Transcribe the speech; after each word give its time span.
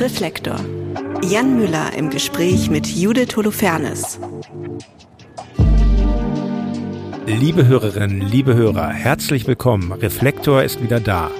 Reflektor. 0.00 0.60
Jan 1.28 1.56
Müller 1.56 1.92
im 1.96 2.08
Gespräch 2.08 2.70
mit 2.70 2.86
Judith 2.86 3.36
Holofernes. 3.36 4.20
Liebe 7.26 7.66
Hörerinnen, 7.66 8.20
liebe 8.20 8.54
Hörer, 8.54 8.90
herzlich 8.90 9.48
willkommen. 9.48 9.90
Reflektor 9.90 10.62
ist 10.62 10.80
wieder 10.80 11.00
da. 11.00 11.32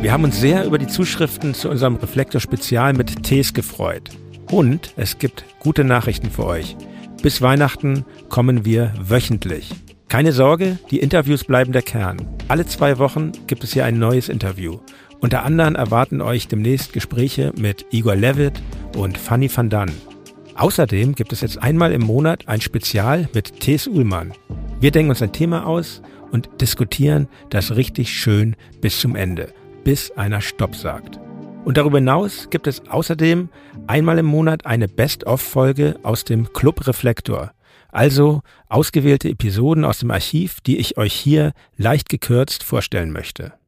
Wir 0.00 0.12
haben 0.12 0.24
uns 0.24 0.40
sehr 0.40 0.64
über 0.64 0.78
die 0.78 0.88
Zuschriften 0.88 1.54
zu 1.54 1.70
unserem 1.70 1.94
Reflektor-Spezial 1.96 2.94
mit 2.94 3.22
Tees 3.22 3.54
gefreut. 3.54 4.10
Und 4.50 4.92
es 4.96 5.18
gibt 5.18 5.44
gute 5.60 5.84
Nachrichten 5.84 6.32
für 6.32 6.46
euch. 6.46 6.76
Bis 7.22 7.40
Weihnachten 7.42 8.04
kommen 8.28 8.64
wir 8.64 8.92
wöchentlich. 9.00 9.72
Keine 10.08 10.32
Sorge, 10.32 10.80
die 10.90 10.98
Interviews 10.98 11.44
bleiben 11.44 11.70
der 11.70 11.82
Kern. 11.82 12.26
Alle 12.48 12.66
zwei 12.66 12.98
Wochen 12.98 13.30
gibt 13.46 13.62
es 13.62 13.72
hier 13.72 13.84
ein 13.84 14.00
neues 14.00 14.28
Interview. 14.28 14.80
Unter 15.20 15.44
anderem 15.44 15.74
erwarten 15.74 16.22
euch 16.22 16.48
demnächst 16.48 16.94
Gespräche 16.94 17.52
mit 17.58 17.84
Igor 17.90 18.16
Levitt 18.16 18.62
und 18.96 19.18
Fanny 19.18 19.54
van 19.54 19.68
Dan. 19.68 19.90
Außerdem 20.54 21.14
gibt 21.14 21.32
es 21.32 21.42
jetzt 21.42 21.62
einmal 21.62 21.92
im 21.92 22.00
Monat 22.00 22.48
ein 22.48 22.62
Spezial 22.62 23.28
mit 23.34 23.60
Thes 23.60 23.86
Uhlmann. 23.86 24.32
Wir 24.80 24.90
denken 24.90 25.10
uns 25.10 25.20
ein 25.20 25.32
Thema 25.32 25.66
aus 25.66 26.00
und 26.32 26.48
diskutieren 26.60 27.28
das 27.50 27.76
richtig 27.76 28.10
schön 28.10 28.56
bis 28.80 28.98
zum 28.98 29.14
Ende, 29.14 29.52
bis 29.84 30.10
einer 30.12 30.40
Stopp 30.40 30.74
sagt. 30.74 31.20
Und 31.66 31.76
darüber 31.76 31.98
hinaus 31.98 32.48
gibt 32.48 32.66
es 32.66 32.88
außerdem 32.88 33.50
einmal 33.86 34.18
im 34.18 34.26
Monat 34.26 34.64
eine 34.64 34.88
Best-of-Folge 34.88 35.96
aus 36.02 36.24
dem 36.24 36.50
Club 36.54 36.86
Reflektor. 36.86 37.52
Also 37.92 38.40
ausgewählte 38.70 39.28
Episoden 39.28 39.84
aus 39.84 39.98
dem 39.98 40.10
Archiv, 40.10 40.62
die 40.62 40.78
ich 40.78 40.96
euch 40.96 41.12
hier 41.12 41.52
leicht 41.76 42.08
gekürzt 42.08 42.64
vorstellen 42.64 43.12
möchte. 43.12 43.59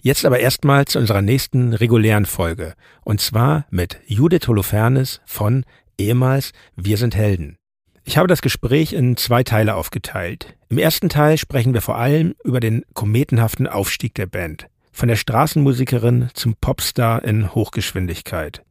Jetzt 0.00 0.24
aber 0.24 0.38
erstmal 0.38 0.84
zu 0.84 0.98
unserer 0.98 1.22
nächsten 1.22 1.72
regulären 1.74 2.24
Folge. 2.24 2.74
Und 3.04 3.20
zwar 3.20 3.66
mit 3.70 3.98
Judith 4.06 4.46
Holofernes 4.46 5.20
von 5.26 5.64
ehemals 5.98 6.52
Wir 6.76 6.96
sind 6.96 7.16
Helden. 7.16 7.56
Ich 8.04 8.16
habe 8.16 8.28
das 8.28 8.40
Gespräch 8.40 8.92
in 8.92 9.16
zwei 9.16 9.42
Teile 9.42 9.74
aufgeteilt. 9.74 10.56
Im 10.68 10.78
ersten 10.78 11.08
Teil 11.08 11.36
sprechen 11.36 11.74
wir 11.74 11.82
vor 11.82 11.98
allem 11.98 12.34
über 12.44 12.60
den 12.60 12.84
kometenhaften 12.94 13.66
Aufstieg 13.66 14.14
der 14.14 14.26
Band. 14.26 14.68
Von 14.92 15.08
der 15.08 15.16
Straßenmusikerin 15.16 16.28
zum 16.32 16.54
Popstar 16.54 17.24
in 17.24 17.54
Hochgeschwindigkeit. 17.54 18.62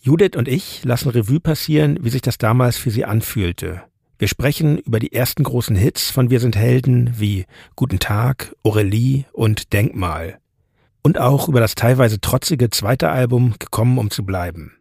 Judith 0.00 0.36
und 0.36 0.48
ich 0.48 0.82
lassen 0.82 1.10
Revue 1.10 1.40
passieren, 1.40 1.98
wie 2.00 2.10
sich 2.10 2.22
das 2.22 2.38
damals 2.38 2.78
für 2.78 2.90
sie 2.90 3.04
anfühlte. 3.04 3.82
Wir 4.18 4.28
sprechen 4.28 4.78
über 4.78 4.98
die 4.98 5.12
ersten 5.12 5.44
großen 5.44 5.76
Hits 5.76 6.10
von 6.10 6.30
Wir 6.30 6.40
sind 6.40 6.56
Helden 6.56 7.14
wie 7.18 7.44
Guten 7.76 7.98
Tag, 7.98 8.56
Aurelie 8.62 9.24
und 9.32 9.72
Denkmal. 9.72 10.38
Und 11.02 11.18
auch 11.18 11.48
über 11.48 11.60
das 11.60 11.74
teilweise 11.74 12.20
trotzige 12.20 12.70
zweite 12.70 13.08
Album 13.08 13.54
Gekommen, 13.58 13.98
um 13.98 14.10
zu 14.10 14.24
bleiben. 14.24 14.76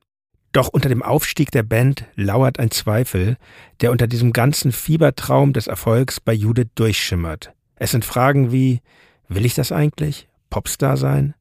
Doch 0.51 0.67
unter 0.67 0.89
dem 0.89 1.03
Aufstieg 1.03 1.51
der 1.51 1.63
Band 1.63 2.05
lauert 2.15 2.59
ein 2.59 2.71
Zweifel, 2.71 3.37
der 3.81 3.91
unter 3.91 4.07
diesem 4.07 4.33
ganzen 4.33 4.71
Fiebertraum 4.71 5.53
des 5.53 5.67
Erfolgs 5.67 6.19
bei 6.19 6.33
Judith 6.33 6.69
durchschimmert. 6.75 7.53
Es 7.75 7.91
sind 7.91 8.03
Fragen 8.03 8.51
wie, 8.51 8.81
will 9.27 9.45
ich 9.45 9.53
das 9.53 9.71
eigentlich? 9.71 10.27
Popstar 10.49 10.97
sein? 10.97 11.35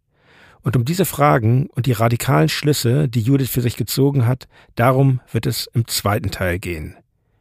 Und 0.60 0.76
um 0.76 0.84
diese 0.84 1.06
Fragen 1.06 1.68
und 1.70 1.86
die 1.86 1.92
radikalen 1.92 2.48
Schlüsse, 2.48 3.08
die 3.08 3.22
Judith 3.22 3.48
für 3.48 3.62
sich 3.62 3.76
gezogen 3.76 4.26
hat, 4.26 4.46
darum 4.74 5.20
wird 5.32 5.46
es 5.46 5.68
im 5.72 5.86
zweiten 5.86 6.30
Teil 6.30 6.58
gehen. 6.58 6.96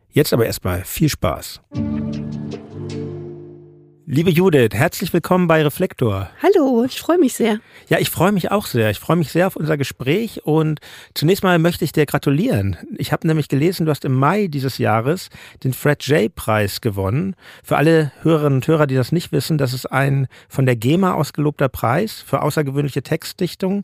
Jetzt 0.10 0.34
aber 0.34 0.46
erstmal 0.46 0.84
viel 0.86 1.10
Spaß. 1.10 1.62
Liebe 4.10 4.30
Judith, 4.30 4.70
herzlich 4.72 5.12
willkommen 5.12 5.48
bei 5.48 5.62
Reflektor. 5.62 6.30
Hallo, 6.42 6.86
ich 6.86 6.98
freue 6.98 7.18
mich 7.18 7.34
sehr. 7.34 7.60
Ja, 7.90 8.00
ich 8.00 8.10
freue 8.10 8.32
mich 8.32 8.52
auch 8.52 8.66
sehr. 8.66 8.90
Ich 8.90 9.00
freue 9.00 9.18
mich 9.18 9.34
sehr 9.34 9.48
auf 9.48 9.58
unser 9.58 9.76
Gespräch 9.76 10.46
und 10.46 10.80
zunächst 11.14 11.44
mal 11.44 11.60
möchte 11.60 11.84
ich 11.84 11.92
dir 11.92 12.06
gratulieren. 12.06 12.78
Ich 12.98 13.12
habe 13.12 13.28
nämlich 13.28 13.50
gelesen, 13.50 13.86
du 13.86 13.92
hast 13.92 14.06
im 14.06 14.14
Mai 14.14 14.48
dieses 14.48 14.78
Jahres 14.78 15.30
den 15.66 15.74
Fred 15.74 16.02
J. 16.04 16.34
Preis 16.34 16.80
gewonnen. 16.80 17.36
Für 17.66 17.76
alle 17.76 18.14
Hörerinnen 18.22 18.60
und 18.60 18.68
Hörer, 18.70 18.88
die 18.88 18.96
das 18.96 19.12
nicht 19.12 19.34
wissen, 19.34 19.58
das 19.58 19.74
ist 19.74 19.88
ein 19.88 20.28
von 20.48 20.66
der 20.66 20.78
GEMA 20.78 21.14
ausgelobter 21.14 21.68
Preis 21.68 22.24
für 22.26 22.44
außergewöhnliche 22.44 23.04
Textdichtung. 23.04 23.84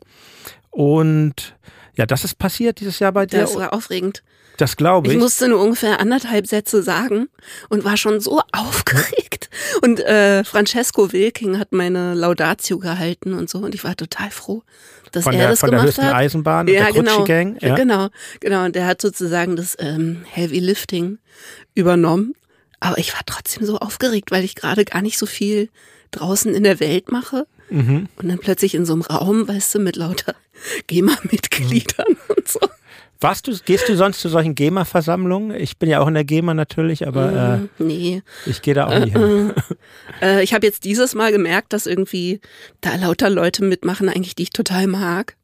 Und 0.70 1.54
ja, 1.96 2.06
das 2.06 2.24
ist 2.24 2.38
passiert 2.38 2.80
dieses 2.80 2.98
Jahr 2.98 3.12
bei 3.12 3.26
dir. 3.26 3.40
Das 3.40 3.54
war 3.56 3.72
aufregend. 3.72 4.22
Das 4.56 4.76
glaube 4.76 5.08
ich. 5.08 5.14
Ich 5.14 5.18
musste 5.18 5.48
nur 5.48 5.60
ungefähr 5.60 6.00
anderthalb 6.00 6.46
Sätze 6.46 6.82
sagen 6.82 7.28
und 7.68 7.84
war 7.84 7.96
schon 7.96 8.20
so 8.20 8.40
aufgeregt. 8.52 9.50
Und 9.82 10.00
äh, 10.00 10.44
Francesco 10.44 11.12
Wilking 11.12 11.58
hat 11.58 11.72
meine 11.72 12.14
Laudatio 12.14 12.78
gehalten 12.78 13.34
und 13.34 13.50
so 13.50 13.58
und 13.58 13.74
ich 13.74 13.84
war 13.84 13.96
total 13.96 14.30
froh, 14.30 14.62
dass 15.12 15.24
von 15.24 15.32
er 15.32 15.40
der, 15.40 15.48
das 15.50 15.60
von 15.60 15.70
gemacht 15.70 15.82
der 15.82 15.86
höchsten 15.88 16.06
hat. 16.06 16.14
Eisenbahn, 16.14 16.68
ja, 16.68 16.84
der 16.84 16.92
genau, 16.92 17.24
Gang. 17.24 17.58
Ja. 17.60 17.74
genau, 17.74 18.08
genau. 18.40 18.64
Und 18.64 18.76
der 18.76 18.86
hat 18.86 19.00
sozusagen 19.00 19.56
das 19.56 19.76
ähm, 19.78 20.24
Heavy 20.30 20.58
Lifting 20.58 21.18
übernommen. 21.74 22.34
Aber 22.80 22.98
ich 22.98 23.14
war 23.14 23.22
trotzdem 23.24 23.64
so 23.64 23.78
aufgeregt, 23.78 24.30
weil 24.30 24.44
ich 24.44 24.54
gerade 24.54 24.84
gar 24.84 25.02
nicht 25.02 25.18
so 25.18 25.26
viel 25.26 25.70
draußen 26.10 26.54
in 26.54 26.64
der 26.64 26.80
Welt 26.80 27.10
mache. 27.10 27.46
Mhm. 27.70 28.08
Und 28.16 28.28
dann 28.28 28.38
plötzlich 28.38 28.74
in 28.74 28.84
so 28.86 28.92
einem 28.92 29.02
Raum, 29.02 29.48
weißt 29.48 29.74
du, 29.74 29.78
mit 29.80 29.96
lauter 29.96 30.34
GEMA-Mitgliedern 30.86 32.06
Mhm. 32.08 32.34
und 32.36 32.48
so. 32.48 32.60
Warst 33.20 33.46
du, 33.46 33.56
gehst 33.64 33.88
du 33.88 33.96
sonst 33.96 34.20
zu 34.20 34.28
solchen 34.28 34.54
GEMA-Versammlungen? 34.54 35.56
Ich 35.58 35.78
bin 35.78 35.88
ja 35.88 36.00
auch 36.00 36.08
in 36.08 36.14
der 36.14 36.24
GEMA 36.24 36.52
natürlich, 36.52 37.06
aber 37.06 37.58
Mm, 37.58 37.68
nee. 37.78 38.16
äh, 38.46 38.50
ich 38.50 38.60
gehe 38.60 38.74
da 38.74 38.86
auch 38.88 38.98
nie 39.04 39.12
hin. 39.12 39.52
Äh, 40.20 40.42
ich 40.42 40.52
habe 40.52 40.66
jetzt 40.66 40.84
dieses 40.84 41.14
Mal 41.14 41.32
gemerkt, 41.32 41.72
dass 41.72 41.86
irgendwie 41.86 42.40
da 42.82 42.94
lauter 42.96 43.30
Leute 43.30 43.64
mitmachen, 43.64 44.08
eigentlich 44.10 44.34
die 44.34 44.42
ich 44.42 44.50
total 44.50 44.86
mag. 44.88 45.36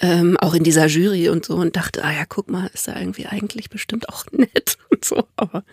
Ähm, 0.00 0.36
auch 0.36 0.54
in 0.54 0.62
dieser 0.64 0.86
Jury 0.86 1.28
und 1.30 1.46
so 1.46 1.54
und 1.56 1.74
dachte, 1.74 2.04
ah 2.04 2.12
ja, 2.12 2.24
guck 2.28 2.50
mal, 2.50 2.70
ist 2.74 2.86
da 2.88 2.96
irgendwie 3.00 3.26
eigentlich 3.26 3.70
bestimmt 3.70 4.08
auch 4.10 4.26
nett 4.32 4.76
und 4.90 5.04
so. 5.04 5.24
Aber 5.34 5.64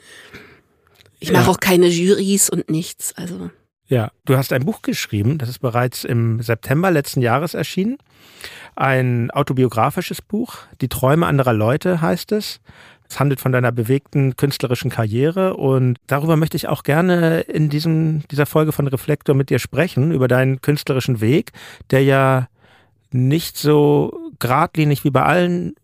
ich 1.20 1.32
mache 1.32 1.44
Ja. 1.46 1.50
auch 1.52 1.60
keine 1.60 1.88
Jurys 1.88 2.50
und 2.50 2.70
nichts. 2.72 3.14
Also 3.18 3.52
Ja, 3.88 4.12
du 4.26 4.36
hast 4.36 4.52
ein 4.52 4.66
Buch 4.66 4.82
geschrieben, 4.82 5.38
das 5.38 5.48
ist 5.48 5.60
bereits 5.60 6.04
im 6.04 6.42
September 6.42 6.90
letzten 6.90 7.22
Jahres 7.22 7.54
erschienen. 7.54 7.98
Ein 8.76 9.30
autobiografisches 9.32 10.22
Buch, 10.22 10.58
Die 10.82 10.90
Träume 10.90 11.28
anderer 11.28 11.54
Leute 11.54 12.02
heißt 12.02 12.32
es. 12.32 12.62
Es 13.08 13.20
handelt 13.20 13.40
von 13.40 13.52
deiner 13.52 13.72
bewegten 13.72 14.36
künstlerischen 14.36 14.90
Karriere 14.90 15.56
und 15.56 16.00
darüber 16.08 16.36
möchte 16.36 16.58
ich 16.58 16.68
auch 16.68 16.82
gerne 16.82 17.42
in 17.42 17.70
diesem, 17.70 18.28
dieser 18.32 18.48
Folge 18.48 18.72
von 18.72 18.88
Reflektor 18.88 19.36
mit 19.36 19.52
dir 19.52 19.60
sprechen, 19.60 20.12
über 20.12 20.28
deinen 20.28 20.62
künstlerischen 20.62 21.22
Weg, 21.22 21.52
der 21.92 22.04
ja 22.04 22.48
nicht 23.12 23.58
so 23.58 24.32
geradlinig 24.40 25.04
wie 25.04 25.12
bei 25.12 25.22
allen 25.22 25.76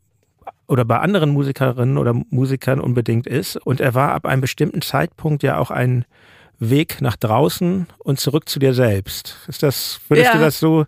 oder 0.67 0.84
bei 0.84 0.97
anderen 0.97 1.29
Musikerinnen 1.29 2.00
oder 2.00 2.13
Musikern 2.29 2.79
unbedingt 2.79 3.28
ist. 3.28 3.57
Und 3.57 3.79
er 3.79 3.94
war 3.94 4.13
ab 4.13 4.25
einem 4.25 4.41
bestimmten 4.41 4.81
Zeitpunkt 4.81 5.44
ja 5.44 5.59
auch 5.59 5.69
ein 5.69 6.06
Weg 6.63 7.01
nach 7.01 7.16
draußen 7.17 7.88
und 7.97 8.19
zurück 8.19 8.47
zu 8.47 8.59
dir 8.59 8.73
selbst. 8.73 9.35
Ist 9.47 9.63
das, 9.63 9.99
würdest 10.07 10.27
Ja. 10.31 10.38
du 10.38 10.44
das 10.44 10.59
so 10.59 10.85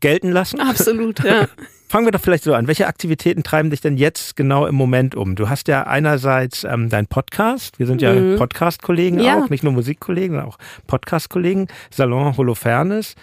gelten 0.00 0.30
lassen? 0.30 0.60
absolut, 0.60 1.22
ja. 1.24 1.48
Fangen 1.90 2.06
wir 2.06 2.12
doch 2.12 2.20
vielleicht 2.20 2.44
so 2.44 2.52
an. 2.54 2.66
Welche 2.66 2.86
Aktivitäten 2.86 3.42
treiben 3.42 3.70
dich 3.70 3.80
denn 3.80 3.96
jetzt 3.96 4.36
genau 4.36 4.66
im 4.66 4.74
Moment 4.74 5.14
um? 5.14 5.34
Du 5.36 5.48
hast 5.48 5.68
ja 5.68 5.84
einerseits 5.86 6.62
ähm, 6.64 6.90
deinen 6.90 7.06
Podcast. 7.06 7.78
Wir 7.78 7.86
sind 7.86 8.02
ja 8.02 8.12
Mhm. 8.12 8.36
Podcast-Kollegen 8.36 9.18
Ja. 9.20 9.42
auch, 9.42 9.48
nicht 9.48 9.64
nur 9.64 9.72
Musikkollegen, 9.72 10.36
sondern 10.36 10.50
auch 10.50 10.58
Podcast-Kollegen. 10.86 11.66
Salon 11.90 12.36
Holofernes. 12.36 13.14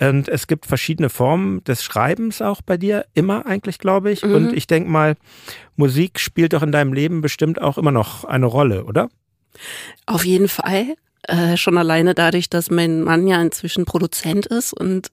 Und 0.00 0.28
es 0.28 0.48
gibt 0.48 0.66
verschiedene 0.66 1.08
Formen 1.10 1.62
des 1.64 1.82
Schreibens 1.84 2.42
auch 2.42 2.60
bei 2.60 2.76
dir, 2.76 3.06
immer 3.14 3.46
eigentlich, 3.46 3.78
glaube 3.78 4.10
ich. 4.10 4.24
Mhm. 4.24 4.34
Und 4.34 4.52
ich 4.52 4.66
denke 4.66 4.90
mal, 4.90 5.14
Musik 5.76 6.18
spielt 6.20 6.52
doch 6.52 6.62
in 6.62 6.72
deinem 6.72 6.92
Leben 6.92 7.20
bestimmt 7.20 7.60
auch 7.62 7.78
immer 7.78 7.92
noch 7.92 8.24
eine 8.24 8.46
Rolle, 8.46 8.84
oder? 8.84 9.08
Auf 10.06 10.24
jeden 10.24 10.48
Fall. 10.48 10.94
Äh, 11.22 11.56
schon 11.56 11.76
alleine 11.76 12.14
dadurch, 12.14 12.48
dass 12.48 12.70
mein 12.70 13.02
Mann 13.02 13.26
ja 13.26 13.40
inzwischen 13.42 13.84
Produzent 13.84 14.46
ist 14.46 14.72
und 14.72 15.10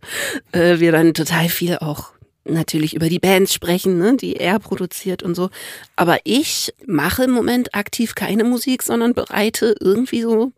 äh, 0.51 0.79
wir 0.79 0.91
dann 0.91 1.13
total 1.13 1.49
viel 1.49 1.77
auch 1.77 2.11
natürlich 2.45 2.95
über 2.95 3.09
die 3.09 3.19
Bands 3.19 3.53
sprechen, 3.53 3.97
ne, 3.97 4.16
die 4.16 4.35
er 4.35 4.59
produziert 4.59 5.23
und 5.23 5.35
so. 5.35 5.49
Aber 5.96 6.19
ich 6.23 6.73
mache 6.85 7.23
im 7.23 7.31
Moment 7.31 7.73
aktiv 7.73 8.16
keine 8.16 8.43
Musik, 8.43 8.84
sondern 8.84 9.13
bereite 9.13 9.75
irgendwie 9.79 10.22
so 10.22 10.52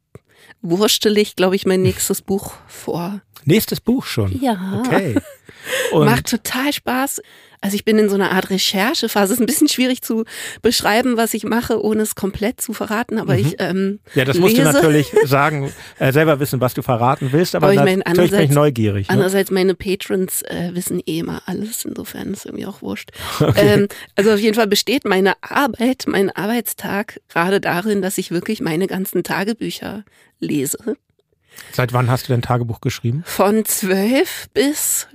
wurstelig, 0.62 1.36
glaube 1.36 1.56
ich, 1.56 1.66
mein 1.66 1.82
nächstes 1.82 2.22
Buch 2.22 2.54
vor. 2.68 3.22
Nächstes 3.46 3.80
Buch 3.80 4.06
schon. 4.06 4.40
Ja. 4.42 4.84
Okay. 4.86 5.16
Und 5.92 6.06
Macht 6.06 6.30
total 6.30 6.74
Spaß. 6.74 7.22
Also 7.60 7.76
ich 7.76 7.86
bin 7.86 7.98
in 7.98 8.08
so 8.08 8.16
einer 8.16 8.32
Art 8.32 8.50
Recherchephase. 8.50 9.34
Es 9.34 9.40
ist 9.40 9.40
ein 9.40 9.48
bisschen 9.48 9.68
schwierig 9.68 10.02
zu 10.02 10.26
beschreiben, 10.62 11.18
was 11.18 11.34
ich 11.34 11.44
mache, 11.44 11.84
ohne 11.84 12.04
es 12.04 12.16
komplett 12.16 12.62
zu 12.62 12.74
verraten. 12.74 13.18
Aber 13.18 13.36
ich 13.36 13.56
ähm, 13.60 14.00
ja, 14.14 14.26
das 14.26 14.38
musst 14.38 14.58
du 14.58 14.64
natürlich 14.64 15.12
sagen, 15.24 15.72
äh, 15.98 16.12
selber 16.12 16.40
wissen, 16.40 16.62
was 16.62 16.76
du 16.76 16.84
verraten 16.84 17.30
willst, 17.32 17.56
aber, 17.56 17.68
Aber 17.68 17.74
ich 17.74 17.80
meine, 17.80 18.04
natürlich 18.06 18.32
bin 18.32 18.42
ich 18.42 18.52
neugierig. 18.52 19.08
Ne? 19.08 19.14
Andererseits, 19.14 19.50
meine 19.50 19.74
Patrons 19.74 20.44
äh, 20.44 20.70
wissen 20.74 21.02
eh 21.06 21.20
immer 21.20 21.42
alles, 21.46 21.84
insofern 21.84 22.34
ist 22.34 22.46
irgendwie 22.46 22.66
auch 22.66 22.82
wurscht. 22.82 23.12
Ähm, 23.56 23.88
also 24.16 24.34
auf 24.34 24.40
jeden 24.40 24.56
Fall 24.56 24.68
besteht 24.68 25.06
meine 25.06 25.34
Arbeit, 25.42 26.04
mein 26.06 26.30
Arbeitstag 26.30 27.22
gerade 27.30 27.60
darin, 27.60 28.02
dass 28.02 28.18
ich 28.18 28.30
wirklich 28.30 28.62
meine 28.62 28.86
ganzen 28.88 29.24
Tagebücher 29.24 30.04
lese. 30.40 30.98
Seit 31.72 31.94
wann 31.94 32.10
hast 32.10 32.28
du 32.28 32.34
dein 32.34 32.42
Tagebuch 32.42 32.82
geschrieben? 32.82 33.24
Von 33.26 33.66
zwölf 33.66 34.48
bis 34.54 35.08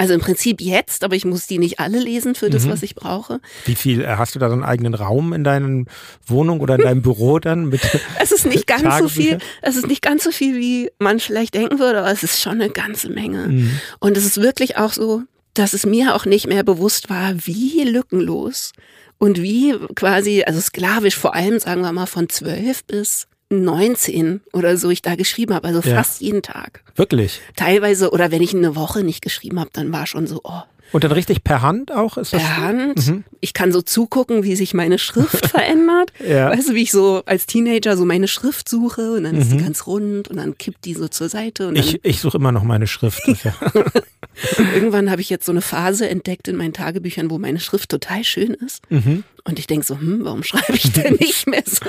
Also 0.00 0.14
im 0.14 0.20
Prinzip 0.20 0.60
jetzt, 0.60 1.02
aber 1.04 1.16
ich 1.16 1.24
muss 1.24 1.46
die 1.48 1.58
nicht 1.58 1.80
alle 1.80 1.98
lesen 1.98 2.34
für 2.36 2.48
das, 2.50 2.64
Mhm. 2.64 2.70
was 2.70 2.82
ich 2.84 2.94
brauche. 2.94 3.40
Wie 3.66 3.74
viel, 3.74 4.00
äh, 4.02 4.06
hast 4.16 4.34
du 4.34 4.38
da 4.38 4.46
so 4.48 4.54
einen 4.54 4.62
eigenen 4.64 4.94
Raum 4.94 5.32
in 5.32 5.42
deiner 5.44 5.84
Wohnung 6.26 6.60
oder 6.60 6.76
in 6.76 6.82
deinem 6.82 7.02
Büro 7.02 7.38
dann 7.40 7.66
mit? 7.66 7.80
Es 8.22 8.30
ist 8.32 8.46
nicht 8.46 8.66
ganz 8.68 8.98
so 8.98 9.08
viel, 9.08 9.38
es 9.60 9.76
ist 9.76 9.88
nicht 9.88 10.00
ganz 10.02 10.22
so 10.24 10.30
viel, 10.30 10.56
wie 10.56 10.90
man 11.00 11.18
vielleicht 11.20 11.54
denken 11.54 11.78
würde, 11.80 11.98
aber 11.98 12.12
es 12.12 12.22
ist 12.22 12.40
schon 12.40 12.54
eine 12.60 12.70
ganze 12.70 13.10
Menge. 13.10 13.48
Mhm. 13.48 13.80
Und 13.98 14.16
es 14.16 14.24
ist 14.24 14.40
wirklich 14.40 14.76
auch 14.76 14.92
so, 14.92 15.22
dass 15.54 15.72
es 15.72 15.84
mir 15.84 16.14
auch 16.14 16.24
nicht 16.26 16.46
mehr 16.46 16.62
bewusst 16.62 17.10
war, 17.10 17.34
wie 17.44 17.82
lückenlos 17.82 18.72
und 19.18 19.42
wie 19.42 19.74
quasi, 19.96 20.44
also 20.46 20.60
sklavisch 20.60 21.16
vor 21.16 21.34
allem, 21.34 21.58
sagen 21.58 21.82
wir 21.82 21.90
mal, 21.92 22.06
von 22.06 22.28
zwölf 22.28 22.84
bis 22.84 23.26
19 23.50 24.40
oder 24.52 24.76
so 24.76 24.90
ich 24.90 25.02
da 25.02 25.14
geschrieben 25.14 25.54
habe, 25.54 25.68
also 25.68 25.80
Ja. 25.88 25.96
fast 25.96 26.20
jeden 26.20 26.42
Tag. 26.42 26.82
Wirklich. 26.96 27.40
Teilweise, 27.56 28.10
oder 28.10 28.30
wenn 28.30 28.42
ich 28.42 28.54
eine 28.54 28.76
Woche 28.76 29.02
nicht 29.02 29.22
geschrieben 29.22 29.58
habe, 29.60 29.70
dann 29.72 29.92
war 29.92 30.06
schon 30.06 30.26
so, 30.26 30.40
oh, 30.44 30.62
Und 30.92 31.04
dann 31.04 31.12
richtig 31.12 31.44
per 31.44 31.60
Hand 31.62 31.92
auch? 31.92 32.16
Ist 32.16 32.32
das? 32.32 32.42
per 32.42 32.56
Hand. 32.56 33.06
Mhm. 33.06 33.24
Ich 33.40 33.52
kann 33.52 33.72
so 33.72 33.82
zugucken, 33.82 34.42
wie 34.42 34.56
sich 34.56 34.72
meine 34.74 34.98
Schrift 34.98 35.46
verändert. 35.50 36.12
Ja. 36.26 36.50
Weißt 36.50 36.70
du, 36.70 36.74
wie 36.74 36.82
ich 36.82 36.92
so 36.92 37.22
als 37.26 37.46
Teenager 37.46 37.96
so 37.96 38.04
meine 38.04 38.26
Schrift 38.28 38.68
suche 38.68 39.12
und 39.12 39.24
dann 39.24 39.36
ist 39.36 39.50
Mhm. 39.52 39.58
die 39.58 39.64
ganz 39.64 39.86
rund 39.86 40.28
und 40.28 40.36
dann 40.36 40.56
kippt 40.56 40.84
die 40.84 40.94
so 40.94 41.08
zur 41.08 41.28
Seite 41.28 41.70
Ich, 41.74 42.02
ich 42.04 42.20
suche 42.20 42.38
immer 42.38 42.52
noch 42.52 42.62
meine 42.64 42.86
Schrift. 42.86 43.26
Ist 43.28 43.44
irgendwann 44.74 45.10
habe 45.10 45.20
ich 45.20 45.30
jetzt 45.30 45.46
so 45.46 45.52
eine 45.52 45.60
Phase 45.60 46.08
entdeckt 46.08 46.48
in 46.48 46.56
meinen 46.56 46.72
Tagebüchern, 46.72 47.30
wo 47.30 47.38
meine 47.38 47.60
Schrift 47.60 47.88
total 47.90 48.24
schön 48.24 48.54
ist. 48.54 48.82
mhm. 48.90 49.24
Und 49.44 49.58
ich 49.58 49.66
denke 49.66 49.86
so, 49.86 49.98
hm, 49.98 50.20
warum 50.24 50.42
schreibe 50.42 50.74
ich 50.74 50.92
denn 50.92 51.14
nicht 51.20 51.46
mehr 51.46 51.62
so? 51.64 51.86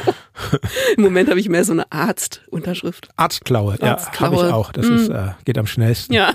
Im 0.95 1.03
Moment 1.03 1.29
habe 1.29 1.39
ich 1.41 1.49
mehr 1.49 1.65
so 1.65 1.73
eine 1.73 1.91
Arztunterschrift. 1.91 3.09
Arztklaue, 3.17 3.73
ja, 3.73 3.79
habe 3.81 3.91
Arztklaue. 4.01 4.47
ich 4.47 4.53
auch. 4.53 4.71
Das 4.71 4.85
Mhm. 4.87 4.95
ist, 4.95 5.09
äh, 5.09 5.27
geht 5.45 5.57
am 5.57 5.67
schnellsten. 5.67 6.13
Ja. 6.13 6.33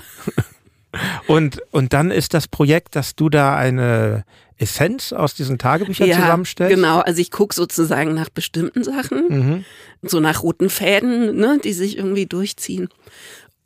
Und, 1.27 1.61
und 1.71 1.93
dann 1.93 2.11
ist 2.11 2.33
das 2.33 2.47
Projekt, 2.47 2.95
dass 2.95 3.15
du 3.15 3.29
da 3.29 3.55
eine 3.55 4.23
Essenz 4.57 5.11
aus 5.11 5.33
diesen 5.33 5.57
Tagebüchern 5.57 6.07
ja, 6.07 6.15
zusammenstellst? 6.19 6.75
genau. 6.75 6.99
Also 6.99 7.19
ich 7.19 7.31
gucke 7.31 7.53
sozusagen 7.53 8.13
nach 8.13 8.29
bestimmten 8.29 8.83
Sachen. 8.83 9.27
Mhm. 9.27 9.65
so 10.01 10.19
nach 10.19 10.43
roten 10.43 10.69
Fäden, 10.69 11.35
ne, 11.35 11.59
die 11.63 11.73
sich 11.73 11.97
irgendwie 11.97 12.25
durchziehen. 12.25 12.89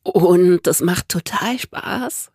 Und 0.04 0.66
das 0.66 0.82
macht 0.82 1.10
total 1.10 1.60
Spaß. 1.60 2.32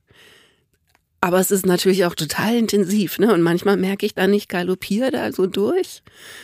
Aber 1.20 1.40
es 1.40 1.50
ist 1.50 1.64
natürlich 1.64 2.04
auch 2.04 2.14
total 2.14 2.54
intensiv, 2.54 3.18
ne? 3.18 3.32
Und 3.32 3.40
manchmal 3.40 3.78
merke 3.78 4.04
ich 4.04 4.14
dann, 4.14 4.34
ich 4.34 4.46
galoppiere 4.46 5.10
da 5.10 5.32
so 5.32 5.46
durch 5.46 6.02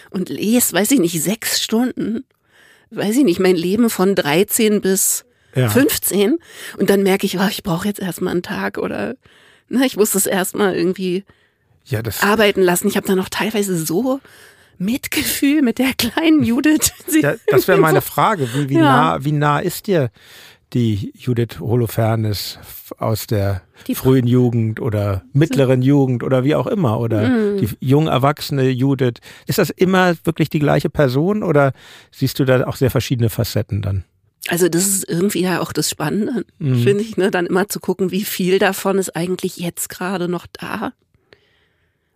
und 0.09 0.31
lese, 0.31 0.73
weiß 0.73 0.93
ich 0.93 1.01
nicht, 1.01 1.23
sechs 1.23 1.61
Stunden, 1.61 2.25
weiß 2.91 3.19
ich 3.19 3.25
nicht, 3.25 3.41
mein 3.41 3.57
Leben 3.57 3.91
von 3.91 4.15
13 4.15 4.81
bis 4.81 5.27
Ja. 5.55 5.69
15. 5.69 6.39
Und 6.79 6.91
dann 6.91 7.03
merke 7.03 7.27
ich, 7.27 7.39
oh, 7.39 7.47
ich 7.51 7.63
brauche 7.63 7.87
jetzt 7.89 8.01
erstmal 8.01 8.33
einen 8.33 8.43
Tag 8.43 8.79
oder 8.79 9.15
ne, 9.69 9.85
ich 9.87 9.97
muss 9.97 10.13
das 10.13 10.27
erstmal 10.27 10.75
irgendwie 10.75 11.25
Ja, 11.85 12.03
das, 12.03 12.23
arbeiten 12.23 12.63
lassen. 12.63 12.89
Ich 12.89 12.97
habe 12.97 13.07
dann 13.07 13.17
noch 13.19 13.29
teilweise 13.29 13.77
so 13.77 14.21
Mitgefühl 14.79 15.63
mit 15.63 15.79
der 15.79 15.93
kleinen 15.97 16.43
Judith. 16.45 16.93
Ja, 17.21 17.35
das 17.49 17.69
wäre 17.69 17.79
meine 17.79 18.01
Frage. 18.01 18.49
Wie, 18.55 18.69
wie, 18.69 18.77
nah, 18.77 19.23
wie 19.25 19.33
nah 19.33 19.59
ist 19.59 19.87
dir 19.87 20.11
die 20.73 21.13
Judith 21.19 21.59
Holofernes 21.59 22.59
aus 22.99 23.27
der 23.27 23.63
Die- 23.89 23.95
frühen 23.97 24.27
Jugend 24.29 24.81
oder 24.81 25.23
mittleren 25.33 25.83
Jugend 25.83 26.23
oder 26.23 26.45
wie 26.45 26.55
auch 26.55 26.69
immer 26.69 27.01
oder 27.01 27.29
Mhm. 27.29 27.59
die 27.59 27.69
jung 27.81 28.07
erwachsene 28.07 28.69
Judith? 28.71 29.15
Ist 29.47 29.59
das 29.59 29.71
immer 29.71 30.15
wirklich 30.25 30.49
die 30.49 30.61
gleiche 30.61 30.89
Person 30.89 31.43
oder 31.43 31.73
siehst 32.13 32.39
du 32.39 32.45
da 32.45 32.65
auch 32.69 32.77
sehr 32.77 32.91
verschiedene 32.91 33.31
Facetten 33.31 33.83
dann? 33.83 34.05
Also 34.49 34.69
das 34.69 34.87
ist 34.87 35.09
irgendwie 35.09 35.43
ja 35.43 35.61
auch 35.61 35.73
das 35.73 35.91
Spannende, 35.91 36.45
Mhm. 36.59 36.83
finde 36.83 37.05
ich, 37.05 37.17
ne? 37.17 37.31
Dann 37.31 37.47
immer 37.47 37.69
zu 37.69 37.79
gucken, 37.81 38.11
wie 38.11 38.25
viel 38.25 38.59
davon 38.59 38.99
ist 38.99 39.15
eigentlich 39.15 39.59
jetzt 39.59 39.89
gerade 39.91 40.29
noch 40.29 40.47
da. 40.53 40.93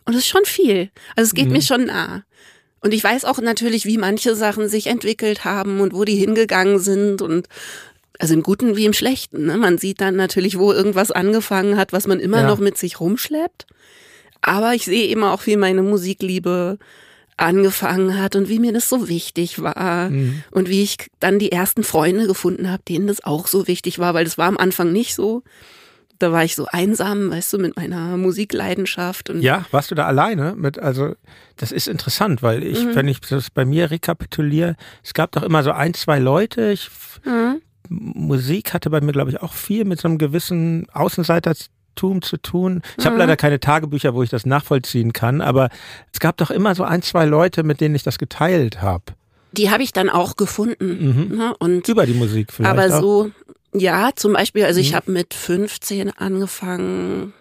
Und 0.05 0.13
es 0.13 0.19
ist 0.19 0.27
schon 0.27 0.45
viel. 0.45 0.89
Also 1.15 1.29
es 1.29 1.33
geht 1.35 1.47
Mhm. 1.47 1.53
mir 1.53 1.61
schon 1.61 1.85
nah. 1.85 2.23
Und 2.81 2.93
ich 2.93 3.03
weiß 3.03 3.25
auch 3.25 3.39
natürlich, 3.39 3.85
wie 3.85 3.97
manche 3.97 4.35
Sachen 4.35 4.69
sich 4.69 4.87
entwickelt 4.87 5.45
haben 5.45 5.79
und 5.81 5.93
wo 5.93 6.03
die 6.03 6.15
hingegangen 6.15 6.79
sind 6.79 7.21
und 7.21 7.47
also 8.19 8.33
im 8.33 8.43
Guten 8.43 8.75
wie 8.77 8.85
im 8.85 8.93
Schlechten. 8.93 9.45
Ne? 9.47 9.57
Man 9.57 9.77
sieht 9.77 10.01
dann 10.01 10.15
natürlich, 10.15 10.57
wo 10.57 10.71
irgendwas 10.71 11.11
angefangen 11.11 11.77
hat, 11.77 11.93
was 11.93 12.07
man 12.07 12.19
immer 12.19 12.41
Ja. 12.41 12.47
noch 12.47 12.59
mit 12.59 12.77
sich 12.77 12.99
rumschleppt. 12.99 13.65
Aber 14.41 14.73
ich 14.73 14.85
sehe 14.85 15.07
immer 15.07 15.31
auch, 15.33 15.45
wie 15.47 15.57
meine 15.57 15.81
Musikliebe 15.81 16.77
angefangen 17.37 18.17
hat 18.17 18.35
und 18.35 18.47
wie 18.49 18.59
mir 18.59 18.71
das 18.73 18.87
so 18.89 19.09
wichtig 19.09 19.61
war 19.61 20.09
Mhm. 20.09 20.43
und 20.51 20.69
wie 20.69 20.83
ich 20.83 20.95
dann 21.19 21.37
die 21.39 21.51
ersten 21.51 21.83
Freunde 21.83 22.27
gefunden 22.27 22.71
habe, 22.71 22.83
denen 22.87 23.07
das 23.07 23.23
auch 23.23 23.47
so 23.47 23.67
wichtig 23.67 23.99
war, 23.99 24.13
weil 24.13 24.23
das 24.25 24.37
war 24.37 24.47
am 24.47 24.57
Anfang 24.57 24.91
nicht 24.93 25.15
so. 25.15 25.43
Da 26.17 26.31
war 26.31 26.45
ich 26.45 26.55
so 26.55 26.65
einsam, 26.67 27.29
weißt 27.29 27.51
du, 27.51 27.57
mit 27.57 27.75
meiner 27.75 28.15
Musikleidenschaft 28.15 29.29
und 29.29 29.41
Ja, 29.41 29.65
warst 29.71 29.91
du 29.91 29.95
da 29.95 30.05
alleine 30.05 30.55
mit? 30.55 30.79
Also, 30.79 31.13
das 31.57 31.73
ist 31.73 31.89
interessant, 31.89 32.41
weil 32.41 32.63
ich, 32.63 32.85
Mhm. 32.85 32.95
wenn 32.95 33.07
ich 33.09 33.19
das 33.19 33.49
bei 33.49 33.65
mir 33.65 33.91
rekapituliere, 33.91 34.77
es 35.03 35.13
gab 35.13 35.33
doch 35.33 35.43
immer 35.43 35.61
so 35.61 35.71
ein, 35.71 35.93
zwei 35.93 36.19
Leute. 36.19 36.71
Ich, 36.71 36.89
Mhm. 37.25 37.61
Musik 37.89 38.73
hatte 38.73 38.89
bei 38.89 39.01
mir, 39.01 39.11
glaube 39.11 39.29
ich, 39.31 39.41
auch 39.41 39.53
viel 39.53 39.83
mit 39.85 39.99
so 39.99 40.07
einem 40.07 40.17
gewissen 40.17 40.87
Außenseitertum 41.95 42.21
zu 42.21 42.37
tun. 42.37 42.81
Ich 42.97 43.05
habe 43.05 43.15
Mhm. 43.15 43.19
leider 43.21 43.37
keine 43.37 43.59
Tagebücher, 43.59 44.13
wo 44.13 44.23
ich 44.23 44.29
das 44.29 44.45
nachvollziehen 44.45 45.13
kann, 45.13 45.41
aber 45.41 45.69
es 46.11 46.19
gab 46.19 46.37
doch 46.37 46.51
immer 46.51 46.75
so 46.75 46.83
ein, 46.83 47.01
zwei 47.01 47.25
Leute, 47.25 47.63
mit 47.63 47.81
denen 47.81 47.95
ich 47.95 48.03
das 48.03 48.17
geteilt 48.17 48.81
habe. 48.81 49.03
die 49.51 49.69
habe 49.71 49.83
ich 49.83 49.93
dann 49.93 50.09
auch 50.09 50.35
gefunden. 50.35 51.29
Mhm. 51.29 51.37
Ne? 51.37 51.55
Und 51.59 51.87
Über 51.87 52.05
die 52.05 52.13
Musik 52.13 52.51
vielleicht. 52.51 52.77
aber 52.77 52.93
auch. 52.93 52.99
so, 53.01 53.31
ja, 53.73 54.09
zum 54.13 54.33
Beispiel, 54.33 54.65
also 54.65 54.81
ich 54.81 54.91
Mhm. 54.91 54.95
habe 54.95 55.11
mit 55.13 55.33
15 55.33 56.09
angefangen, 56.11 57.31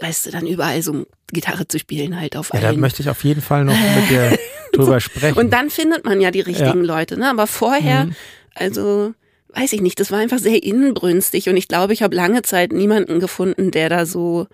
weißt 0.00 0.26
du, 0.26 0.30
dann 0.32 0.48
überall 0.48 0.82
so 0.82 1.06
Gitarre 1.32 1.68
zu 1.68 1.78
spielen, 1.78 2.18
halt 2.20 2.36
auf 2.36 2.50
Ja, 2.52 2.60
da 2.60 2.72
möchte 2.72 3.02
ich 3.02 3.08
auf 3.08 3.22
jeden 3.22 3.40
Fall 3.40 3.64
noch 3.64 3.72
mit 3.94 4.10
dir 4.10 4.36
drüber 4.72 4.98
sprechen. 4.98 5.38
Und 5.38 5.52
dann 5.52 5.70
findet 5.70 6.04
man 6.04 6.20
ja 6.20 6.32
die 6.32 6.40
richtigen 6.40 6.82
Leute, 6.82 7.16
ne? 7.16 7.30
Aber 7.30 7.46
vorher, 7.46 8.06
Mhm. 8.06 8.14
also 8.56 9.14
weiß 9.54 9.72
ich 9.72 9.80
nicht, 9.80 9.98
das 10.00 10.10
war 10.10 10.18
einfach 10.18 10.38
sehr 10.38 10.62
inbrünstig 10.62 11.48
und 11.48 11.56
ich 11.56 11.68
glaube, 11.68 11.92
ich 11.92 12.02
habe 12.02 12.14
lange 12.14 12.42
Zeit 12.42 12.72
niemanden 12.72 13.20
gefunden, 13.20 13.70
der 13.70 13.88
da 13.88 14.06
so 14.06 14.46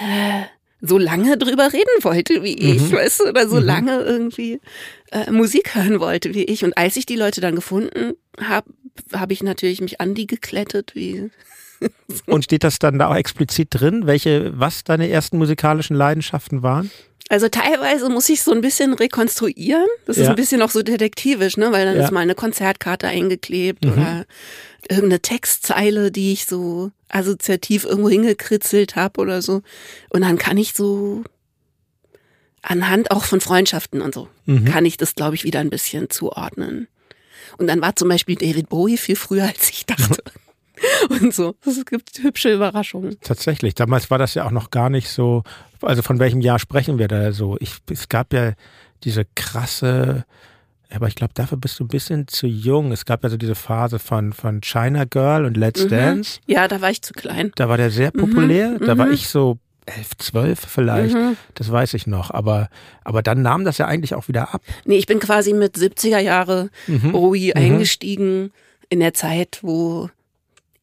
äh, 0.00 0.42
so 0.84 0.98
lange 0.98 1.38
drüber 1.38 1.72
reden 1.72 2.02
wollte 2.02 2.42
wie 2.42 2.54
ich, 2.54 2.90
Mhm. 2.90 2.92
weißt 2.96 3.20
du, 3.20 3.28
oder 3.28 3.48
so 3.48 3.56
Mhm. 3.60 3.66
lange 3.66 4.02
irgendwie 4.02 4.60
äh, 5.12 5.30
Musik 5.30 5.74
hören 5.76 6.00
wollte 6.00 6.34
wie 6.34 6.44
ich. 6.44 6.64
Und 6.64 6.76
als 6.76 6.96
ich 6.96 7.06
die 7.06 7.14
Leute 7.16 7.40
dann 7.40 7.54
gefunden 7.54 8.14
habe, 8.40 8.68
habe 9.12 9.32
ich 9.32 9.42
natürlich 9.42 9.80
mich 9.80 10.00
an 10.00 10.14
die 10.14 10.26
geklettet, 10.26 10.92
wie 10.94 11.30
Und 12.26 12.44
steht 12.44 12.64
das 12.64 12.78
dann 12.78 12.98
da 12.98 13.08
auch 13.08 13.14
explizit 13.16 13.68
drin, 13.70 14.06
welche, 14.06 14.58
was 14.58 14.84
deine 14.84 15.08
ersten 15.08 15.38
musikalischen 15.38 15.96
Leidenschaften 15.96 16.62
waren? 16.62 16.90
Also 17.28 17.48
teilweise 17.48 18.08
muss 18.10 18.28
ich 18.28 18.42
so 18.42 18.52
ein 18.52 18.60
bisschen 18.60 18.92
rekonstruieren. 18.94 19.86
Das 20.06 20.18
ist 20.18 20.24
Ja. 20.24 20.30
ein 20.30 20.36
bisschen 20.36 20.60
auch 20.62 20.70
so 20.70 20.82
detektivisch, 20.82 21.56
ne? 21.56 21.72
Weil 21.72 21.86
dann 21.86 21.96
Ja. 21.96 22.04
ist 22.04 22.10
mal 22.12 22.20
eine 22.20 22.34
Konzertkarte 22.34 23.06
eingeklebt 23.08 23.84
Mhm. 23.84 23.92
oder 23.92 24.26
irgendeine 24.88 25.20
Textzeile, 25.20 26.10
die 26.10 26.32
ich 26.32 26.44
so 26.46 26.90
assoziativ 27.08 27.84
irgendwo 27.84 28.08
hingekritzelt 28.10 28.96
habe 28.96 29.20
oder 29.20 29.40
so. 29.40 29.62
Und 30.10 30.22
dann 30.22 30.36
kann 30.38 30.56
ich 30.58 30.72
so 30.74 31.22
anhand 32.62 33.10
auch 33.10 33.24
von 33.24 33.40
Freundschaften 33.40 34.00
und 34.02 34.14
so, 34.14 34.28
Mhm. 34.46 34.64
kann 34.66 34.84
ich 34.84 34.96
das, 34.96 35.14
glaube 35.14 35.34
ich, 35.34 35.44
wieder 35.44 35.60
ein 35.60 35.70
bisschen 35.70 36.10
zuordnen. 36.10 36.88
Und 37.58 37.66
dann 37.66 37.80
war 37.80 37.96
zum 37.96 38.08
Beispiel 38.08 38.36
David 38.36 38.68
Bowie 38.68 38.96
viel 38.96 39.16
früher, 39.16 39.44
als 39.44 39.68
ich 39.70 39.84
dachte. 39.86 40.22
Und 41.10 41.32
so. 41.34 41.54
Es 41.64 41.84
gibt 41.84 42.18
hübsche 42.22 42.52
Überraschungen. 42.52 43.16
Tatsächlich. 43.20 43.74
Damals 43.74 44.10
war 44.10 44.18
das 44.18 44.34
ja 44.34 44.44
auch 44.46 44.50
noch 44.50 44.70
gar 44.70 44.90
nicht 44.90 45.08
so. 45.10 45.44
Also 45.82 46.02
von 46.02 46.18
welchem 46.18 46.40
Jahr 46.40 46.58
sprechen 46.58 46.98
wir 46.98 47.08
da 47.08 47.32
so? 47.32 47.56
Ich, 47.60 47.76
es 47.90 48.08
gab 48.08 48.32
ja 48.32 48.52
diese 49.04 49.24
krasse, 49.34 50.24
aber 50.94 51.08
ich 51.08 51.14
glaube, 51.14 51.32
dafür 51.34 51.58
bist 51.58 51.78
du 51.80 51.84
ein 51.84 51.88
bisschen 51.88 52.28
zu 52.28 52.46
jung. 52.46 52.92
Es 52.92 53.04
gab 53.04 53.22
ja 53.24 53.30
so 53.30 53.36
diese 53.36 53.54
Phase 53.54 53.98
von, 53.98 54.32
von 54.32 54.60
China 54.60 55.04
Girl 55.04 55.44
und 55.44 55.56
Let's 55.56 55.84
Mhm. 55.84 55.88
Dance. 55.88 56.40
Ja, 56.46 56.68
da 56.68 56.80
war 56.80 56.90
ich 56.90 57.02
zu 57.02 57.12
klein. 57.14 57.50
Da 57.56 57.68
war 57.68 57.76
der 57.76 57.90
sehr 57.90 58.10
populär. 58.10 58.78
Da 58.78 58.96
war 58.98 59.06
mhm. 59.06 59.12
ich 59.14 59.28
so 59.28 59.58
elf, 59.86 60.16
zwölf 60.18 60.60
vielleicht. 60.60 61.14
Mhm. 61.14 61.36
Das 61.54 61.70
weiß 61.72 61.94
ich 61.94 62.06
noch. 62.06 62.30
Aber, 62.30 62.68
aber 63.04 63.22
dann 63.22 63.42
nahm 63.42 63.64
das 63.64 63.78
ja 63.78 63.86
eigentlich 63.86 64.14
auch 64.14 64.28
wieder 64.28 64.54
ab. 64.54 64.62
Nee, 64.84 64.96
ich 64.98 65.06
bin 65.06 65.18
quasi 65.18 65.52
mit 65.54 65.76
70er 65.76 66.18
Jahre 66.20 66.70
Mhm. 66.86 67.12
Bowie 67.12 67.52
Mhm. 67.54 67.60
eingestiegen 67.62 68.52
in 68.90 69.00
der 69.00 69.14
Zeit, 69.14 69.58
wo 69.62 70.10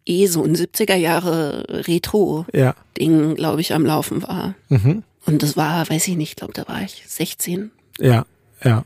eh 0.09 0.25
so 0.27 0.43
ein 0.43 0.55
70er 0.55 0.95
Jahre 0.95 1.65
Retro-Ding, 1.87 3.29
Ja. 3.29 3.33
glaube 3.35 3.61
ich, 3.61 3.73
am 3.73 3.85
Laufen 3.85 4.23
war. 4.23 4.55
Mhm. 4.69 5.03
Und 5.25 5.43
das 5.43 5.55
war, 5.57 5.87
weiß 5.89 6.07
ich 6.07 6.15
nicht, 6.17 6.35
glaube 6.37 6.53
da 6.53 6.67
war 6.67 6.81
ich 6.81 7.03
16 7.07 7.71
Ja. 7.99 8.25
Ja. 8.63 8.83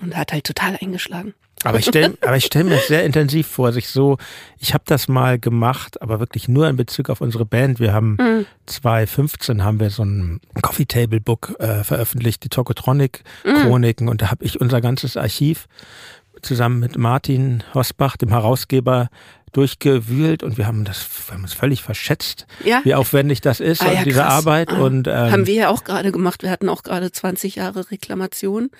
und 0.00 0.16
hat 0.16 0.32
halt 0.32 0.44
total 0.44 0.78
eingeschlagen. 0.80 1.34
Aber 1.64 1.78
ich 1.78 1.86
stelle 1.86 2.14
aber 2.20 2.36
ich 2.36 2.44
stell 2.44 2.64
mir 2.64 2.70
das 2.76 2.88
sehr 2.88 3.04
intensiv 3.06 3.46
vor, 3.46 3.72
sich 3.72 3.88
so, 3.88 4.18
ich 4.58 4.74
habe 4.74 4.84
das 4.86 5.08
mal 5.08 5.38
gemacht, 5.38 6.02
aber 6.02 6.20
wirklich 6.20 6.46
nur 6.46 6.68
in 6.68 6.76
Bezug 6.76 7.08
auf 7.08 7.22
unsere 7.22 7.46
Band. 7.46 7.80
Wir 7.80 7.92
haben 7.94 8.16
Mhm. 8.20 8.46
2015 8.66 9.64
haben 9.64 9.80
wir 9.80 9.88
so 9.90 10.04
ein 10.04 10.40
Coffee 10.60 10.84
Table 10.84 11.20
Book 11.20 11.56
äh, 11.58 11.82
veröffentlicht, 11.82 12.44
die 12.44 12.48
Tokotronic 12.50 13.24
Chroniken 13.44 14.08
und 14.08 14.20
da 14.20 14.30
habe 14.30 14.44
ich 14.44 14.60
unser 14.60 14.80
ganzes 14.82 15.16
Archiv 15.16 15.66
zusammen 16.42 16.80
mit 16.80 16.98
Martin 16.98 17.62
Hosbach, 17.72 18.18
dem 18.18 18.28
Herausgeber, 18.28 19.08
durchgewühlt 19.54 20.42
und 20.42 20.58
wir 20.58 20.66
haben 20.66 20.84
das 20.84 21.06
wir 21.26 21.34
haben 21.34 21.42
uns 21.42 21.54
völlig 21.54 21.82
verschätzt, 21.82 22.46
Ja. 22.64 22.80
wie 22.84 22.94
aufwendig 22.94 23.40
das 23.40 23.60
ist 23.60 23.80
Ah, 23.82 23.86
und 23.88 23.94
ja, 23.94 24.04
diese 24.04 24.20
krass. 24.20 24.32
Arbeit 24.34 24.70
Ah. 24.70 24.80
und 24.82 25.06
ähm, 25.08 25.14
haben 25.14 25.46
wir 25.46 25.54
ja 25.54 25.68
auch 25.70 25.84
gerade 25.84 26.12
gemacht. 26.12 26.42
Wir 26.42 26.50
hatten 26.50 26.68
auch 26.68 26.82
gerade 26.82 27.10
20 27.10 27.56
Jahre 27.56 27.90
Reklamation 27.90 28.70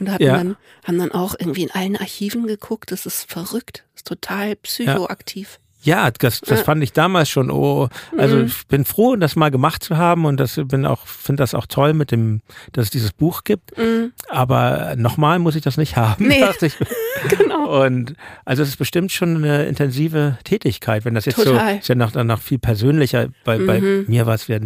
und 0.00 0.10
hatten 0.10 0.22
Ja. 0.24 0.36
dann, 0.36 0.56
haben 0.84 0.98
dann 0.98 1.12
auch 1.12 1.34
irgendwie 1.38 1.62
in 1.62 1.70
allen 1.70 1.96
Archiven 1.96 2.46
geguckt. 2.46 2.90
Das 2.90 3.06
ist 3.06 3.30
verrückt. 3.30 3.84
Das 3.92 4.00
ist 4.00 4.06
total 4.08 4.56
psychoaktiv. 4.56 5.60
Ja, 5.84 6.10
das, 6.10 6.40
das 6.40 6.58
Ja. 6.60 6.64
fand 6.64 6.82
ich 6.82 6.92
damals 6.92 7.28
schon. 7.28 7.50
Oh, 7.50 7.88
also 8.18 8.36
Mhm. 8.36 8.46
ich 8.46 8.66
bin 8.68 8.84
froh, 8.84 9.16
das 9.16 9.36
mal 9.36 9.50
gemacht 9.50 9.82
zu 9.84 9.96
haben 9.96 10.24
und 10.24 10.38
das 10.38 10.58
bin 10.64 10.84
auch 10.86 11.06
finde 11.06 11.42
das 11.42 11.54
auch 11.54 11.66
toll 11.66 11.92
mit 11.94 12.10
dem, 12.10 12.40
dass 12.72 12.86
es 12.86 12.90
dieses 12.90 13.12
Buch 13.12 13.44
gibt. 13.44 13.76
Mhm. 13.78 14.12
Aber 14.28 14.94
nochmal 14.96 15.38
muss 15.38 15.56
ich 15.56 15.62
das 15.62 15.76
nicht 15.76 15.96
haben. 15.96 16.26
Nee. 16.26 16.40
dachte 16.40 16.66
ich. 16.66 16.74
Genau. 17.28 17.82
Und 17.84 18.14
also 18.44 18.62
es 18.62 18.70
ist 18.70 18.76
bestimmt 18.76 19.10
schon 19.10 19.36
eine 19.36 19.64
intensive 19.64 20.36
Tätigkeit, 20.44 21.06
wenn 21.06 21.14
das 21.14 21.24
jetzt 21.24 21.36
Total. 21.36 21.74
so 21.74 21.78
ist 21.78 21.88
ja 21.88 21.94
noch 21.94 22.10
dann 22.10 22.26
noch 22.26 22.42
viel 22.42 22.58
persönlicher. 22.58 23.28
Bei, 23.44 23.56
bei 23.56 23.80
Mhm. 23.80 24.04
mir 24.08 24.26
war 24.26 24.34
es 24.34 24.46
ja 24.48 24.58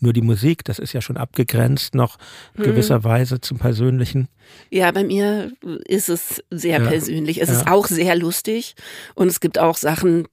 nur 0.00 0.12
die 0.12 0.20
Musik. 0.20 0.62
Das 0.64 0.78
ist 0.78 0.92
ja 0.92 1.00
schon 1.00 1.16
abgegrenzt 1.16 1.94
noch 1.94 2.18
Mhm. 2.56 2.64
gewisserweise 2.64 3.40
zum 3.40 3.58
Persönlichen. 3.58 4.28
Ja, 4.68 4.90
bei 4.90 5.04
mir 5.04 5.52
ist 5.86 6.08
es 6.10 6.42
sehr 6.50 6.80
Ja. 6.82 6.86
persönlich. 6.88 7.40
Es 7.40 7.48
Ja. 7.48 7.54
ist 7.56 7.68
auch 7.70 7.86
sehr 7.86 8.14
lustig 8.16 8.74
und 9.14 9.28
es 9.28 9.40
gibt 9.40 9.58
auch 9.58 9.76
Sachen, 9.78 10.26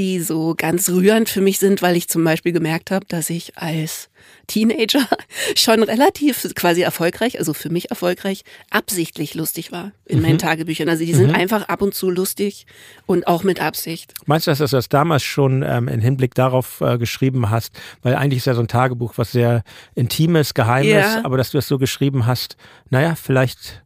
die 0.00 0.20
so 0.20 0.54
ganz 0.56 0.88
rührend 0.88 1.28
für 1.28 1.42
mich 1.42 1.58
sind, 1.58 1.82
weil 1.82 1.94
ich 1.94 2.08
zum 2.08 2.24
Beispiel 2.24 2.52
gemerkt 2.52 2.90
habe, 2.90 3.04
dass 3.06 3.28
ich 3.28 3.58
als 3.58 4.08
Teenager 4.46 5.06
schon 5.56 5.82
relativ 5.82 6.46
quasi 6.54 6.80
erfolgreich, 6.80 7.38
also 7.38 7.52
für 7.52 7.68
mich 7.68 7.90
erfolgreich, 7.90 8.42
absichtlich 8.70 9.34
lustig 9.34 9.72
war 9.72 9.92
in 10.06 10.22
meinen 10.22 10.38
Tagebüchern. 10.38 10.88
Also 10.88 11.04
die 11.04 11.12
sind 11.12 11.28
Mhm. 11.28 11.34
einfach 11.34 11.68
ab 11.68 11.82
und 11.82 11.94
zu 11.94 12.08
lustig 12.08 12.64
und 13.04 13.26
auch 13.26 13.42
mit 13.44 13.60
Absicht. 13.60 14.14
Meinst 14.24 14.46
du, 14.46 14.50
dass 14.52 14.58
du 14.58 14.64
das 14.66 14.88
damals 14.88 15.22
schon 15.22 15.62
ähm, 15.62 15.86
im 15.88 16.00
Hinblick 16.00 16.34
darauf 16.34 16.80
äh, 16.80 16.96
geschrieben 16.96 17.50
hast? 17.50 17.78
Weil 18.00 18.14
eigentlich 18.16 18.38
ist 18.38 18.46
ja 18.46 18.54
so 18.54 18.62
ein 18.62 18.68
Tagebuch 18.68 19.12
was 19.16 19.32
sehr 19.32 19.62
Intimes, 19.94 20.54
Geheimes, 20.54 20.88
Ja. 20.92 21.20
aber 21.24 21.36
dass 21.36 21.50
du 21.50 21.58
es 21.58 21.68
so 21.68 21.76
geschrieben 21.76 22.24
hast, 22.24 22.56
naja, 22.88 23.14
vielleicht 23.16 23.82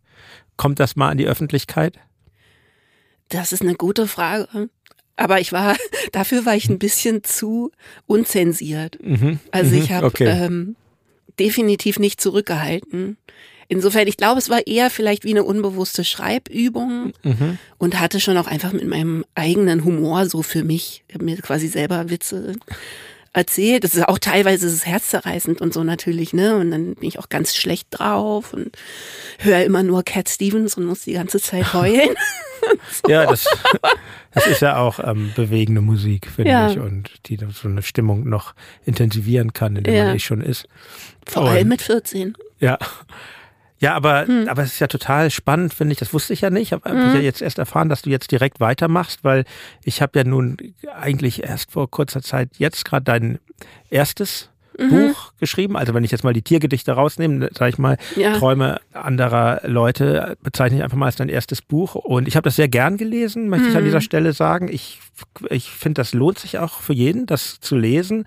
kommt 0.56 0.78
das 0.78 0.94
mal 0.94 1.08
an 1.10 1.18
die 1.18 1.26
Öffentlichkeit. 1.26 1.98
Das 3.30 3.52
ist 3.52 3.62
eine 3.62 3.74
gute 3.74 4.06
Frage. 4.06 4.68
Aber 5.16 5.40
ich 5.40 5.52
war, 5.52 5.76
dafür 6.12 6.44
war 6.46 6.54
ich 6.56 6.68
ein 6.68 6.78
bisschen 6.78 7.22
zu 7.24 7.70
unzensiert. 8.06 8.98
Mhm. 9.02 9.38
Also 9.50 9.74
Mhm. 9.76 9.82
ich 9.82 9.92
habe 9.92 10.06
Okay. 10.06 10.26
ähm, 10.26 10.76
definitiv 11.38 11.98
nicht 11.98 12.20
zurückgehalten. 12.20 13.16
Insofern, 13.68 14.06
ich 14.06 14.16
glaube, 14.18 14.38
es 14.38 14.50
war 14.50 14.66
eher 14.66 14.90
vielleicht 14.90 15.24
wie 15.24 15.30
eine 15.30 15.42
unbewusste 15.42 16.04
Schreibübung 16.04 17.12
Mhm. 17.22 17.58
und 17.78 17.98
hatte 17.98 18.20
schon 18.20 18.36
auch 18.36 18.46
einfach 18.46 18.72
mit 18.72 18.86
meinem 18.86 19.24
eigenen 19.34 19.84
Humor 19.84 20.26
so 20.28 20.42
für 20.42 20.62
mich, 20.64 21.02
ich 21.08 21.14
habe 21.14 21.24
mir 21.24 21.36
quasi 21.38 21.68
selber 21.68 22.10
Witze 22.10 22.56
erzählt. 23.32 23.82
Das 23.82 23.94
ist 23.94 24.06
auch 24.06 24.18
teilweise 24.18 24.66
ist 24.66 24.74
es 24.74 24.86
herzzerreißend 24.86 25.60
und 25.60 25.72
so 25.74 25.82
natürlich, 25.82 26.32
ne? 26.34 26.56
Und 26.56 26.70
dann 26.70 26.94
bin 26.94 27.08
ich 27.08 27.18
auch 27.18 27.28
ganz 27.30 27.56
schlecht 27.56 27.88
drauf 27.90 28.52
und 28.52 28.76
höre 29.38 29.64
immer 29.64 29.82
nur 29.82 30.02
Cat 30.04 30.28
Stevens 30.28 30.76
und 30.76 30.84
muss 30.84 31.00
die 31.00 31.14
ganze 31.14 31.40
Zeit 31.40 31.72
heulen. 31.74 32.14
Ja, 33.08 33.26
das, 33.26 33.46
das 34.34 34.46
ist 34.46 34.60
ja 34.60 34.76
auch 34.76 34.98
ähm, 35.02 35.32
bewegende 35.36 35.80
Musik, 35.80 36.26
finde 36.30 36.50
Ja. 36.50 36.70
ich, 36.70 36.78
und 36.78 37.10
die 37.26 37.38
so 37.52 37.68
eine 37.68 37.82
Stimmung 37.82 38.28
noch 38.28 38.54
intensivieren 38.84 39.52
kann, 39.52 39.76
in 39.76 39.84
der 39.84 39.94
Ja. 39.94 40.04
man 40.06 40.16
eh 40.16 40.18
schon 40.20 40.40
ist. 40.40 40.68
Vor 41.26 41.48
allem 41.48 41.68
mit 41.68 41.82
14. 41.82 42.34
Ja. 42.60 42.78
Ja, 43.80 43.94
aber, 43.94 44.26
Hm. 44.26 44.48
aber 44.48 44.62
es 44.62 44.74
ist 44.74 44.78
ja 44.80 44.86
total 44.86 45.30
spannend, 45.30 45.74
finde 45.74 45.92
ich. 45.92 45.98
Das 45.98 46.14
wusste 46.14 46.32
ich 46.32 46.40
ja 46.40 46.48
nicht. 46.48 46.72
Habe 46.72 46.88
hab 46.88 46.96
Mhm. 46.96 47.08
ich 47.08 47.14
ja 47.14 47.20
jetzt 47.20 47.42
erst 47.42 47.58
erfahren, 47.58 47.88
dass 47.88 48.02
du 48.02 48.08
jetzt 48.10 48.30
direkt 48.30 48.60
weitermachst, 48.60 49.24
weil 49.24 49.44
ich 49.82 50.00
habe 50.00 50.18
ja 50.18 50.24
nun 50.24 50.56
eigentlich 50.96 51.42
erst 51.42 51.72
vor 51.72 51.90
kurzer 51.90 52.22
Zeit 52.22 52.50
jetzt 52.56 52.84
gerade 52.84 53.04
dein 53.04 53.38
erstes 53.90 54.48
Mhm. 54.78 54.88
Buch 54.90 55.32
geschrieben. 55.38 55.76
Also 55.76 55.94
wenn 55.94 56.04
ich 56.04 56.10
jetzt 56.10 56.24
mal 56.24 56.32
die 56.32 56.42
Tiergedichte 56.42 56.92
rausnehme, 56.92 57.48
sage 57.52 57.70
ich 57.70 57.78
mal, 57.78 57.96
Ja. 58.16 58.36
Träume 58.38 58.80
anderer 58.92 59.60
Leute 59.64 60.36
bezeichne 60.42 60.78
ich 60.78 60.84
einfach 60.84 60.96
mal 60.96 61.06
als 61.06 61.16
dein 61.16 61.28
erstes 61.28 61.62
Buch. 61.62 61.94
Und 61.94 62.26
ich 62.28 62.36
habe 62.36 62.44
das 62.44 62.56
sehr 62.56 62.68
gern 62.68 62.96
gelesen, 62.96 63.48
möchte 63.48 63.68
ich 63.68 63.76
an 63.76 63.82
Mhm. 63.82 63.86
dieser 63.86 64.00
Stelle 64.00 64.32
sagen. 64.32 64.68
Ich, 64.70 65.00
ich 65.50 65.70
finde, 65.70 66.00
das 66.00 66.12
lohnt 66.14 66.38
sich 66.38 66.58
auch 66.58 66.80
für 66.80 66.92
jeden, 66.94 67.26
das 67.26 67.60
zu 67.60 67.76
lesen. 67.76 68.26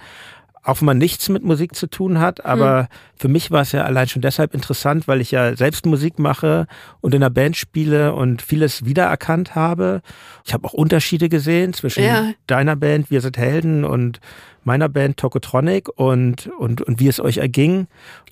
Auch 0.67 0.81
wenn 0.81 0.85
man 0.87 0.97
nichts 0.97 1.29
mit 1.29 1.43
Musik 1.45 1.75
zu 1.75 1.87
tun 1.87 2.19
hat, 2.19 2.43
aber 2.45 2.89
für 3.15 3.29
mich 3.29 3.51
war 3.51 3.61
es 3.61 3.71
ja 3.71 3.85
allein 3.85 4.09
schon 4.09 4.21
deshalb 4.21 4.53
interessant, 4.53 5.07
weil 5.07 5.21
ich 5.21 5.31
ja 5.31 5.55
selbst 5.55 5.85
Musik 5.85 6.19
mache 6.19 6.67
und 6.99 7.13
in 7.15 7.23
einer 7.23 7.29
Band 7.29 7.55
spiele 7.55 8.13
und 8.13 8.41
vieles 8.41 8.83
wiedererkannt 8.83 9.55
habe. 9.55 10.01
Ich 10.45 10.53
habe 10.53 10.67
auch 10.67 10.73
Unterschiede 10.73 11.29
gesehen 11.29 11.71
zwischen 11.71 12.03
Ja. 12.03 12.31
deiner 12.47 12.75
Band 12.75 13.09
Wir 13.09 13.21
sind 13.21 13.37
Helden 13.37 13.85
und 13.85 14.19
meiner 14.65 14.89
Band 14.89 15.15
Tokotronic 15.15 15.87
und, 15.95 16.47
und, 16.59 16.81
und 16.81 16.99
wie 16.99 17.07
es 17.07 17.21
euch 17.21 17.37
erging. 17.37 17.87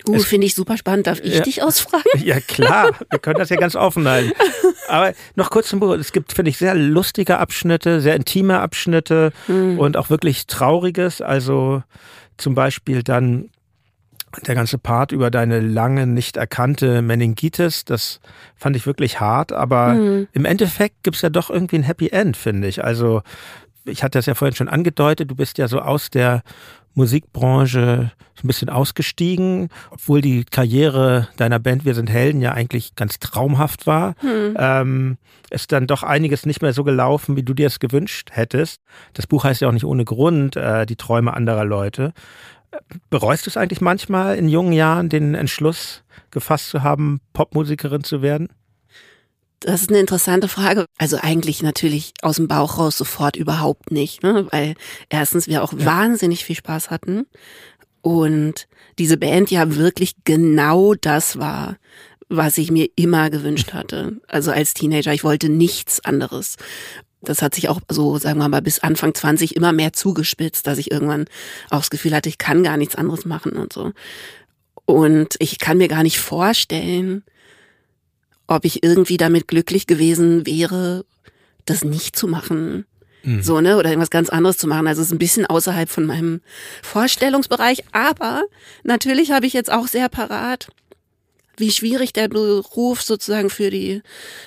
Uh, 0.10 0.20
finde 0.20 0.46
ich 0.48 0.54
super 0.56 0.76
spannend. 0.78 1.08
Darf 1.08 1.22
ich 1.22 1.36
Ja. 1.36 1.42
dich 1.42 1.64
ausfragen? 1.64 2.04
Ja, 2.22 2.42
klar, 2.42 2.90
wir 3.10 3.20
können 3.20 3.40
das 3.40 3.48
ja 3.50 3.56
ganz 3.56 3.78
offen 3.78 4.06
halten. 4.06 4.34
Aber 4.90 5.14
noch 5.36 5.50
kurz 5.50 5.70
zum 5.70 5.80
Buch. 5.80 5.94
Es 5.94 6.12
gibt, 6.12 6.34
finde 6.34 6.52
ich, 6.52 6.58
sehr 6.58 6.76
lustige 6.76 7.38
Abschnitte, 7.40 8.02
sehr 8.02 8.18
intime 8.18 8.60
Abschnitte 8.60 9.32
und 9.48 9.96
auch 9.96 10.10
wirklich 10.10 10.46
trauriges. 10.48 11.22
Also 11.22 11.82
zum 12.38 12.56
Beispiel 12.56 13.04
dann 13.04 13.50
der 14.48 14.56
ganze 14.56 14.78
Part 14.78 15.12
über 15.12 15.32
deine 15.32 15.60
lange 15.62 16.08
nicht 16.08 16.36
erkannte 16.38 17.02
Meningitis. 17.02 17.86
Das 17.86 18.20
fand 18.56 18.76
ich 18.76 18.86
wirklich 18.86 19.20
hart, 19.20 19.54
aber 19.54 19.94
im 20.34 20.46
Endeffekt 20.46 21.04
gibt's 21.04 21.22
ja 21.22 21.30
doch 21.30 21.50
irgendwie 21.50 21.78
ein 21.78 21.84
Happy 21.84 22.10
End, 22.10 22.36
finde 22.36 22.68
ich. 22.68 22.84
Also 22.84 23.22
ich 23.86 24.04
hatte 24.04 24.18
das 24.18 24.26
ja 24.26 24.36
vorhin 24.36 24.56
schon 24.56 24.70
angedeutet, 24.70 25.30
du 25.30 25.36
bist 25.36 25.58
ja 25.58 25.68
so 25.68 25.80
aus 25.80 26.10
der 26.10 26.44
Musikbranche 26.96 28.12
so 28.36 28.44
ein 28.44 28.48
bisschen 28.48 28.70
ausgestiegen, 28.70 29.70
obwohl 29.92 30.22
die 30.22 30.46
Karriere 30.46 31.28
deiner 31.38 31.60
Band 31.60 31.86
Wir 31.86 31.94
sind 31.94 32.10
Helden 32.10 32.42
ja 32.42 32.54
eigentlich 32.54 32.96
ganz 32.96 33.20
traumhaft 33.20 33.86
war. 33.86 34.16
Ähm, 34.58 35.18
ist 35.50 35.72
dann 35.72 35.88
doch 35.88 36.04
einiges 36.04 36.46
nicht 36.46 36.62
mehr 36.62 36.74
so 36.74 36.84
gelaufen, 36.84 37.36
wie 37.36 37.44
du 37.44 37.54
dir 37.54 37.68
es 37.68 37.80
gewünscht 37.80 38.30
hättest. 38.32 38.82
Das 39.14 39.28
Buch 39.28 39.44
heißt 39.44 39.62
ja 39.62 39.68
auch 39.68 39.74
nicht 39.74 39.86
ohne 39.86 40.06
Grund, 40.06 40.56
äh, 40.56 40.86
die 40.86 40.96
Träume 40.96 41.34
anderer 41.34 41.66
Leute. 41.66 42.14
Bereust 43.10 43.46
du 43.46 43.50
es 43.50 43.58
eigentlich 43.58 43.82
manchmal 43.82 44.38
in 44.38 44.50
jungen 44.50 44.74
Jahren, 44.74 45.10
den 45.10 45.36
Entschluss 45.36 46.04
gefasst 46.32 46.70
zu 46.70 46.84
haben, 46.84 47.22
Popmusikerin 47.34 48.04
zu 48.04 48.22
werden? 48.22 48.50
Das 49.62 49.82
ist 49.82 49.90
eine 49.90 50.00
interessante 50.00 50.48
Frage. 50.48 50.86
Also 50.98 51.18
eigentlich 51.20 51.64
natürlich 51.64 52.14
aus 52.22 52.36
dem 52.36 52.48
Bauch 52.48 52.78
raus 52.78 52.98
sofort 52.98 53.36
überhaupt 53.36 53.92
nicht, 53.92 54.22
ne? 54.22 54.48
weil 54.52 54.76
erstens 55.10 55.48
wir 55.48 55.64
auch 55.64 55.74
wahnsinnig 55.76 56.46
viel 56.46 56.56
Spaß 56.56 56.92
hatten 56.92 57.26
und 58.02 58.68
diese 59.00 59.18
Band 59.18 59.50
ja 59.50 59.76
wirklich 59.76 60.14
genau 60.26 60.94
das 60.94 61.40
war, 61.40 61.78
was 62.30 62.58
ich 62.58 62.72
mir 62.72 62.88
immer 62.96 63.30
gewünscht 63.30 63.74
hatte. 63.74 64.22
Also 64.28 64.52
als 64.52 64.74
Teenager, 64.74 65.14
ich 65.14 65.24
wollte 65.24 65.50
nichts 65.50 66.06
anderes. 66.06 66.58
Das 67.22 67.42
hat 67.42 67.56
sich 67.56 67.70
auch 67.70 67.82
so, 67.90 68.18
sagen 68.18 68.40
wir 68.40 68.48
mal, 68.48 68.62
bis 68.62 68.80
Anfang 68.80 69.16
20 69.16 69.56
immer 69.56 69.72
mehr 69.72 69.94
zugespitzt, 69.94 70.68
dass 70.68 70.78
ich 70.78 70.92
irgendwann 70.92 71.26
auch 71.72 71.80
das 71.80 71.90
Gefühl 71.90 72.14
hatte, 72.14 72.30
ich 72.30 72.38
kann 72.38 72.64
gar 72.64 72.78
nichts 72.78 72.96
anderes 72.96 73.26
machen 73.26 73.54
und 73.54 73.74
so. 73.74 73.92
Und 74.86 75.36
ich 75.40 75.58
kann 75.58 75.80
mir 75.80 75.88
gar 75.88 76.04
nicht 76.04 76.20
vorstellen, 76.20 77.24
ob 78.48 78.66
ich 78.66 78.84
irgendwie 78.84 79.18
damit 79.18 79.48
glücklich 79.48 79.88
gewesen 79.88 80.46
wäre, 80.46 81.06
das 81.66 81.84
nicht 81.84 82.16
zu 82.16 82.28
machen. 82.28 82.86
So, 83.42 83.60
ne? 83.60 83.78
Oder 83.78 83.90
irgendwas 83.90 84.12
ganz 84.12 84.30
anderes 84.30 84.58
zu 84.58 84.68
machen. 84.68 84.88
Also 84.88 85.02
es 85.02 85.08
ist 85.08 85.14
ein 85.14 85.20
bisschen 85.20 85.48
außerhalb 85.48 85.90
von 85.90 86.06
meinem 86.06 86.42
Vorstellungsbereich. 86.84 87.84
Aber 87.92 88.44
natürlich 88.84 89.32
habe 89.32 89.48
ich 89.48 89.54
jetzt 89.54 89.72
auch 89.72 89.88
sehr 89.88 90.10
parat, 90.10 90.68
wie 91.58 91.72
schwierig 91.72 92.14
der 92.14 92.28
Beruf 92.28 93.02
sozusagen 93.02 93.50
für 93.50 93.72
die 93.72 94.02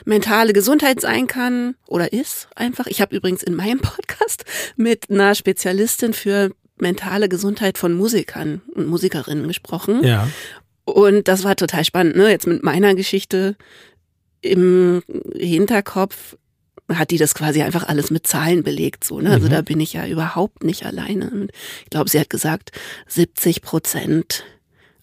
mentale 0.04 0.52
Gesundheit 0.52 1.00
sein 1.00 1.26
kann 1.26 1.74
oder 1.86 2.12
ist 2.12 2.48
einfach. 2.54 2.86
Ich 2.86 3.00
habe 3.00 3.16
übrigens 3.16 3.42
in 3.42 3.54
meinem 3.54 3.78
Podcast 3.82 4.44
mit 4.76 5.10
einer 5.10 5.34
Spezialistin 5.34 6.12
für 6.12 6.52
mentale 6.76 7.28
Gesundheit 7.28 7.78
von 7.78 7.94
Musikern 7.94 8.62
und 8.74 8.86
Musikerinnen 8.86 9.48
gesprochen. 9.48 10.04
Ja. 10.04 10.28
Und 10.94 11.28
das 11.28 11.44
war 11.44 11.56
total 11.56 11.84
spannend, 11.84 12.16
ne? 12.16 12.30
Jetzt 12.30 12.46
mit 12.46 12.62
meiner 12.62 12.94
Geschichte 12.94 13.56
im 14.40 15.02
Hinterkopf 15.36 16.36
hat 16.92 17.10
die 17.10 17.18
das 17.18 17.34
quasi 17.34 17.60
einfach 17.62 17.86
alles 17.86 18.10
mit 18.10 18.26
Zahlen 18.26 18.62
belegt, 18.62 19.04
so, 19.04 19.20
ne? 19.20 19.30
Also 19.32 19.46
Mhm. 19.46 19.50
da 19.50 19.62
bin 19.62 19.80
ich 19.80 19.92
ja 19.92 20.06
überhaupt 20.06 20.64
nicht 20.64 20.86
alleine. 20.86 21.30
Und 21.30 21.50
Ich 21.84 21.90
glaube, 21.90 22.08
sie 22.08 22.18
hat 22.18 22.30
gesagt, 22.30 22.72
70 23.08 23.60
Prozent 23.62 24.44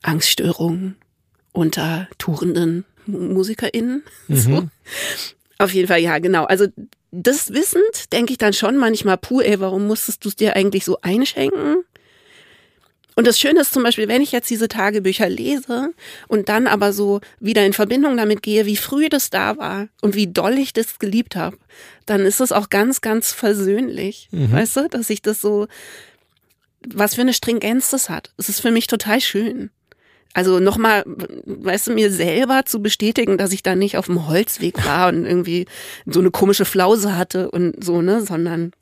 Angststörungen 0.02 0.96
unter 1.52 2.08
tourenden 2.18 2.86
Mu- 3.06 3.20
MusikerInnen. 3.34 4.04
So. 4.30 4.50
Mhm. 4.50 4.72
Auf 5.58 5.74
jeden 5.74 5.88
Fall, 5.88 6.02
ja, 6.02 6.20
genau. 6.20 6.44
Also 6.46 6.68
das 7.12 7.54
wissend 7.54 8.12
denke 8.12 8.34
ich 8.34 8.38
dann 8.38 8.52
schon 8.54 8.76
manchmal, 8.78 9.18
puh, 9.18 9.40
ey, 9.42 9.60
warum 9.62 9.88
musstest 9.88 10.26
du 10.26 10.30
es 10.30 10.36
dir 10.36 10.56
eigentlich 10.56 10.84
so 10.84 10.98
einschenken? 11.02 11.84
Und 13.16 13.26
das 13.26 13.40
Schöne 13.40 13.62
ist 13.62 13.74
zum 13.74 13.84
Beispiel, 13.84 14.10
wenn 14.10 14.22
ich 14.22 14.34
jetzt 14.34 14.50
diese 14.50 14.68
Tagebücher 14.68 15.30
lese 15.30 15.94
und 16.28 16.50
dann 16.50 16.68
aber 16.68 16.92
so 16.92 17.22
wieder 17.40 17.66
in 17.66 17.72
Verbindung 17.72 18.18
damit 18.18 18.44
gehe, 18.44 18.66
wie 18.66 18.76
früh 18.76 19.08
das 19.08 19.30
da 19.30 19.58
war 19.58 19.88
und 20.02 20.16
wie 20.16 20.28
doll 20.28 20.58
ich 20.58 20.74
das 20.74 21.00
geliebt 21.00 21.38
habe, 21.38 21.58
dann 22.06 22.22
ist 22.22 22.42
es 22.42 22.52
auch 22.52 22.70
ganz, 22.70 23.00
ganz 23.00 23.32
versöhnlich. 23.32 24.28
Mhm. 24.32 24.52
Weißt 24.52 24.76
du, 24.76 24.90
dass 24.90 25.10
ich 25.10 25.22
das 25.22 25.40
so, 25.40 25.68
was 26.94 27.16
für 27.16 27.22
eine 27.22 27.34
Stringenz 27.34 27.90
das 27.90 28.10
hat. 28.10 28.34
Es 28.38 28.50
ist 28.50 28.60
für 28.60 28.72
mich 28.72 28.88
total 28.88 29.22
schön. 29.22 29.70
Also 30.34 30.60
nochmal, 30.60 31.04
weißt 31.06 31.88
du, 31.88 31.94
mir 31.94 32.12
selber 32.12 32.66
zu 32.66 32.82
bestätigen, 32.82 33.38
dass 33.38 33.54
ich 33.54 33.64
da 33.64 33.74
nicht 33.76 33.98
auf 33.98 34.08
dem 34.08 34.28
Holzweg 34.28 34.86
war 34.86 35.08
und 35.08 35.26
irgendwie 35.26 35.66
so 36.06 36.20
eine 36.20 36.30
komische 36.30 36.66
Flause 36.66 37.16
hatte 37.16 37.50
und 37.50 37.82
so, 37.82 38.02
ne, 38.02 38.22
sondern 38.22 38.74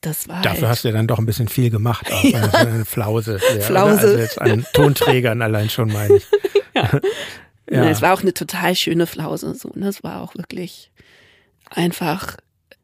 das 0.00 0.28
war 0.28 0.42
Dafür 0.42 0.62
halt 0.62 0.70
hast 0.70 0.84
du 0.84 0.88
ja 0.88 0.94
dann 0.94 1.06
doch 1.06 1.18
ein 1.18 1.26
bisschen 1.26 1.48
viel 1.48 1.70
gemacht, 1.70 2.10
auch 2.10 2.24
ja. 2.24 2.42
eine 2.52 2.84
Flause. 2.84 3.38
Ja, 3.54 3.60
Flause. 3.60 4.00
Also 4.00 4.18
jetzt 4.18 4.40
an 4.40 4.66
Tonträgern 4.72 5.42
allein 5.42 5.68
schon, 5.68 5.92
meine 5.92 6.16
ich. 6.16 6.26
ja. 6.74 7.00
ja. 7.70 7.90
es 7.90 8.00
war 8.00 8.14
auch 8.14 8.22
eine 8.22 8.32
total 8.32 8.74
schöne 8.74 9.06
Flause, 9.06 9.54
so, 9.54 9.70
ne, 9.74 9.88
es 9.88 10.02
war 10.02 10.22
auch 10.22 10.34
wirklich 10.36 10.90
einfach 11.68 12.36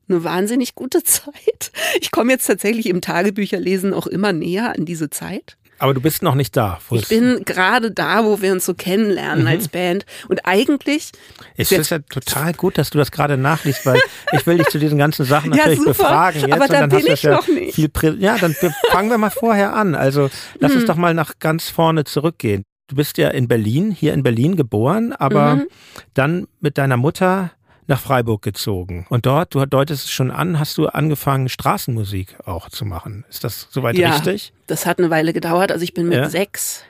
eine 0.09 0.25
wahnsinnig 0.25 0.75
gute 0.75 1.03
Zeit. 1.05 1.73
Ich 2.01 2.11
komme 2.11 2.33
jetzt 2.33 2.47
tatsächlich 2.47 2.87
im 2.87 3.01
Tagebücherlesen 3.01 3.95
auch 3.95 4.07
immer 4.07 4.33
näher 4.33 4.75
an 4.75 4.85
diese 4.85 5.11
Zeit. 5.11 5.57
Aber 5.79 5.93
du 5.93 6.01
bist 6.01 6.23
noch 6.23 6.35
nicht 6.35 6.57
da. 6.57 6.79
Ich 6.91 7.09
bin 7.09 7.45
gerade 7.45 7.91
da, 7.91 8.25
wo 8.25 8.41
wir 8.41 8.53
uns 8.53 8.65
so 8.65 8.75
kennenlernen 8.75 9.43
mhm. 9.43 9.49
als 9.49 9.69
Band. 9.69 10.07
Und 10.29 10.47
eigentlich. 10.47 11.13
Es 11.57 11.71
ist 11.71 11.91
ja 11.91 11.99
total 11.99 12.55
gut, 12.55 12.79
dass 12.79 12.91
du 12.91 12.99
das 12.99 13.11
gerade 13.11 13.37
nachliest, 13.37 13.85
weil 13.85 14.01
ich 14.33 14.47
will 14.47 14.59
dich 14.59 14.69
zu 14.69 14.79
diesen 14.79 14.99
ganzen 14.99 15.27
Sachen 15.27 15.51
natürlich 15.51 15.79
ja, 15.81 15.85
befragen. 15.85 16.41
Jetzt, 16.41 16.53
aber 16.53 16.69
da 16.69 16.87
bin 16.87 17.07
ich 17.07 17.23
ja 17.23 17.33
noch 17.33 17.49
nicht. 17.49 17.75
Viel 17.75 17.91
ja, 18.19 18.39
dann 18.39 18.55
fangen 18.91 19.11
wir 19.11 19.19
mal 19.19 19.31
vorher 19.31 19.75
an. 19.75 19.95
Also 19.95 20.31
lass 20.59 20.73
mhm. 20.73 20.79
uns 20.79 20.87
doch 20.87 20.97
mal 20.97 21.15
nach 21.15 21.39
ganz 21.39 21.69
vorne 21.69 22.05
zurückgehen. 22.05 22.65
Du 22.89 22.97
bist 22.97 23.19
ja 23.19 23.31
in 23.31 23.49
Berlin, 23.49 23.91
hier 23.91 24.15
in 24.15 24.23
Berlin 24.23 24.55
geboren, 24.57 25.13
aber 25.13 25.57
mhm. 25.57 25.67
dann 26.15 26.47
mit 26.61 26.79
deiner 26.79 26.97
Mutter 26.97 27.51
nach 27.87 28.01
Freiburg 28.01 28.43
gezogen. 28.43 29.07
Und 29.09 29.27
dort, 29.27 29.55
du 29.55 29.65
deutest 29.65 30.05
es 30.05 30.11
schon 30.11 30.31
an, 30.31 30.59
hast 30.59 30.77
du 30.79 30.87
angefangen, 30.87 31.49
Straßenmusik 31.49 32.37
auch 32.45 32.69
zu 32.69 32.85
machen. 32.85 33.25
Ist 33.29 33.45
das 33.45 33.69
soweit 33.71 33.97
ja, 33.97 34.13
richtig? 34.13 34.53
Das 34.67 34.87
hat 34.87 34.99
eine 34.99 35.11
Weile 35.11 35.33
gedauert. 35.33 35.73
Also 35.73 35.85
ich 35.85 35.95
bin 35.95 36.09
mit 36.09 36.19
ja. 36.19 36.29
sechs 36.29 36.83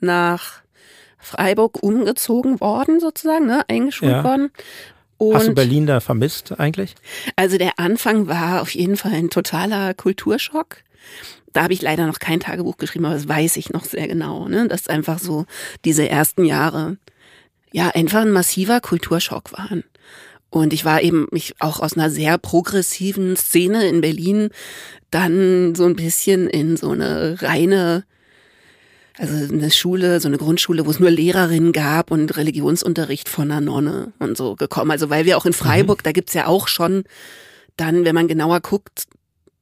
nach 0.00 0.62
Freiburg 1.18 1.82
umgezogen 1.82 2.60
worden, 2.60 3.00
sozusagen, 3.00 3.46
ne? 3.46 3.62
eingeschult 3.68 4.12
ja. 4.12 4.24
worden. 4.24 4.50
Und 5.18 5.34
Hast 5.34 5.48
du 5.48 5.54
Berlin 5.54 5.86
da 5.86 5.98
vermisst 5.98 6.58
eigentlich? 6.60 6.94
Also 7.34 7.58
der 7.58 7.72
Anfang 7.78 8.28
war 8.28 8.62
auf 8.62 8.70
jeden 8.70 8.96
Fall 8.96 9.12
ein 9.12 9.30
totaler 9.30 9.92
Kulturschock. 9.94 10.76
Da 11.52 11.64
habe 11.64 11.72
ich 11.72 11.82
leider 11.82 12.06
noch 12.06 12.20
kein 12.20 12.38
Tagebuch 12.38 12.76
geschrieben, 12.76 13.06
aber 13.06 13.14
das 13.14 13.28
weiß 13.28 13.56
ich 13.56 13.70
noch 13.70 13.84
sehr 13.84 14.06
genau. 14.06 14.46
Ne? 14.46 14.68
Dass 14.68 14.86
einfach 14.86 15.18
so 15.18 15.46
diese 15.84 16.08
ersten 16.08 16.44
Jahre 16.44 16.98
ja 17.72 17.88
einfach 17.88 18.20
ein 18.20 18.30
massiver 18.30 18.80
Kulturschock 18.80 19.52
waren. 19.52 19.82
Und 20.50 20.72
ich 20.72 20.84
war 20.84 21.02
eben 21.02 21.26
mich 21.30 21.54
auch 21.58 21.80
aus 21.80 21.94
einer 21.94 22.10
sehr 22.10 22.38
progressiven 22.38 23.36
Szene 23.36 23.86
in 23.86 24.00
Berlin 24.00 24.48
dann 25.10 25.74
so 25.74 25.84
ein 25.84 25.96
bisschen 25.96 26.48
in 26.48 26.76
so 26.76 26.90
eine 26.90 27.40
reine, 27.42 28.04
also 29.18 29.52
eine 29.52 29.70
Schule, 29.70 30.20
so 30.20 30.28
eine 30.28 30.38
Grundschule, 30.38 30.86
wo 30.86 30.90
es 30.90 31.00
nur 31.00 31.10
Lehrerinnen 31.10 31.72
gab 31.72 32.10
und 32.10 32.36
Religionsunterricht 32.36 33.28
von 33.28 33.50
einer 33.50 33.60
Nonne 33.60 34.12
und 34.18 34.36
so 34.36 34.56
gekommen. 34.56 34.90
Also 34.90 35.10
weil 35.10 35.26
wir 35.26 35.36
auch 35.36 35.46
in 35.46 35.52
Freiburg, 35.52 35.98
mhm. 36.00 36.04
da 36.04 36.12
gibt's 36.12 36.34
ja 36.34 36.46
auch 36.46 36.68
schon 36.68 37.04
dann, 37.76 38.04
wenn 38.04 38.14
man 38.14 38.28
genauer 38.28 38.60
guckt, 38.60 39.04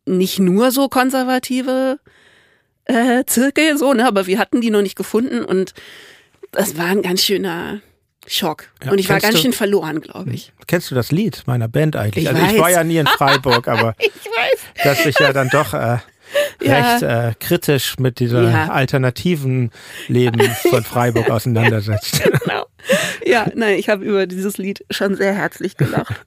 nicht 0.06 0.38
nur 0.38 0.70
so 0.70 0.88
konservative 0.88 1.98
äh, 2.84 3.24
Zirkel, 3.26 3.76
so, 3.76 3.92
ne, 3.92 4.06
aber 4.06 4.26
wir 4.26 4.38
hatten 4.38 4.60
die 4.60 4.70
noch 4.70 4.82
nicht 4.82 4.96
gefunden 4.96 5.44
und 5.44 5.74
das 6.52 6.78
war 6.78 6.86
ein 6.86 7.02
ganz 7.02 7.22
schöner 7.22 7.80
Schock. 8.26 8.64
Ja, 8.85 8.92
und 8.92 8.99
ich 8.99 9.09
war 9.09 9.21
ganz 9.21 9.37
du, 9.37 9.42
schön 9.42 9.52
verloren, 9.52 10.00
glaube 10.00 10.33
ich. 10.33 10.52
Kennst 10.66 10.90
du 10.90 10.95
das 10.95 11.12
Lied 11.12 11.45
meiner 11.47 11.68
Band 11.68 11.97
eigentlich? 11.97 12.25
Ich 12.25 12.28
also 12.28 12.42
weiß. 12.42 12.52
ich 12.52 12.61
war 12.61 12.71
ja 12.71 12.85
nie 12.85 12.99
in 12.99 13.06
Freiburg, 13.06 13.68
aber 13.68 13.95
ich 13.99 14.09
weiß. 14.09 14.61
dass 14.85 15.06
ich 15.06 15.18
ja 15.18 15.33
dann 15.33 15.49
doch 15.49 15.75
äh, 15.75 15.99
ja. 16.62 16.92
recht 16.92 17.02
äh, 17.02 17.35
kritisch 17.38 17.99
mit 17.99 18.18
dieser 18.18 18.50
ja. 18.50 18.68
alternativen 18.68 19.71
Leben 20.09 20.40
von 20.68 20.83
Freiburg 20.83 21.30
auseinandersetzt. 21.30 22.23
genau. 22.45 22.66
Ja, 23.25 23.47
nein, 23.54 23.78
ich 23.78 23.88
habe 23.88 24.04
über 24.04 24.26
dieses 24.26 24.59
Lied 24.59 24.85
schon 24.90 25.17
sehr 25.17 25.34
herzlich 25.34 25.76
gelacht. 25.76 26.25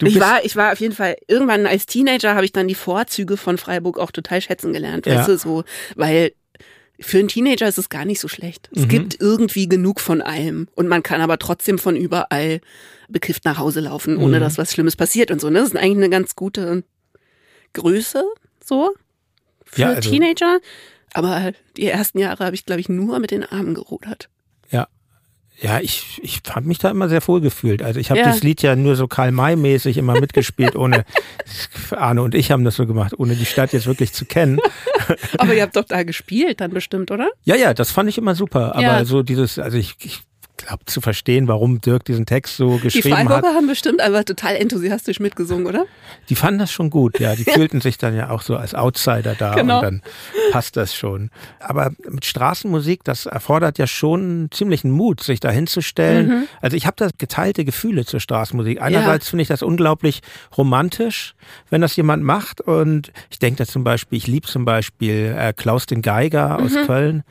Ich 0.00 0.20
war, 0.20 0.44
ich 0.44 0.54
war 0.56 0.72
auf 0.72 0.80
jeden 0.80 0.94
Fall 0.94 1.16
irgendwann 1.26 1.66
als 1.66 1.86
Teenager 1.86 2.34
habe 2.34 2.44
ich 2.44 2.52
dann 2.52 2.68
die 2.68 2.74
Vorzüge 2.74 3.36
von 3.36 3.58
Freiburg 3.58 3.98
auch 3.98 4.10
total 4.10 4.40
schätzen 4.40 4.72
gelernt, 4.72 5.06
ja. 5.06 5.16
weißt 5.16 5.28
du, 5.28 5.38
so, 5.38 5.64
weil 5.96 6.32
für 7.00 7.18
einen 7.18 7.28
Teenager 7.28 7.68
ist 7.68 7.78
es 7.78 7.88
gar 7.88 8.04
nicht 8.04 8.20
so 8.20 8.28
schlecht. 8.28 8.68
Es 8.74 8.82
mhm. 8.82 8.88
gibt 8.88 9.20
irgendwie 9.20 9.68
genug 9.68 10.00
von 10.00 10.20
allem 10.20 10.68
und 10.74 10.88
man 10.88 11.02
kann 11.02 11.20
aber 11.20 11.38
trotzdem 11.38 11.78
von 11.78 11.96
überall 11.96 12.60
bekifft 13.08 13.44
nach 13.44 13.58
Hause 13.58 13.80
laufen, 13.80 14.16
ohne 14.16 14.36
mhm. 14.36 14.40
dass 14.40 14.58
was 14.58 14.72
Schlimmes 14.72 14.96
passiert 14.96 15.30
und 15.30 15.40
so. 15.40 15.48
Ne? 15.48 15.60
Das 15.60 15.68
ist 15.68 15.76
eigentlich 15.76 15.96
eine 15.98 16.10
ganz 16.10 16.34
gute 16.34 16.84
Größe 17.72 18.24
so 18.64 18.94
für 19.64 19.82
ja, 19.82 19.88
also 19.90 20.10
Teenager. 20.10 20.58
Aber 21.14 21.52
die 21.76 21.86
ersten 21.86 22.18
Jahre 22.18 22.44
habe 22.44 22.54
ich, 22.54 22.66
glaube 22.66 22.80
ich, 22.80 22.88
nur 22.88 23.18
mit 23.18 23.30
den 23.30 23.44
Armen 23.44 23.74
gerudert. 23.74 24.28
Ja, 25.60 25.80
ich, 25.80 26.20
ich 26.22 26.40
habe 26.48 26.68
mich 26.68 26.78
da 26.78 26.90
immer 26.90 27.08
sehr 27.08 27.26
wohl 27.26 27.40
gefühlt. 27.40 27.82
Also 27.82 27.98
ich 27.98 28.10
habe 28.10 28.20
ja. 28.20 28.26
das 28.26 28.42
Lied 28.42 28.62
ja 28.62 28.76
nur 28.76 28.94
so 28.94 29.08
Karl-May-mäßig 29.08 29.96
immer 29.96 30.20
mitgespielt, 30.20 30.76
ohne 30.76 31.04
Arne 31.90 32.22
und 32.22 32.34
ich 32.34 32.52
haben 32.52 32.64
das 32.64 32.76
so 32.76 32.86
gemacht, 32.86 33.14
ohne 33.18 33.34
die 33.34 33.44
Stadt 33.44 33.72
jetzt 33.72 33.86
wirklich 33.86 34.12
zu 34.12 34.24
kennen. 34.24 34.60
Aber 35.38 35.54
ihr 35.54 35.62
habt 35.62 35.74
doch 35.74 35.84
da 35.84 36.04
gespielt 36.04 36.60
dann 36.60 36.70
bestimmt, 36.70 37.10
oder? 37.10 37.30
Ja, 37.44 37.56
ja, 37.56 37.74
das 37.74 37.90
fand 37.90 38.08
ich 38.08 38.18
immer 38.18 38.36
super. 38.36 38.74
Aber 38.74 38.82
ja. 38.82 39.04
so 39.04 39.22
dieses, 39.22 39.58
also 39.58 39.76
ich, 39.76 39.96
ich 40.00 40.20
glaube, 40.58 40.84
zu 40.84 41.00
verstehen, 41.00 41.48
warum 41.48 41.80
Dirk 41.80 42.04
diesen 42.04 42.26
Text 42.26 42.56
so 42.56 42.76
geschrieben 42.76 43.16
hat. 43.16 43.20
Die 43.20 43.26
Freiburger 43.26 43.48
hat. 43.48 43.54
haben 43.54 43.66
bestimmt 43.66 44.00
einfach 44.00 44.24
total 44.24 44.56
enthusiastisch 44.56 45.20
mitgesungen, 45.20 45.66
oder? 45.66 45.86
Die 46.28 46.34
fanden 46.34 46.58
das 46.58 46.70
schon 46.70 46.90
gut, 46.90 47.18
ja. 47.18 47.34
Die 47.34 47.44
fühlten 47.50 47.80
sich 47.80 47.98
dann 47.98 48.14
ja 48.14 48.30
auch 48.30 48.42
so 48.42 48.56
als 48.56 48.74
Outsider 48.74 49.34
da 49.34 49.54
genau. 49.54 49.78
und 49.78 49.82
dann 49.82 50.02
passt 50.52 50.76
das 50.76 50.94
schon. 50.94 51.30
Aber 51.60 51.92
mit 52.08 52.24
Straßenmusik, 52.24 53.04
das 53.04 53.26
erfordert 53.26 53.78
ja 53.78 53.86
schon 53.86 54.48
ziemlichen 54.50 54.90
Mut, 54.90 55.22
sich 55.22 55.40
da 55.40 55.50
hinzustellen. 55.50 56.28
Mhm. 56.28 56.48
Also 56.60 56.76
ich 56.76 56.86
habe 56.86 56.96
da 56.98 57.08
geteilte 57.16 57.64
Gefühle 57.64 58.04
zur 58.04 58.20
Straßenmusik. 58.20 58.82
Einerseits 58.82 59.26
ja. 59.26 59.30
finde 59.30 59.42
ich 59.42 59.48
das 59.48 59.62
unglaublich 59.62 60.20
romantisch, 60.56 61.34
wenn 61.70 61.80
das 61.80 61.96
jemand 61.96 62.22
macht. 62.22 62.60
Und 62.60 63.12
ich 63.30 63.38
denke 63.38 63.58
da 63.58 63.66
zum 63.66 63.84
Beispiel, 63.84 64.18
ich 64.18 64.26
liebe 64.26 64.46
zum 64.46 64.64
Beispiel 64.64 65.34
äh, 65.38 65.52
Klaus 65.52 65.86
den 65.86 66.02
Geiger 66.02 66.58
aus 66.58 66.72
mhm. 66.72 66.86
Köln 66.86 67.24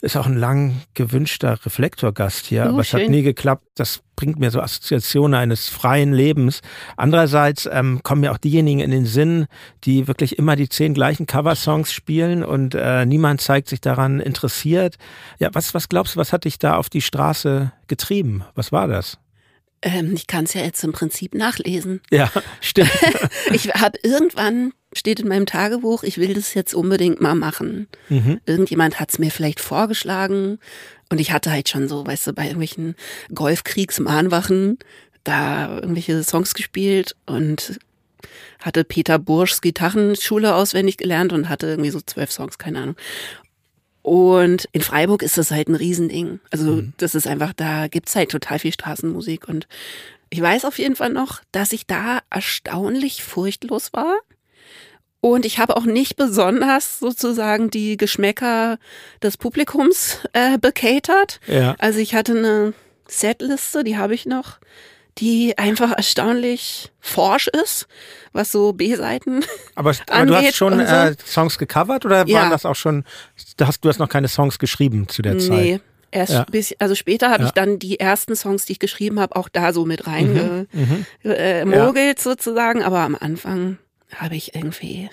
ist 0.00 0.16
auch 0.16 0.26
ein 0.26 0.36
lang 0.36 0.82
gewünschter 0.94 1.58
Reflektorgast 1.64 2.46
hier, 2.46 2.64
oh, 2.66 2.68
aber 2.70 2.80
es 2.80 2.92
hat 2.92 3.08
nie 3.08 3.22
geklappt. 3.22 3.66
Das 3.74 4.00
bringt 4.16 4.38
mir 4.38 4.50
so 4.50 4.60
Assoziationen 4.60 5.34
eines 5.34 5.68
freien 5.68 6.12
Lebens. 6.12 6.60
Andererseits 6.96 7.68
ähm, 7.70 8.00
kommen 8.02 8.20
mir 8.20 8.32
auch 8.32 8.38
diejenigen 8.38 8.80
in 8.80 8.90
den 8.90 9.06
Sinn, 9.06 9.46
die 9.84 10.06
wirklich 10.06 10.38
immer 10.38 10.56
die 10.56 10.68
zehn 10.68 10.94
gleichen 10.94 11.26
Coversongs 11.26 11.92
spielen 11.92 12.44
und 12.44 12.74
äh, 12.74 13.06
niemand 13.06 13.40
zeigt 13.40 13.68
sich 13.68 13.80
daran 13.80 14.20
interessiert. 14.20 14.96
Ja, 15.38 15.50
was, 15.52 15.74
was 15.74 15.88
glaubst 15.88 16.14
du, 16.14 16.20
was 16.20 16.32
hat 16.32 16.44
dich 16.44 16.58
da 16.58 16.76
auf 16.76 16.88
die 16.88 17.02
Straße 17.02 17.72
getrieben? 17.86 18.44
Was 18.54 18.72
war 18.72 18.88
das? 18.88 19.18
Ähm, 19.82 20.14
ich 20.14 20.26
kann 20.26 20.44
es 20.44 20.54
ja 20.54 20.62
jetzt 20.62 20.82
im 20.82 20.92
Prinzip 20.92 21.34
nachlesen. 21.34 22.00
Ja, 22.10 22.30
stimmt. 22.60 22.90
ich 23.52 23.72
habe 23.74 23.98
irgendwann 24.02 24.72
steht 24.92 25.20
in 25.20 25.28
meinem 25.28 25.46
Tagebuch, 25.46 26.02
ich 26.02 26.18
will 26.18 26.34
das 26.34 26.54
jetzt 26.54 26.74
unbedingt 26.74 27.20
mal 27.20 27.34
machen. 27.34 27.88
Mhm. 28.08 28.40
Irgendjemand 28.46 29.00
hat 29.00 29.10
es 29.10 29.18
mir 29.18 29.30
vielleicht 29.30 29.60
vorgeschlagen 29.60 30.58
und 31.10 31.20
ich 31.20 31.32
hatte 31.32 31.50
halt 31.50 31.68
schon 31.68 31.88
so, 31.88 32.06
weißt 32.06 32.28
du, 32.28 32.32
bei 32.32 32.44
irgendwelchen 32.44 32.94
Golfkriegsmahnwachen 33.34 34.78
da 35.24 35.76
irgendwelche 35.76 36.22
Songs 36.22 36.54
gespielt 36.54 37.16
und 37.26 37.78
hatte 38.60 38.84
Peter 38.84 39.18
Burschs 39.18 39.60
Gitarrenschule 39.60 40.54
auswendig 40.54 40.96
gelernt 40.96 41.32
und 41.32 41.48
hatte 41.48 41.66
irgendwie 41.66 41.90
so 41.90 42.00
zwölf 42.00 42.32
Songs, 42.32 42.58
keine 42.58 42.80
Ahnung. 42.80 42.96
Und 44.02 44.68
in 44.72 44.80
Freiburg 44.80 45.22
ist 45.22 45.36
das 45.36 45.50
halt 45.50 45.68
ein 45.68 45.74
Riesending. 45.74 46.40
Also 46.50 46.76
mhm. 46.76 46.92
das 46.96 47.14
ist 47.14 47.26
einfach, 47.26 47.52
da 47.52 47.88
gibt's 47.88 48.16
halt 48.16 48.30
total 48.30 48.58
viel 48.58 48.72
Straßenmusik. 48.72 49.48
Und 49.48 49.68
ich 50.30 50.40
weiß 50.40 50.64
auf 50.64 50.78
jeden 50.78 50.96
Fall 50.96 51.10
noch, 51.10 51.42
dass 51.52 51.72
ich 51.72 51.86
da 51.86 52.20
erstaunlich 52.30 53.22
furchtlos 53.22 53.92
war. 53.92 54.16
Und 55.20 55.44
ich 55.44 55.58
habe 55.58 55.76
auch 55.76 55.84
nicht 55.84 56.16
besonders 56.16 57.00
sozusagen 57.00 57.70
die 57.70 57.96
Geschmäcker 57.96 58.78
des 59.22 59.36
Publikums 59.36 60.20
äh, 60.32 60.58
bekatert. 60.58 61.40
Ja. 61.46 61.74
Also 61.78 61.98
ich 61.98 62.14
hatte 62.14 62.32
eine 62.32 62.72
Setliste, 63.08 63.82
die 63.82 63.96
habe 63.96 64.14
ich 64.14 64.26
noch, 64.26 64.58
die 65.18 65.58
einfach 65.58 65.92
erstaunlich 65.92 66.92
forsch 67.00 67.48
ist, 67.48 67.88
was 68.32 68.52
so 68.52 68.72
B-Seiten 68.72 69.44
aber, 69.74 69.92
aber 70.08 70.26
du 70.26 70.36
hast 70.36 70.54
schon 70.54 70.74
so. 70.74 70.84
äh, 70.84 71.16
Songs 71.26 71.58
gecovert 71.58 72.04
oder 72.04 72.26
ja. 72.26 72.40
waren 72.40 72.50
das 72.50 72.64
auch 72.64 72.76
schon, 72.76 73.04
du 73.56 73.66
hast, 73.66 73.84
du 73.84 73.88
hast 73.88 73.98
noch 73.98 74.08
keine 74.08 74.28
Songs 74.28 74.60
geschrieben 74.60 75.08
zu 75.08 75.22
der 75.22 75.34
nee. 75.34 75.40
Zeit? 75.40 75.58
Nee. 75.58 75.80
Erst 76.10 76.32
ja. 76.32 76.46
bis, 76.50 76.74
also 76.78 76.94
später 76.94 77.30
habe 77.30 77.42
ja. 77.42 77.48
ich 77.48 77.52
dann 77.52 77.78
die 77.78 78.00
ersten 78.00 78.34
Songs, 78.34 78.64
die 78.64 78.72
ich 78.72 78.78
geschrieben 78.78 79.20
habe, 79.20 79.36
auch 79.36 79.48
da 79.48 79.74
so 79.74 79.84
mit 79.84 80.06
reingemogelt 80.06 80.72
mhm. 80.72 81.04
mhm. 81.22 81.32
äh, 81.32 81.66
ja. 81.66 82.14
sozusagen, 82.16 82.82
aber 82.82 83.00
am 83.00 83.14
Anfang 83.14 83.78
habe 84.14 84.36
ich 84.36 84.54
irgendwie 84.54 85.08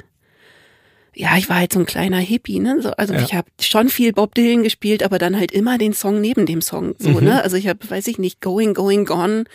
ja, 1.17 1.37
ich 1.37 1.47
war 1.47 1.55
halt 1.59 1.71
so 1.71 1.79
ein 1.79 1.85
kleiner 1.85 2.17
Hippie, 2.17 2.59
ne? 2.59 2.81
So, 2.81 2.91
also 2.91 3.13
Ja. 3.13 3.21
ich 3.21 3.33
habe 3.33 3.47
schon 3.61 3.87
viel 3.87 4.11
Bob 4.11 4.35
Dylan 4.35 4.63
gespielt, 4.63 5.01
aber 5.01 5.17
dann 5.17 5.37
halt 5.39 5.53
immer 5.53 5.77
den 5.77 5.93
Song 5.93 6.19
neben 6.19 6.45
dem 6.45 6.61
Song. 6.61 6.93
So, 6.99 7.11
Mhm. 7.11 7.23
ne? 7.23 7.41
Also 7.41 7.55
ich 7.55 7.69
habe, 7.69 7.89
weiß 7.89 8.07
ich 8.07 8.17
nicht, 8.19 8.41
Going, 8.41 8.73
Going, 8.73 9.05
Gone 9.05 9.45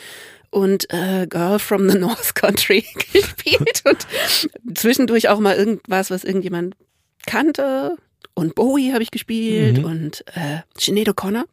und 0.49 0.91
äh, 0.91 1.27
Girl 1.29 1.59
from 1.59 1.91
the 1.91 1.99
North 1.99 2.35
Country 2.35 2.83
gespielt 3.13 3.83
und 3.85 4.07
zwischendurch 4.75 5.29
auch 5.29 5.39
mal 5.39 5.55
irgendwas, 5.55 6.11
was 6.11 6.25
irgendjemand 6.25 6.77
kannte. 7.27 7.95
Und 8.33 8.55
Bowie 8.55 8.93
habe 8.95 9.03
ich 9.03 9.11
gespielt 9.11 9.79
Mhm. 9.79 9.85
und 9.85 10.25
äh, 10.35 10.61
Sinead 10.79 11.11
O'Connor 11.11 11.45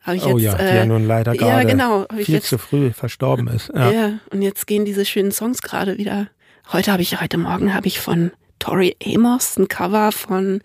habe 0.00 0.16
ich 0.16 0.24
oh 0.24 0.38
jetzt. 0.38 0.42
ja, 0.42 0.54
die 0.56 0.62
äh, 0.64 0.76
ja 0.76 0.86
nun 0.86 1.06
leider 1.06 1.34
ja, 1.34 1.38
gerade 1.38 1.66
genau, 1.66 2.00
hab 2.08 2.18
ich 2.18 2.24
viel 2.26 2.36
jetzt- 2.36 2.48
zu 2.48 2.56
früh 2.56 2.92
verstorben 2.92 3.48
ist. 3.48 3.70
Ja. 3.74 3.90
ja. 3.90 4.18
und 4.30 4.40
jetzt 4.40 4.66
gehen 4.66 4.86
diese 4.86 5.04
schönen 5.04 5.32
Songs 5.32 5.60
gerade 5.60 5.98
wieder. 5.98 6.28
Heute 6.72 6.92
habe 6.92 7.02
ich, 7.02 7.20
heute 7.20 7.38
Morgen 7.38 7.74
habe 7.74 7.86
ich 7.86 8.00
von 8.00 8.30
Tori 8.58 8.96
Amos 9.04 9.56
ein 9.58 9.68
Cover 9.68 10.12
von 10.12 10.60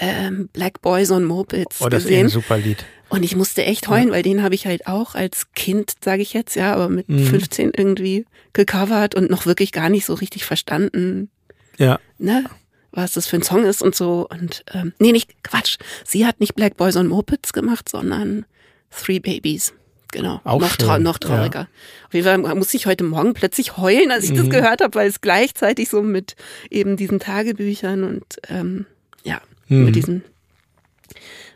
ähm, 0.00 0.48
Black 0.52 0.82
Boys 0.82 1.10
on 1.10 1.24
Mopeds 1.24 1.80
Oh, 1.80 1.88
das 1.88 2.04
ist 2.04 2.10
eh 2.10 2.18
ein 2.18 2.24
gesehen. 2.24 2.40
super 2.42 2.58
Lied. 2.58 2.84
Und 3.08 3.22
ich 3.22 3.36
musste 3.36 3.64
echt 3.64 3.88
heulen, 3.88 4.10
weil 4.10 4.22
den 4.22 4.42
habe 4.42 4.54
ich 4.54 4.66
halt 4.66 4.86
auch 4.86 5.14
als 5.14 5.46
Kind, 5.54 5.92
sage 6.04 6.20
ich 6.20 6.34
jetzt, 6.34 6.56
ja, 6.56 6.74
aber 6.74 6.88
mit 6.88 7.08
Mhm. 7.08 7.24
15 7.24 7.72
irgendwie 7.74 8.26
gecovert 8.52 9.14
und 9.14 9.30
noch 9.30 9.46
wirklich 9.46 9.72
gar 9.72 9.88
nicht 9.88 10.04
so 10.04 10.14
richtig 10.14 10.44
verstanden, 10.44 11.30
Ja. 11.78 11.98
ne? 12.18 12.44
Was 12.90 13.12
das 13.12 13.26
für 13.26 13.36
ein 13.36 13.42
Song 13.42 13.64
ist 13.64 13.82
und 13.82 13.94
so. 13.94 14.26
Und 14.28 14.64
ähm, 14.74 14.92
nee, 14.98 15.12
nicht 15.12 15.42
Quatsch. 15.44 15.76
Sie 16.04 16.26
hat 16.26 16.40
nicht 16.40 16.54
Black 16.54 16.76
Boys 16.76 16.96
on 16.96 17.06
Mopeds 17.06 17.52
gemacht, 17.52 17.88
sondern 17.88 18.44
Three 18.90 19.20
Babies. 19.20 19.72
Genau. 20.12 20.40
Auch 20.44 20.60
noch, 20.60 20.74
schön, 20.80 21.02
noch 21.02 21.18
trauriger. 21.18 21.68
Auf 22.06 22.14
jeden 22.14 22.24
Fall 22.24 22.54
musste 22.54 22.76
ich 22.78 22.86
heute 22.86 23.04
Morgen 23.04 23.34
plötzlich 23.34 23.76
heulen, 23.76 24.10
als 24.10 24.24
ich 24.24 24.32
das 24.32 24.46
Mhm. 24.46 24.50
gehört 24.50 24.80
habe, 24.80 24.94
weil 24.94 25.08
es 25.08 25.20
gleichzeitig 25.20 25.88
so 25.90 26.02
mit 26.02 26.34
eben 26.70 26.96
diesen 26.96 27.18
Tagebüchern 27.20 28.04
und 28.04 28.24
ähm, 28.48 28.86
ja, 29.24 29.40
Mhm. 29.68 29.84
mit 29.84 29.96
diesem 29.96 30.22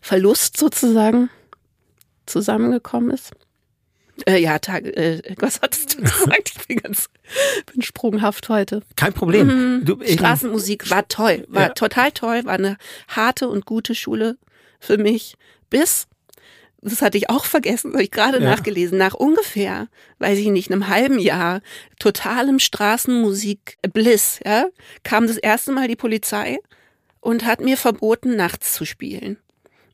Verlust 0.01 0.57
sozusagen 0.59 1.31
zusammengekommen 2.27 3.11
ist. 3.11 3.31
Äh, 4.27 4.39
ja, 4.39 4.59
Tag, 4.59 4.85
äh, 4.85 5.23
was 5.39 5.61
hattest 5.63 5.95
du 5.95 6.03
gesagt? 6.03 6.53
Ich 6.57 6.67
bin 6.67 6.77
ganz 6.79 7.09
bin 7.73 7.83
sprunghaft 7.83 8.49
heute. 8.49 8.83
Kein 8.97 9.13
Problem. 9.15 9.83
Du, 9.85 9.97
Mhm. 9.97 10.07
Straßenmusik 10.07 10.91
war 10.91 11.09
toll, 11.09 11.47
war 11.49 11.63
Ja. 11.63 11.69
total 11.71 12.13
toll, 12.13 12.45
war 12.45 12.53
eine 12.55 12.77
harte 13.09 13.49
und 13.49 13.65
gute 13.65 13.95
Schule 13.95 14.37
für 14.79 14.99
mich, 14.99 15.37
bis, 15.71 16.07
das 16.91 17.01
hatte 17.03 17.17
ich 17.17 17.31
auch 17.31 17.45
vergessen, 17.45 17.93
habe 17.93 18.03
ich 18.03 18.11
gerade 18.11 18.39
Ja. 18.41 18.51
nachgelesen, 18.51 18.99
nach 18.99 19.15
ungefähr, 19.15 19.89
weiß 20.19 20.39
ich 20.39 20.49
nicht, 20.49 20.71
einem 20.71 20.89
halben 20.89 21.19
Jahr 21.19 21.61
totalem 21.99 22.59
Straßenmusik-Bliss, 22.59 24.41
ja, 24.45 24.67
kam 25.03 25.27
das 25.27 25.37
erste 25.37 25.73
Mal 25.73 25.89
die 25.89 25.97
Polizei 25.97 26.59
und 27.21 27.45
hat 27.45 27.61
mir 27.61 27.77
verboten, 27.77 28.37
nachts 28.37 28.75
zu 28.75 28.85
spielen. 28.85 29.39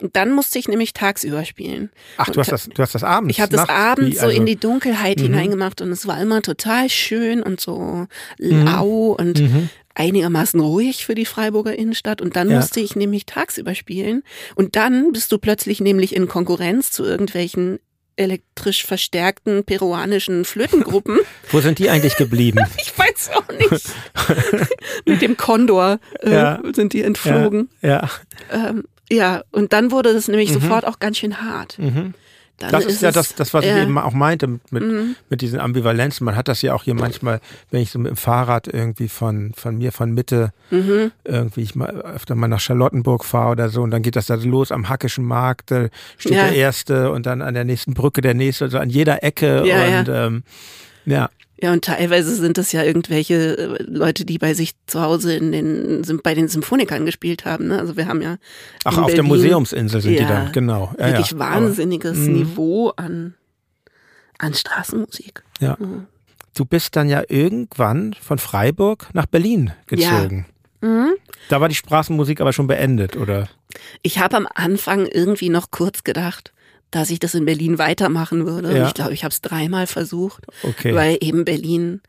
Und 0.00 0.14
dann 0.16 0.32
musste 0.32 0.58
ich 0.58 0.68
nämlich 0.68 0.92
tagsüber 0.92 1.44
spielen. 1.44 1.90
ach, 2.18 2.30
du 2.30 2.38
hast 2.40 2.52
das, 2.52 2.68
du 2.72 2.82
hast 2.82 2.94
das 2.94 3.02
abends. 3.04 3.32
Ich 3.34 3.40
habe 3.40 3.54
das 3.56 3.68
abends 3.68 4.10
wie, 4.10 4.14
so 4.16 4.26
also- 4.26 4.36
in 4.36 4.46
die 4.46 4.56
Dunkelheit 4.56 5.20
hineingemacht 5.20 5.80
und 5.80 5.90
es 5.90 6.06
war 6.06 6.20
immer 6.20 6.40
total 6.42 6.88
schön 6.88 7.42
und 7.42 7.60
so 7.60 8.06
lau 8.38 9.16
und 9.18 9.40
Mhm. 9.40 9.68
einigermaßen 9.94 10.60
ruhig 10.60 11.04
für 11.04 11.16
die 11.16 11.24
Freiburger 11.24 11.76
Innenstadt. 11.76 12.20
Und 12.22 12.36
dann 12.36 12.48
Ja. 12.50 12.56
musste 12.56 12.78
ich 12.80 12.94
nämlich 12.94 13.26
tagsüber 13.26 13.74
spielen. 13.74 14.22
Und 14.54 14.76
dann 14.76 15.10
bist 15.12 15.32
du 15.32 15.38
plötzlich 15.38 15.80
nämlich 15.80 16.14
in 16.14 16.28
Konkurrenz 16.28 16.92
zu 16.92 17.04
irgendwelchen 17.04 17.80
elektrisch 18.14 18.84
verstärkten 18.84 19.64
peruanischen 19.64 20.44
Flötengruppen. 20.44 21.18
Wo 21.50 21.60
sind 21.60 21.78
die 21.80 21.90
eigentlich 21.90 22.16
geblieben? 22.16 22.60
Ich 22.80 22.96
weiß 22.96 23.30
auch 23.34 23.48
nicht. 23.70 23.86
Mit 25.06 25.22
dem 25.22 25.36
Kondor 25.36 25.98
äh, 26.20 26.32
Ja. 26.32 26.62
sind 26.74 26.92
die 26.92 27.02
entflogen. 27.02 27.68
ja. 27.82 28.08
Ähm, 28.52 28.84
ja, 29.10 29.42
und 29.50 29.72
dann 29.72 29.90
wurde 29.90 30.12
das 30.12 30.28
nämlich 30.28 30.52
sofort 30.52 30.86
auch 30.86 30.98
ganz 30.98 31.18
schön 31.18 31.40
hart. 31.40 31.78
Mhm. 31.78 32.14
Das 32.60 32.84
ist, 32.84 33.02
ja 33.02 33.10
es- 33.10 33.14
das, 33.14 33.34
das, 33.36 33.54
was 33.54 33.62
ich 33.64 33.70
ja. 33.70 33.76
Mhm. 33.76 33.82
eben 33.82 33.98
auch 33.98 34.12
meinte 34.14 34.48
mit, 34.48 34.72
mit, 34.72 35.16
mit 35.30 35.40
diesen 35.42 35.60
Ambivalenzen. 35.60 36.24
Man 36.24 36.34
hat 36.34 36.48
das 36.48 36.60
ja 36.60 36.74
auch 36.74 36.82
hier 36.82 36.94
manchmal, 36.94 37.40
wenn 37.70 37.82
ich 37.82 37.90
so 37.92 38.00
mit 38.00 38.10
dem 38.10 38.16
Fahrrad 38.16 38.66
irgendwie 38.66 39.06
von, 39.08 39.52
von 39.54 39.78
mir, 39.78 39.92
von 39.92 40.12
Mitte, 40.12 40.52
Mhm. 40.72 41.12
irgendwie 41.22 41.62
ich 41.62 41.76
mal 41.76 41.88
öfter 41.88 42.34
mal 42.34 42.48
nach 42.48 42.58
Charlottenburg 42.58 43.24
fahre 43.24 43.52
oder 43.52 43.68
so 43.68 43.82
und 43.82 43.92
dann 43.92 44.02
geht 44.02 44.16
das 44.16 44.26
da 44.26 44.34
los 44.34 44.72
am 44.72 44.88
Hackischen 44.88 45.24
Markt, 45.24 45.70
da 45.70 45.86
steht 46.16 46.32
Ja. 46.32 46.46
der 46.48 46.56
erste 46.56 47.12
und 47.12 47.26
dann 47.26 47.42
an 47.42 47.54
der 47.54 47.64
nächsten 47.64 47.94
Brücke 47.94 48.22
der 48.22 48.34
nächste, 48.34 48.64
also 48.64 48.78
an 48.78 48.90
jeder 48.90 49.22
Ecke 49.22 49.64
Ja, 49.64 50.00
und 50.00 50.08
Ähm, 50.08 50.42
ja. 51.06 51.30
Ja, 51.60 51.72
und 51.72 51.84
teilweise 51.84 52.34
sind 52.36 52.56
das 52.56 52.70
ja 52.70 52.84
irgendwelche 52.84 53.58
äh, 53.58 53.82
Leute, 53.82 54.24
die 54.24 54.38
bei 54.38 54.54
sich 54.54 54.74
zu 54.86 55.00
Hause 55.00 55.34
in 55.34 55.50
den, 55.52 56.20
bei 56.22 56.34
den 56.34 56.46
Symphonikern 56.46 57.04
gespielt 57.04 57.44
haben. 57.44 57.68
Ne? 57.68 57.78
Also 57.80 57.96
wir 57.96 58.06
haben 58.06 58.22
ja 58.22 58.36
Ach, 58.84 58.96
auf 58.98 59.06
der 59.06 59.22
Berlin 59.22 59.28
Museumsinsel 59.28 60.00
sind 60.00 60.12
die 60.12 60.18
Ja. 60.18 60.28
dann, 60.28 60.52
genau. 60.52 60.94
Ja, 60.98 61.06
wirklich 61.08 61.32
ja. 61.32 61.38
wahnsinniges 61.38 62.16
Aber, 62.16 62.28
mhm. 62.28 62.32
Niveau 62.32 62.88
an, 62.90 63.34
an 64.38 64.54
Straßenmusik. 64.54 65.42
Ja. 65.60 65.76
Du 66.54 66.64
bist 66.64 66.94
dann 66.94 67.08
ja 67.08 67.22
irgendwann 67.28 68.14
von 68.14 68.38
Freiburg 68.38 69.08
nach 69.12 69.26
Berlin 69.26 69.72
gezogen. 69.86 70.46
Mhm. 70.80 71.14
Da 71.48 71.60
war 71.60 71.68
die 71.68 71.74
Straßenmusik 71.74 72.40
aber 72.40 72.52
schon 72.52 72.68
beendet, 72.68 73.16
oder? 73.16 73.48
Ich 74.02 74.20
habe 74.20 74.36
am 74.36 74.48
Anfang 74.54 75.06
irgendwie 75.06 75.48
noch 75.48 75.70
kurz 75.72 76.04
gedacht, 76.04 76.52
dass 76.90 77.10
ich 77.10 77.18
das 77.18 77.34
in 77.34 77.44
Berlin 77.44 77.78
weitermachen 77.78 78.46
würde. 78.46 78.72
Ja. 78.74 78.82
Und 78.82 78.88
ich 78.88 78.94
glaube, 78.94 79.14
ich 79.14 79.24
habe 79.24 79.32
es 79.32 79.40
dreimal 79.40 79.86
versucht, 79.86 80.44
Okay. 80.62 80.94
weil 80.94 81.18
eben 81.20 81.44
Berlin 81.44 82.00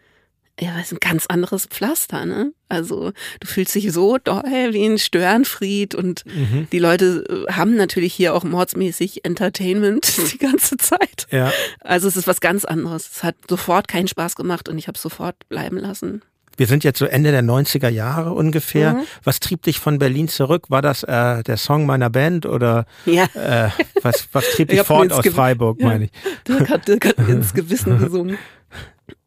ja, 0.61 0.77
ist 0.77 0.91
ein 0.91 0.99
ganz 0.99 1.25
anderes 1.27 1.67
Pflaster, 1.67 2.25
ne? 2.25 2.51
Also 2.67 3.13
du 3.39 3.47
fühlst 3.47 3.73
dich 3.75 3.93
so 3.93 4.17
doll 4.17 4.43
wie 4.43 4.85
ein 4.85 4.97
Störenfried 4.97 5.95
und 5.95 6.25
Mhm. 6.25 6.67
die 6.73 6.79
Leute 6.79 7.45
äh, 7.47 7.53
haben 7.53 7.75
natürlich 7.77 8.13
hier 8.13 8.33
auch 8.35 8.43
mordsmäßig 8.43 9.23
Entertainment 9.23 10.11
die 10.33 10.37
ganze 10.37 10.75
Zeit. 10.75 11.27
Ja. 11.31 11.53
Also 11.79 12.09
es 12.09 12.17
ist 12.17 12.27
was 12.27 12.41
ganz 12.41 12.65
anderes. 12.65 13.09
Es 13.09 13.23
hat 13.23 13.35
sofort 13.49 13.87
keinen 13.87 14.09
Spaß 14.09 14.35
gemacht 14.35 14.67
und 14.67 14.77
ich 14.77 14.89
habe 14.89 14.97
sofort 14.99 15.47
bleiben 15.47 15.77
lassen. 15.77 16.23
Wir 16.59 16.67
sind 16.67 16.83
jetzt 16.83 16.99
so 16.99 17.05
Ende 17.05 17.31
der 17.31 17.41
90er 17.41 17.87
Jahre 17.89 18.33
ungefähr. 18.33 18.93
Mhm. 18.95 19.01
Was 19.23 19.39
trieb 19.39 19.61
dich 19.63 19.79
von 19.79 19.97
Berlin 19.97 20.27
zurück? 20.27 20.65
War 20.69 20.81
das 20.81 21.03
äh, 21.03 21.41
der 21.43 21.55
Song 21.57 21.85
meiner 21.85 22.09
Band 22.09 22.45
oder 22.45 22.85
Ja, 23.05 23.23
äh, 23.33 23.69
was, 24.01 24.27
was 24.33 24.43
trieb 24.51 24.69
Ich 24.71 24.77
dich 24.79 24.85
fort 24.87 25.11
aus 25.13 25.23
Gew- 25.25 25.31
Freiburg, 25.31 25.79
Ja. 25.79 25.87
meine 25.87 26.05
ich? 26.05 26.11
Dirk 26.47 26.69
hat, 26.69 26.87
Dirk 26.87 27.05
hat 27.05 27.17
ins 27.29 27.53
Gewissen 27.55 27.97
gesungen. 27.97 28.37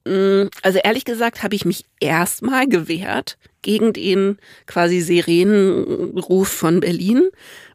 Mm, 0.07 0.49
Also 0.62 0.79
ehrlich 0.85 1.05
gesagt 1.05 1.42
habe 1.42 1.55
ich 1.55 1.64
mich 1.64 1.85
erstmal 2.01 2.68
gewehrt 2.68 3.38
gegen 3.62 3.92
den 3.92 4.37
quasi 4.66 5.01
Sirenenruf 5.01 6.49
von 6.49 6.81
Berlin, 6.81 7.31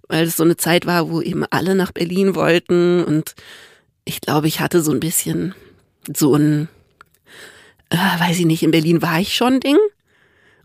weil 0.07 0.25
es 0.25 0.37
so 0.37 0.43
eine 0.43 0.57
Zeit 0.57 0.85
war, 0.85 1.09
wo 1.09 1.21
eben 1.21 1.45
alle 1.49 1.75
nach 1.75 1.91
Berlin 1.91 2.35
wollten 2.35 3.03
und 3.03 3.33
ich 4.05 4.21
glaube, 4.21 4.47
ich 4.47 4.59
hatte 4.61 4.81
so 4.81 4.91
ein 4.91 4.99
bisschen 4.99 5.53
so 6.15 6.35
ein, 6.35 6.69
äh, 7.89 7.95
weiß 7.97 8.39
ich 8.39 8.45
nicht, 8.45 8.63
in 8.63 8.71
Berlin 8.71 9.01
war 9.01 9.19
ich 9.19 9.33
schon 9.35 9.59
Ding 9.59 9.77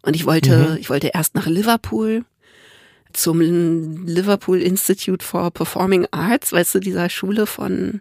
und 0.03 0.17
ich 0.17 0.27
wollte, 0.27 0.77
ich 0.81 0.91
wollte 0.91 1.11
erst 1.15 1.35
nach 1.35 1.47
Liverpool 1.47 2.25
zum 3.13 3.41
Liverpool 4.07 4.61
Institute 4.63 5.25
for 5.25 5.51
Performing 5.51 6.07
Arts, 6.13 6.53
weißt 6.53 6.77
du, 6.77 6.79
dieser 6.81 7.11
Schule 7.11 7.47
von, 7.47 8.01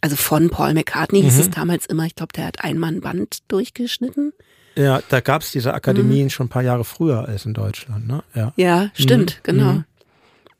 also 0.00 0.16
von 0.16 0.50
Paul 0.50 0.74
McCartney 0.74 1.22
hieß 1.22 1.34
Mhm. 1.34 1.40
es 1.40 1.50
damals 1.50 1.86
immer, 1.86 2.04
ich 2.06 2.16
glaube, 2.16 2.32
der 2.34 2.46
hat 2.46 2.64
einmal 2.64 2.90
ein 2.92 3.00
Band 3.00 3.38
durchgeschnitten. 3.48 4.32
Ja, 4.74 5.00
da 5.08 5.20
gab 5.20 5.42
es 5.42 5.52
diese 5.52 5.74
Akademien 5.74 6.28
schon 6.30 6.46
ein 6.46 6.50
paar 6.50 6.62
Jahre 6.62 6.84
früher 6.84 7.26
als 7.28 7.46
in 7.46 7.54
Deutschland, 7.54 8.06
ne? 8.08 8.22
Ja. 8.34 8.52
Ja, 8.56 8.90
stimmt, 8.94 9.36
Mhm. 9.38 9.42
genau. 9.44 9.82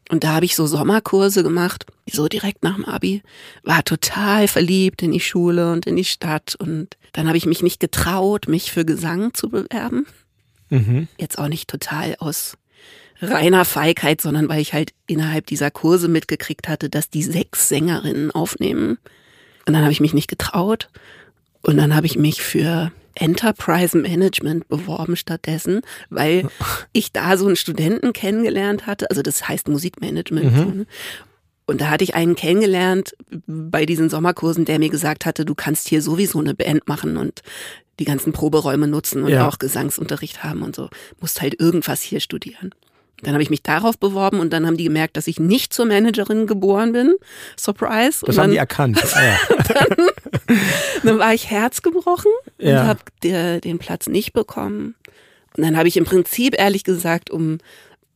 Und 0.08 0.24
da 0.24 0.34
habe 0.34 0.46
ich 0.46 0.56
so 0.56 0.66
Sommerkurse 0.66 1.42
gemacht, 1.42 1.84
so 2.10 2.28
direkt 2.28 2.62
nach 2.62 2.76
dem 2.76 2.84
Abi. 2.84 3.22
War 3.62 3.84
total 3.84 4.48
verliebt 4.48 5.02
in 5.02 5.12
die 5.12 5.20
Schule 5.20 5.72
und 5.72 5.86
in 5.86 5.96
die 5.96 6.04
Stadt. 6.04 6.54
Und 6.58 6.96
dann 7.12 7.26
habe 7.26 7.36
ich 7.36 7.46
mich 7.46 7.62
nicht 7.62 7.78
getraut, 7.78 8.48
mich 8.48 8.72
für 8.72 8.84
Gesang 8.84 9.34
zu 9.34 9.50
bewerben. 9.50 10.06
Mhm. 10.70 11.08
Jetzt 11.18 11.38
auch 11.38 11.48
nicht 11.48 11.68
total 11.68 12.16
aus 12.18 12.56
reiner 13.20 13.64
Feigheit, 13.64 14.20
sondern 14.20 14.48
weil 14.48 14.60
ich 14.60 14.72
halt 14.72 14.92
innerhalb 15.06 15.46
dieser 15.46 15.70
Kurse 15.70 16.08
mitgekriegt 16.08 16.68
hatte, 16.68 16.88
dass 16.88 17.10
die 17.10 17.22
sechs 17.22 17.68
Sängerinnen 17.68 18.30
aufnehmen. 18.30 18.98
Und 19.66 19.74
dann 19.74 19.82
habe 19.82 19.92
ich 19.92 20.00
mich 20.00 20.14
nicht 20.14 20.28
getraut. 20.28 20.88
Und 21.62 21.76
dann 21.76 21.94
habe 21.94 22.06
ich 22.06 22.16
mich 22.16 22.40
für 22.40 22.92
Enterprise 23.20 23.96
Management 23.96 24.68
beworben 24.68 25.16
stattdessen, 25.16 25.80
weil 26.10 26.48
ich 26.92 27.12
da 27.12 27.36
so 27.36 27.46
einen 27.46 27.56
Studenten 27.56 28.12
kennengelernt 28.12 28.86
hatte. 28.86 29.10
Also 29.10 29.22
das 29.22 29.48
heißt 29.48 29.68
Musikmanagement. 29.68 30.56
so, 30.56 30.64
ne? 30.64 30.86
Und 31.66 31.82
da 31.82 31.90
hatte 31.90 32.02
ich 32.04 32.14
einen 32.14 32.34
kennengelernt 32.34 33.12
bei 33.46 33.84
diesen 33.84 34.08
Sommerkursen, 34.08 34.64
der 34.64 34.78
mir 34.78 34.88
gesagt 34.88 35.26
hatte, 35.26 35.44
du 35.44 35.54
kannst 35.54 35.88
hier 35.88 36.00
sowieso 36.00 36.38
eine 36.40 36.54
Band 36.54 36.88
machen 36.88 37.18
und 37.18 37.42
die 37.98 38.04
ganzen 38.06 38.32
Proberäume 38.32 38.86
nutzen 38.88 39.22
und 39.22 39.30
Ja. 39.30 39.46
auch 39.46 39.58
Gesangsunterricht 39.58 40.42
haben 40.44 40.62
und 40.62 40.74
so. 40.74 40.88
Musst 41.20 41.42
halt 41.42 41.60
irgendwas 41.60 42.00
hier 42.00 42.20
studieren. 42.20 42.70
Dann 43.22 43.34
habe 43.34 43.42
ich 43.42 43.50
mich 43.50 43.62
darauf 43.62 43.98
beworben 43.98 44.38
und 44.38 44.52
dann 44.52 44.66
haben 44.66 44.76
die 44.76 44.84
gemerkt, 44.84 45.16
dass 45.16 45.26
ich 45.26 45.40
nicht 45.40 45.72
zur 45.72 45.86
Managerin 45.86 46.46
geboren 46.46 46.92
bin. 46.92 47.14
Surprise. 47.58 48.20
Das 48.20 48.22
und 48.22 48.28
haben 48.28 48.36
dann, 48.36 48.50
die 48.52 48.56
erkannt. 48.56 49.02
Ah, 49.14 49.24
ja. 49.24 49.38
dann 51.02 51.18
war 51.18 51.34
ich 51.34 51.50
herzgebrochen 51.50 52.30
Ja. 52.58 52.82
und 52.82 52.88
habe 52.88 53.60
den 53.60 53.78
Platz 53.78 54.06
nicht 54.06 54.32
bekommen. 54.32 54.94
Und 55.56 55.64
dann 55.64 55.76
habe 55.76 55.88
ich 55.88 55.96
im 55.96 56.04
Prinzip, 56.04 56.54
ehrlich 56.56 56.84
gesagt, 56.84 57.30
um 57.30 57.58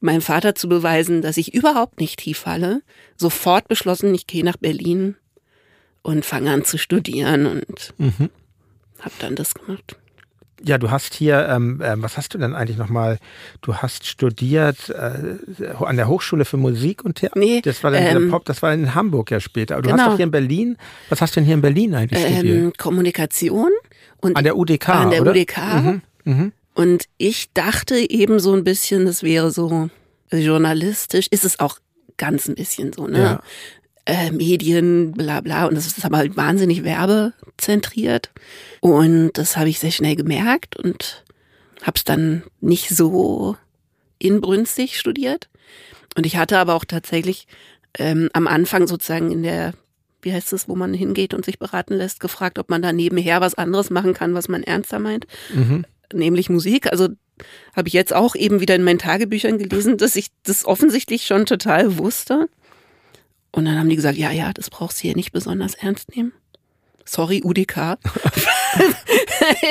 meinem 0.00 0.20
Vater 0.20 0.54
zu 0.54 0.68
beweisen, 0.68 1.22
dass 1.22 1.36
ich 1.36 1.54
überhaupt 1.54 1.98
nicht 2.00 2.18
tief 2.18 2.38
falle, 2.38 2.82
sofort 3.16 3.68
beschlossen, 3.68 4.14
ich 4.14 4.26
gehe 4.26 4.44
nach 4.44 4.56
Berlin 4.56 5.16
und 6.02 6.24
fange 6.24 6.52
an 6.52 6.64
zu 6.64 6.78
studieren 6.78 7.46
und 7.46 7.94
mhm. 7.98 8.30
habe 9.00 9.14
dann 9.20 9.36
das 9.36 9.54
gemacht. 9.54 9.96
Ja, 10.64 10.78
du 10.78 10.90
hast 10.90 11.14
hier, 11.14 11.48
ähm, 11.48 11.80
äh, 11.80 11.94
was 11.96 12.16
hast 12.16 12.34
du 12.34 12.38
denn 12.38 12.54
eigentlich 12.54 12.76
nochmal? 12.76 13.18
Du 13.62 13.76
hast 13.76 14.06
studiert 14.06 14.90
äh, 14.90 15.74
an 15.80 15.96
der 15.96 16.08
Hochschule 16.08 16.44
für 16.44 16.56
Musik 16.56 17.04
und 17.04 17.16
Theater. 17.16 17.38
Nee, 17.38 17.60
das 17.62 17.82
war 17.82 17.90
dann 17.90 18.04
ähm, 18.04 18.30
Pop, 18.30 18.44
das 18.44 18.62
war 18.62 18.72
in 18.72 18.94
Hamburg 18.94 19.30
ja 19.30 19.40
später. 19.40 19.74
Aber 19.74 19.82
du 19.82 19.90
genau. 19.90 20.02
hast 20.02 20.10
doch 20.12 20.16
hier 20.16 20.24
in 20.24 20.30
Berlin, 20.30 20.76
was 21.08 21.20
hast 21.20 21.34
du 21.34 21.40
denn 21.40 21.46
hier 21.46 21.54
in 21.54 21.62
Berlin 21.62 21.94
eigentlich 21.94 22.24
ähm, 22.24 22.32
studiert? 22.32 22.78
Kommunikation 22.78 23.70
und 24.20 24.36
an 24.36 24.44
der 24.44 24.56
UDK. 24.56 24.88
An 24.88 25.10
der 25.10 25.22
oder? 25.22 25.32
UDK. 25.32 25.58
Mhm, 25.82 26.02
mhm. 26.24 26.52
Und 26.74 27.04
ich 27.18 27.52
dachte 27.52 27.96
eben 27.96 28.38
so 28.38 28.54
ein 28.54 28.64
bisschen, 28.64 29.04
das 29.04 29.22
wäre 29.22 29.50
so 29.50 29.90
journalistisch, 30.30 31.26
ist 31.30 31.44
es 31.44 31.58
auch 31.58 31.78
ganz 32.16 32.48
ein 32.48 32.54
bisschen 32.54 32.92
so, 32.92 33.06
ne? 33.06 33.18
Ja. 33.18 33.42
Äh, 34.04 34.32
Medien, 34.32 35.12
bla 35.12 35.40
bla. 35.40 35.66
Und 35.66 35.76
das 35.76 35.86
ist 35.86 36.04
aber 36.04 36.18
halt 36.18 36.36
wahnsinnig 36.36 36.82
werbezentriert. 36.82 38.30
Und 38.80 39.32
das 39.34 39.56
habe 39.56 39.68
ich 39.68 39.78
sehr 39.78 39.92
schnell 39.92 40.16
gemerkt 40.16 40.76
und 40.76 41.24
habe 41.82 41.96
es 41.96 42.04
dann 42.04 42.42
nicht 42.60 42.88
so 42.88 43.56
inbrünstig 44.18 44.98
studiert. 44.98 45.48
Und 46.16 46.26
ich 46.26 46.36
hatte 46.36 46.58
aber 46.58 46.74
auch 46.74 46.84
tatsächlich 46.84 47.46
ähm, 47.98 48.28
am 48.32 48.46
Anfang 48.46 48.86
sozusagen 48.86 49.30
in 49.30 49.42
der, 49.42 49.74
wie 50.22 50.32
heißt 50.32 50.52
es, 50.52 50.68
wo 50.68 50.74
man 50.74 50.94
hingeht 50.94 51.34
und 51.34 51.44
sich 51.44 51.58
beraten 51.58 51.94
lässt, 51.94 52.20
gefragt, 52.20 52.58
ob 52.58 52.70
man 52.70 52.82
da 52.82 52.92
nebenher 52.92 53.40
was 53.40 53.54
anderes 53.54 53.90
machen 53.90 54.14
kann, 54.14 54.34
was 54.34 54.48
man 54.48 54.62
ernster 54.62 54.98
meint. 54.98 55.26
Mhm. 55.54 55.84
Nämlich 56.12 56.50
Musik. 56.50 56.90
Also 56.90 57.08
habe 57.74 57.88
ich 57.88 57.94
jetzt 57.94 58.12
auch 58.12 58.34
eben 58.34 58.60
wieder 58.60 58.74
in 58.74 58.84
meinen 58.84 58.98
Tagebüchern 58.98 59.58
gelesen, 59.58 59.96
dass 59.96 60.16
ich 60.16 60.28
das 60.44 60.64
offensichtlich 60.64 61.26
schon 61.26 61.46
total 61.46 61.98
wusste. 61.98 62.48
Und 63.52 63.66
dann 63.66 63.78
haben 63.78 63.88
die 63.88 63.96
gesagt, 63.96 64.16
ja, 64.16 64.30
ja, 64.30 64.52
das 64.52 64.70
brauchst 64.70 64.98
du 64.98 65.02
hier 65.02 65.16
nicht 65.16 65.32
besonders 65.32 65.74
ernst 65.74 66.16
nehmen. 66.16 66.32
Sorry, 67.04 67.42
UDK. 67.44 67.76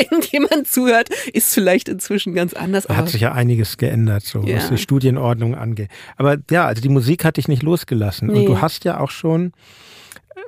Irgendjemand 0.02 0.68
zuhört, 0.68 1.10
ist 1.34 1.54
vielleicht 1.54 1.90
inzwischen 1.90 2.34
ganz 2.34 2.54
anders. 2.54 2.86
Da 2.86 2.98
hat 2.98 3.10
sich 3.10 3.22
ja 3.22 3.32
einiges 3.32 3.78
geändert, 3.78 4.24
so 4.24 4.44
ja. 4.44 4.58
was 4.58 4.70
die 4.70 4.78
Studienordnung 4.78 5.56
angeht. 5.56 5.90
Aber 6.18 6.38
ja, 6.52 6.66
also 6.66 6.82
die 6.82 6.90
Musik 6.90 7.26
hat 7.26 7.38
dich 7.38 7.48
nicht 7.48 7.64
losgelassen. 7.64 8.28
Nee. 8.28 8.40
Und 8.40 8.46
du 8.46 8.62
hast 8.62 8.84
ja 8.84 9.00
auch 9.00 9.12
schon 9.12 9.54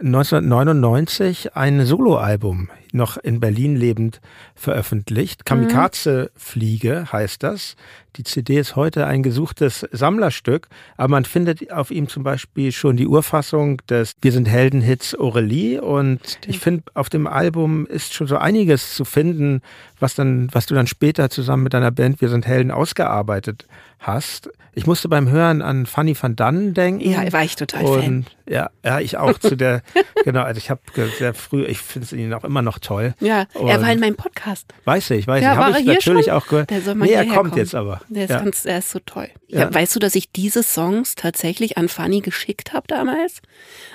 1999 0.02 1.56
ein 1.56 1.86
Soloalbum 1.86 2.70
noch 2.92 3.18
in 3.18 3.40
Berlin 3.40 3.76
lebend 3.76 4.22
veröffentlicht. 4.56 5.46
Kamikaze 5.46 6.32
Fliege 6.36 7.12
heißt 7.12 7.42
das. 7.42 7.76
Die 8.16 8.24
CD 8.24 8.60
ist 8.60 8.76
heute 8.76 9.08
ein 9.08 9.24
gesuchtes 9.24 9.88
Sammlerstück, 9.92 10.68
aber 10.98 11.10
man 11.10 11.26
findet 11.26 11.72
auf 11.72 11.90
ihm 11.90 12.08
zum 12.08 12.24
Beispiel 12.24 12.72
schon 12.72 12.96
die 12.96 13.08
Urfassung 13.08 13.82
des 13.90 14.14
Wir 14.22 14.32
sind 14.32 14.48
Helden-Hits 14.48 15.16
Aurelie 15.18 15.82
und 15.82 16.20
ich 16.46 16.60
finde, 16.60 16.84
auf 16.94 17.10
dem 17.10 17.26
Album 17.26 17.88
ist 17.88 18.14
schon 18.14 18.28
so 18.28 18.38
einiges 18.38 18.96
zu 18.96 19.04
finden, 19.04 19.62
was 20.00 20.14
dann, 20.14 20.48
was 20.52 20.68
du 20.68 20.76
dann 20.76 20.86
später 20.86 21.32
zusammen 21.32 21.64
mit 21.64 21.74
deiner 21.74 21.92
Band 21.92 22.22
Wir 22.22 22.30
sind 22.30 22.46
Helden 22.46 22.72
ausgearbeitet 22.72 23.66
hast. 24.00 24.50
Ich 24.76 24.88
musste 24.88 25.08
beim 25.08 25.30
Hören 25.30 25.62
an 25.62 25.86
Fanny 25.86 26.16
van 26.20 26.36
Dannen 26.36 26.74
denken. 26.74 27.08
Ja, 27.08 27.32
war 27.32 27.44
ich 27.44 27.56
total 27.56 27.86
und, 27.86 28.02
Fan. 28.02 28.26
Ja, 28.48 28.72
ja, 28.84 29.00
ich 29.00 29.18
auch 29.18 29.38
zu 29.38 29.56
der, 29.56 29.84
genau, 30.26 30.42
also 30.42 30.58
ich 30.58 30.72
habe 30.72 30.82
sehr 31.20 31.34
früh, 31.34 31.64
ich 31.66 31.78
finde 31.78 32.16
ihn 32.16 32.34
auch 32.34 32.44
immer 32.44 32.62
noch 32.64 32.80
toll. 32.80 33.14
Ja, 33.20 33.46
und 33.54 33.70
er 33.70 33.82
war 33.82 33.92
in 33.92 34.00
meinem 34.00 34.16
Podcast. 34.16 34.74
Weiß 34.86 35.12
ich, 35.12 35.28
weiß 35.28 35.44
ja, 35.44 35.54
ich. 35.54 35.58
Habe 35.60 35.80
ich 35.80 35.86
natürlich 35.86 36.26
schon? 36.26 36.34
auch 36.34 36.48
gehört. 36.48 36.72
Nee, 36.96 37.12
er 37.12 37.26
kommt 37.26 37.52
kommen. 37.52 37.58
jetzt 37.58 37.76
aber. 37.76 38.02
Der 38.10 38.26
ist, 38.26 38.32
ja. 38.32 38.40
ganz, 38.40 38.66
er 38.66 38.80
ist 38.80 38.92
so 38.92 39.00
toll. 39.00 39.30
Ja. 39.48 39.62
ja. 39.62 39.74
weißt 39.74 39.96
du, 39.96 40.00
dass 40.00 40.16
ich 40.16 40.32
diese 40.32 40.64
Songs 40.64 41.16
tatsächlich 41.16 41.78
an 41.78 41.90
Fanny 41.90 42.22
geschickt 42.22 42.74
habe 42.74 42.88
damals? 42.88 43.42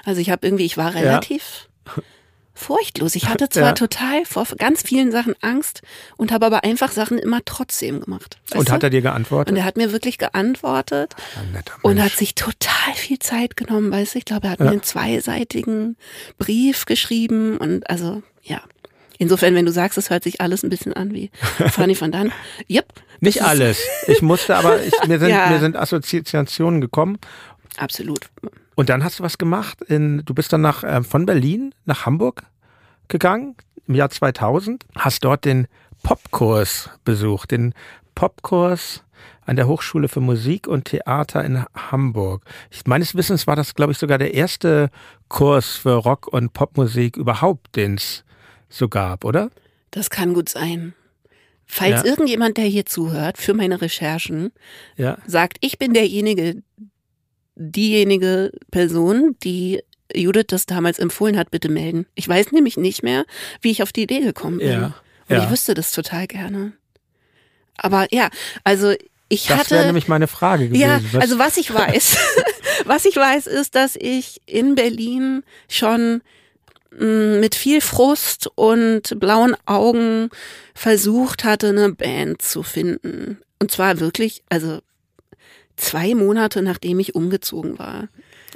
Also 0.05 0.21
ich 0.21 0.31
habe 0.31 0.47
irgendwie, 0.47 0.64
ich 0.64 0.77
war 0.77 0.94
relativ 0.94 1.68
furchtlos. 2.59 3.14
Ich 3.14 3.29
hatte 3.29 3.49
zwar 3.49 3.68
ja. 3.68 3.73
total 3.73 4.25
vor 4.25 4.44
ganz 4.59 4.83
vielen 4.83 5.12
Sachen 5.12 5.35
Angst 5.40 5.83
und 6.16 6.33
habe 6.33 6.47
aber 6.47 6.64
einfach 6.64 6.90
Sachen 6.90 7.18
immer 7.18 7.40
trotzdem 7.44 8.01
gemacht. 8.01 8.38
Und 8.55 8.71
hat 8.71 8.83
er 8.83 8.90
dir 8.90 9.01
geantwortet? 9.01 9.53
Und 9.53 9.57
er 9.57 9.64
hat 9.64 9.77
mir 9.77 9.92
wirklich 9.92 10.18
geantwortet 10.18 11.14
und 11.83 12.03
hat 12.03 12.12
sich 12.12 12.35
total 12.35 12.94
viel 12.94 13.18
Zeit 13.18 13.57
genommen, 13.57 13.92
weißt 13.92 14.14
du? 14.14 14.18
Ich 14.18 14.25
glaube, 14.25 14.49
er 14.49 14.51
hat 14.53 14.59
ja. 14.59 14.66
mir 14.66 14.73
einen 14.73 14.83
zweiseitigen 14.83 15.97
Brief 16.38 16.85
geschrieben 16.85 17.57
und 17.57 17.88
also, 17.88 18.23
ja. 18.42 18.61
Insofern, 19.18 19.54
wenn 19.54 19.66
du 19.66 19.72
sagst, 19.72 19.98
es 19.98 20.11
hört 20.11 20.22
sich 20.22 20.40
alles 20.40 20.62
ein 20.62 20.70
bisschen 20.70 20.92
an 20.92 21.12
wie 21.12 21.31
Fanny 21.70 22.00
van 22.00 22.12
Dan. 22.12 22.33
Yep. 22.70 22.87
Nicht 23.20 23.42
alles. 23.42 23.83
Ich 24.07 24.22
musste 24.22 24.57
aber, 24.57 24.83
ich, 24.83 24.94
mir, 25.07 25.18
sind, 25.20 25.31
ja. 25.31 25.50
mir 25.50 25.59
sind 25.59 25.76
Assoziationen 25.76 26.81
gekommen. 26.81 27.18
Absolut. 27.76 28.31
Und 28.76 28.88
dann 28.88 29.02
hast 29.02 29.18
du 29.18 29.24
was 29.24 29.38
gemacht. 29.38 29.83
In, 29.83 30.22
du 30.24 30.35
bist 30.35 30.52
dann 30.52 30.61
nach, 30.61 30.85
äh, 30.85 31.02
von 31.02 31.26
Berlin 31.26 31.74
nach 31.85 32.07
Hamburg 32.07 32.44
gegangen 33.09 33.57
im 33.88 33.94
Jahr 33.94 34.11
2000, 34.11 34.85
hast 34.96 35.24
dort 35.24 35.44
den 35.44 35.66
Popkurs 36.02 36.90
besucht, 37.04 37.50
den 37.50 37.74
Popkurs 38.14 39.02
an 39.46 39.57
der 39.57 39.66
Hochschule 39.66 40.09
für 40.09 40.20
Musik 40.20 40.68
und 40.68 40.85
Theater 40.85 41.42
in 41.42 41.64
Hamburg. 41.74 42.44
Ich, 42.70 42.87
meines 42.87 43.14
Wissens 43.14 43.46
war 43.46 43.57
das, 43.57 43.74
glaube 43.74 43.92
ich, 43.92 43.98
sogar 43.98 44.18
der 44.18 44.35
erste 44.35 44.90
Kurs 45.28 45.76
für 45.76 45.94
Rock- 45.94 46.28
und 46.28 46.52
Popmusik 46.52 47.16
überhaupt, 47.16 47.74
den 47.74 47.94
es 47.94 48.24
so 48.68 48.88
gab, 48.88 49.24
oder? 49.24 49.50
Das 49.90 50.11
kann 50.11 50.35
gut 50.35 50.48
sein. 50.48 50.94
Falls 51.66 52.02
ja. 52.02 52.07
irgendjemand, 52.07 52.57
der 52.57 52.64
hier 52.64 52.87
zuhört, 52.87 53.37
für 53.38 53.52
meine 53.52 53.81
Recherchen 53.81 54.52
ja. 54.96 55.18
sagt, 55.26 55.59
ich 55.61 55.78
bin 55.78 55.92
derjenige, 55.92 56.62
diejenige 57.57 58.52
Person, 58.70 59.37
die 59.42 59.83
Judith 60.14 60.46
das 60.48 60.64
damals 60.64 60.98
empfohlen 60.98 61.37
hat, 61.37 61.50
bitte 61.50 61.68
melden. 61.68 62.07
Ich 62.14 62.26
weiß 62.26 62.52
nämlich 62.52 62.78
nicht 62.78 63.02
mehr, 63.02 63.26
wie 63.61 63.70
ich 63.70 63.83
auf 63.83 63.92
die 63.92 64.02
Idee 64.02 64.20
gekommen 64.20 64.59
bin. 64.59 64.70
Ja, 64.70 64.94
Und 65.28 65.37
ich 65.37 65.50
wüsste 65.50 65.74
das 65.74 65.92
total 65.92 66.26
gerne. 66.26 66.72
Aber 67.76 68.07
ja, 68.11 68.31
also 68.64 68.94
ich 69.28 69.46
das 69.46 69.59
hatte. 69.59 69.68
Das 69.68 69.78
wäre 69.78 69.87
nämlich 69.87 70.09
meine 70.09 70.26
Frage 70.26 70.68
gewesen. 70.68 70.81
Ja, 70.81 71.00
also 71.20 71.38
was 71.38 71.57
ich 71.59 71.72
weiß, 71.74 72.16
was 72.87 73.04
ich 73.04 73.16
weiß, 73.16 73.46
ist, 73.46 73.74
dass 73.74 73.96
ich 73.96 74.40
in 74.46 74.74
Berlin 74.74 75.42
schon 75.68 76.22
mit 76.90 77.55
viel 77.55 77.81
Frust 77.81 78.48
und 78.55 79.18
blauen 79.20 79.57
Augen 79.66 80.31
versucht 80.74 81.44
hatte, 81.44 81.68
eine 81.68 81.92
Band 81.92 82.42
zu 82.42 82.62
finden. 82.62 83.38
Und 83.59 83.70
zwar 83.70 84.01
wirklich, 84.01 84.42
also 84.48 84.81
zwei 85.77 86.14
Monate 86.14 86.62
nachdem 86.62 86.98
ich 87.01 87.14
umgezogen 87.14 87.79
war. 87.79 88.09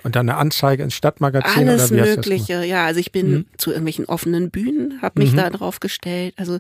Und 0.03 0.16
dann 0.16 0.29
eine 0.29 0.38
Anzeige 0.38 0.83
ins 0.83 0.95
Stadtmagazin 0.95 1.68
Alles 1.68 1.92
oder 1.92 2.05
wie 2.05 2.09
Mögliche, 2.09 2.64
ja. 2.64 2.87
Also 2.87 3.01
ich 3.01 3.12
bin 3.12 3.31
mhm. 3.31 3.47
zu 3.57 3.71
irgendwelchen 3.71 4.07
offenen 4.07 4.51
Bühnen, 4.51 5.01
habe 5.03 5.21
mich 5.21 5.33
mhm. 5.33 5.37
da 5.37 5.51
drauf 5.51 5.81
gestellt. 5.81 6.35
Also 6.37 6.59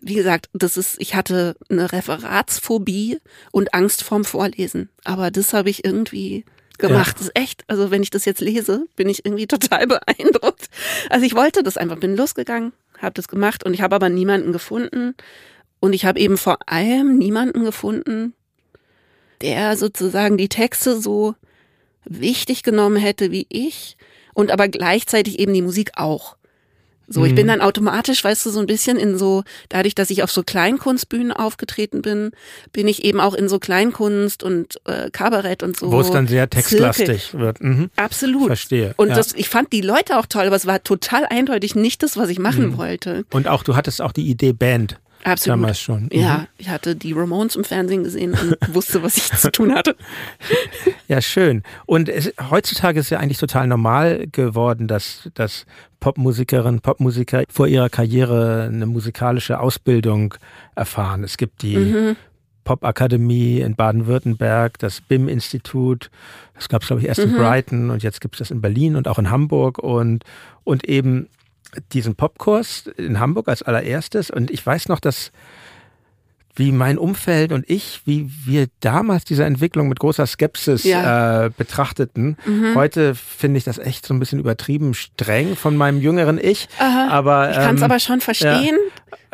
wie 0.00 0.14
gesagt, 0.14 0.48
das 0.54 0.76
ist, 0.76 0.96
ich 0.98 1.14
hatte 1.14 1.56
eine 1.68 1.92
Referatsphobie 1.92 3.18
und 3.50 3.74
Angst 3.74 4.02
vorm 4.02 4.24
Vorlesen. 4.24 4.88
Aber 5.04 5.30
das 5.30 5.52
habe 5.52 5.68
ich 5.68 5.84
irgendwie 5.84 6.44
gemacht. 6.80 7.08
Ja. 7.08 7.12
Das 7.18 7.22
ist 7.22 7.36
echt, 7.36 7.64
also 7.68 7.90
wenn 7.90 8.02
ich 8.02 8.10
das 8.10 8.24
jetzt 8.24 8.40
lese, 8.40 8.86
bin 8.96 9.08
ich 9.08 9.24
irgendwie 9.24 9.46
total 9.46 9.86
beeindruckt. 9.86 10.68
Also 11.08 11.24
ich 11.24 11.34
wollte 11.34 11.62
das 11.62 11.76
einfach, 11.76 11.98
bin 11.98 12.16
losgegangen, 12.16 12.72
habe 12.98 13.14
das 13.14 13.28
gemacht 13.28 13.64
und 13.64 13.74
ich 13.74 13.82
habe 13.82 13.94
aber 13.94 14.08
niemanden 14.08 14.52
gefunden. 14.52 15.14
Und 15.80 15.94
ich 15.94 16.04
habe 16.04 16.20
eben 16.20 16.36
vor 16.36 16.58
allem 16.66 17.16
niemanden 17.16 17.64
gefunden, 17.64 18.34
der 19.40 19.76
sozusagen 19.76 20.36
die 20.36 20.50
Texte 20.50 21.00
so 21.00 21.34
wichtig 22.04 22.62
genommen 22.62 22.96
hätte 22.96 23.30
wie 23.30 23.46
ich 23.48 23.96
und 24.34 24.50
aber 24.50 24.68
gleichzeitig 24.68 25.38
eben 25.38 25.54
die 25.54 25.62
Musik 25.62 25.92
auch. 25.96 26.36
So, 27.12 27.24
ich 27.24 27.34
bin 27.34 27.46
mhm. 27.46 27.50
dann 27.50 27.60
automatisch, 27.60 28.22
weißt 28.22 28.46
du, 28.46 28.50
so 28.50 28.60
ein 28.60 28.66
bisschen 28.66 28.96
in 28.96 29.18
so, 29.18 29.42
dadurch, 29.68 29.96
dass 29.96 30.10
ich 30.10 30.22
auf 30.22 30.30
so 30.30 30.44
Kleinkunstbühnen 30.44 31.32
aufgetreten 31.32 32.02
bin, 32.02 32.30
bin 32.72 32.86
ich 32.86 33.04
eben 33.04 33.18
auch 33.18 33.34
in 33.34 33.48
so 33.48 33.58
Kleinkunst 33.58 34.44
und 34.44 34.80
äh, 34.84 35.10
Kabarett 35.10 35.64
und 35.64 35.76
so. 35.76 35.90
Wo 35.90 36.00
es 36.00 36.12
dann 36.12 36.28
sehr 36.28 36.48
textlastig 36.48 37.30
Zirkel. 37.30 37.40
wird. 37.40 37.60
Mhm. 37.60 37.90
Absolut. 37.96 38.46
Verstehe. 38.46 38.94
Und 38.96 39.08
ja. 39.08 39.16
das, 39.16 39.32
ich 39.34 39.48
fand 39.48 39.72
die 39.72 39.80
Leute 39.80 40.18
auch 40.18 40.26
toll, 40.26 40.46
aber 40.46 40.54
es 40.54 40.66
war 40.66 40.84
total 40.84 41.26
eindeutig 41.26 41.74
nicht 41.74 42.04
das, 42.04 42.16
was 42.16 42.28
ich 42.28 42.38
machen 42.38 42.68
mhm. 42.68 42.78
wollte. 42.78 43.24
Und 43.30 43.48
auch, 43.48 43.64
du 43.64 43.74
hattest 43.74 44.00
auch 44.00 44.12
die 44.12 44.28
Idee 44.28 44.52
Band. 44.52 45.00
Absolut. 45.24 45.58
Damals 45.58 45.80
schon. 45.80 46.04
Mhm. 46.04 46.08
Ja, 46.12 46.46
ich 46.56 46.70
hatte 46.70 46.96
die 46.96 47.12
Ramones 47.12 47.56
im 47.56 47.64
Fernsehen 47.64 48.04
gesehen 48.04 48.32
und 48.32 48.56
wusste, 48.74 49.02
was 49.02 49.16
ich 49.16 49.30
zu 49.30 49.50
tun 49.52 49.74
hatte. 49.74 49.96
Ja, 51.08 51.20
schön. 51.20 51.62
Und 51.86 52.08
es, 52.08 52.32
heutzutage 52.50 53.00
ist 53.00 53.10
ja 53.10 53.18
eigentlich 53.18 53.38
total 53.38 53.66
normal 53.66 54.26
geworden, 54.32 54.88
dass, 54.88 55.28
dass 55.34 55.66
Popmusikerinnen, 56.00 56.80
Popmusiker 56.80 57.44
vor 57.50 57.66
ihrer 57.66 57.90
Karriere 57.90 58.68
eine 58.72 58.86
musikalische 58.86 59.60
Ausbildung 59.60 60.34
erfahren. 60.74 61.22
Es 61.24 61.36
gibt 61.36 61.62
die 61.62 61.76
mhm. 61.76 62.16
Popakademie 62.64 63.60
in 63.60 63.74
Baden-Württemberg, 63.74 64.78
das 64.78 65.00
BIM-Institut. 65.00 66.10
Das 66.54 66.68
gab 66.68 66.82
es, 66.82 66.88
glaube 66.88 67.02
ich, 67.02 67.08
erst 67.08 67.24
mhm. 67.24 67.32
in 67.32 67.36
Brighton 67.36 67.90
und 67.90 68.02
jetzt 68.02 68.20
gibt 68.20 68.36
es 68.36 68.38
das 68.38 68.50
in 68.50 68.60
Berlin 68.60 68.96
und 68.96 69.08
auch 69.08 69.18
in 69.18 69.30
Hamburg 69.30 69.78
und, 69.78 70.24
und 70.64 70.84
eben 70.88 71.28
diesen 71.92 72.14
Popkurs 72.16 72.86
in 72.96 73.20
Hamburg 73.20 73.48
als 73.48 73.62
allererstes 73.62 74.30
und 74.30 74.50
ich 74.50 74.64
weiß 74.64 74.88
noch, 74.88 75.00
dass 75.00 75.30
wie 76.56 76.72
mein 76.72 76.98
Umfeld 76.98 77.52
und 77.52 77.64
ich, 77.70 78.02
wie 78.06 78.28
wir 78.44 78.66
damals 78.80 79.24
diese 79.24 79.44
Entwicklung 79.44 79.88
mit 79.88 80.00
großer 80.00 80.26
Skepsis 80.26 80.82
Ja. 80.84 81.46
äh, 81.46 81.50
betrachteten. 81.56 82.36
Mhm. 82.44 82.74
Heute 82.74 83.14
finde 83.14 83.58
ich 83.58 83.64
das 83.64 83.78
echt 83.78 84.04
so 84.04 84.12
ein 84.12 84.18
bisschen 84.18 84.40
übertrieben 84.40 84.92
streng 84.94 85.54
von 85.56 85.76
meinem 85.76 86.00
jüngeren 86.00 86.38
Ich. 86.42 86.68
aber 86.78 87.50
ich 87.50 87.56
kann 87.56 87.76
es 87.76 87.80
ähm, 87.80 87.84
aber 87.84 88.00
schon 88.00 88.20
verstehen. 88.20 88.76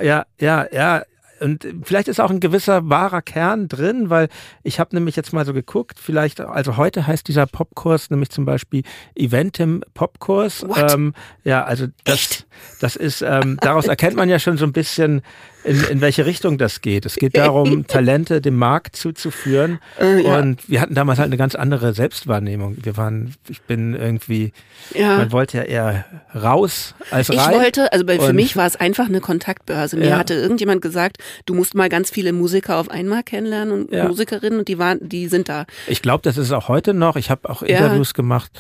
ja, 0.01 0.27
ja, 0.39 0.67
ja. 0.71 1.03
Und 1.41 1.67
vielleicht 1.83 2.09
ist 2.09 2.21
auch 2.21 2.31
ein 2.31 2.41
gewisser 2.41 2.89
wahrer 2.89 3.23
Kern 3.23 3.69
drin, 3.69 4.11
weil 4.11 4.29
ich 4.63 4.81
habe 4.81 4.95
nämlich 4.95 5.17
jetzt 5.17 5.33
mal 5.33 5.45
so 5.45 5.53
geguckt, 5.53 5.99
vielleicht, 5.99 6.41
also 6.41 6.77
heute 6.77 7.07
heißt 7.07 7.29
dieser 7.29 7.47
Popkurs 7.47 8.11
nämlich 8.11 8.31
zum 8.31 8.45
Beispiel 8.45 8.83
Eventim 9.15 9.83
Popkurs. 9.95 10.65
Ähm, 10.77 11.15
ja, 11.45 11.65
also 11.65 11.87
das, 12.05 12.47
das 12.81 12.97
ist, 12.97 13.23
ähm, 13.23 13.59
daraus 13.61 13.87
erkennt 13.87 14.17
man 14.17 14.29
ja 14.29 14.39
schon 14.39 14.57
so 14.57 14.65
ein 14.65 14.73
bisschen, 14.73 15.23
in, 15.67 15.83
in 15.85 16.01
welche 16.01 16.25
Richtung 16.27 16.59
das 16.59 16.81
geht. 16.81 17.05
Es 17.07 17.17
geht 17.17 17.37
darum, 17.37 17.87
Talente 17.89 18.41
dem 18.41 18.57
Markt 18.57 18.97
zuzuführen. 18.97 19.79
Äh, 20.01 20.23
ja. 20.23 20.39
Und 20.39 20.69
wir 20.69 20.81
hatten 20.81 20.95
damals 20.95 21.19
halt 21.19 21.27
eine 21.27 21.37
ganz 21.37 21.55
andere 21.55 21.93
Selbstwahrnehmung. 21.93 22.77
Wir 22.83 22.97
waren, 22.97 23.35
ich 23.49 23.61
bin 23.63 23.95
irgendwie, 23.95 24.53
Ja. 24.95 25.19
man 25.19 25.33
wollte 25.33 25.59
ja 25.59 25.65
eher 25.65 26.05
raus 26.35 26.95
als 27.11 27.29
Ich 27.29 27.39
rein. 27.39 27.55
wollte, 27.55 27.93
also 27.93 28.05
bei, 28.07 28.19
für 28.19 28.33
mich 28.33 28.57
war 28.57 28.67
es 28.67 28.77
einfach 28.77 29.07
eine 29.09 29.21
Kontaktbörse. 29.21 29.97
Mir 29.97 30.09
Ja. 30.09 30.19
hatte 30.19 30.35
irgendjemand 30.35 30.83
gesagt, 30.83 31.19
du 31.45 31.55
musst 31.55 31.75
mal 31.75 31.89
ganz 31.89 32.11
viele 32.11 32.33
Musiker 32.33 32.79
auf 32.79 32.91
einmal 32.91 33.23
kennenlernen 33.23 33.73
und. 33.87 34.07
Musikerinnen 34.07 34.61
und 34.61 34.69
die 34.69 34.79
waren, 34.79 34.99
die 35.03 35.27
sind 35.29 35.49
da. 35.49 35.67
Ich 35.87 36.01
glaube, 36.03 36.23
das 36.23 36.37
ist 36.39 36.53
auch 36.53 36.69
heute 36.69 36.95
noch. 36.95 37.17
Ich 37.17 37.31
habe 37.31 37.49
auch. 37.51 37.63
Interviews 37.63 38.15
gemacht 38.15 38.51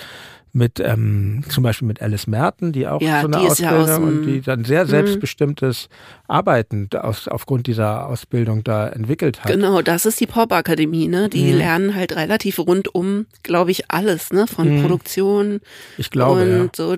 mit 0.56 0.80
ähm, 0.80 1.44
zum 1.50 1.62
Beispiel 1.62 1.86
mit 1.86 2.00
Alice 2.00 2.26
Merton, 2.26 2.72
die 2.72 2.88
auch 2.88 3.02
Ja, 3.02 3.20
so 3.20 3.26
eine 3.26 3.36
ja 3.36 3.48
Ausbildung 3.50 3.78
aus 3.82 3.94
dem- 3.96 4.04
und 4.04 4.22
die 4.22 4.40
dann 4.40 4.64
sehr 4.64 4.86
selbstbestimmtes 4.86 5.88
Arbeiten 6.28 6.88
aus, 6.98 7.28
aufgrund 7.28 7.66
dieser 7.66 8.06
Ausbildung 8.06 8.64
da 8.64 8.88
entwickelt 8.88 9.44
hat. 9.44 9.52
Genau, 9.52 9.82
das 9.82 10.06
ist 10.06 10.18
die 10.18 10.26
Popakademie, 10.26 11.08
ne? 11.08 11.28
Die 11.28 11.52
Mhm. 11.52 11.58
lernen 11.58 11.94
halt 11.94 12.16
relativ 12.16 12.58
rundum, 12.58 13.26
glaube 13.42 13.70
ich, 13.70 13.90
alles, 13.90 14.32
ne? 14.32 14.46
Von 14.46 14.76
Mhm. 14.76 14.80
Produktion 14.82 15.60
Ich 15.98 16.10
glaube, 16.10 16.44
ja. 16.48 16.60
und 16.62 16.74
so. 16.74 16.96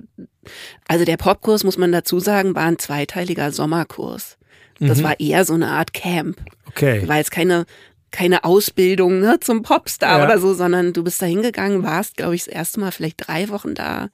Also 0.86 1.04
der 1.04 1.16
Popkurs, 1.16 1.64
muss 1.64 1.78
man 1.78 1.90
dazu 1.92 2.20
sagen, 2.20 2.54
war 2.54 2.64
ein 2.64 2.78
zweiteiliger 2.78 3.50
Sommerkurs. 3.50 4.38
Das 4.80 4.98
Mhm. 4.98 5.02
war 5.02 5.18
eher 5.20 5.44
so 5.44 5.54
eine 5.54 5.68
Art 5.68 5.92
Camp. 5.92 6.36
Okay. 6.68 7.08
War 7.08 7.16
jetzt 7.16 7.32
keine, 7.32 7.66
keine 8.10 8.44
Ausbildung 8.44 9.20
ne, 9.20 9.38
zum 9.40 9.62
Popstar 9.62 10.18
Ja. 10.18 10.24
oder 10.24 10.38
so, 10.38 10.54
sondern 10.54 10.92
du 10.92 11.04
bist 11.04 11.20
da 11.22 11.26
hingegangen, 11.26 11.82
warst, 11.82 12.16
glaube 12.16 12.34
ich, 12.34 12.44
das 12.44 12.52
erste 12.54 12.80
Mal 12.80 12.90
vielleicht 12.92 13.26
drei 13.28 13.48
Wochen 13.50 13.74
da 13.74 14.08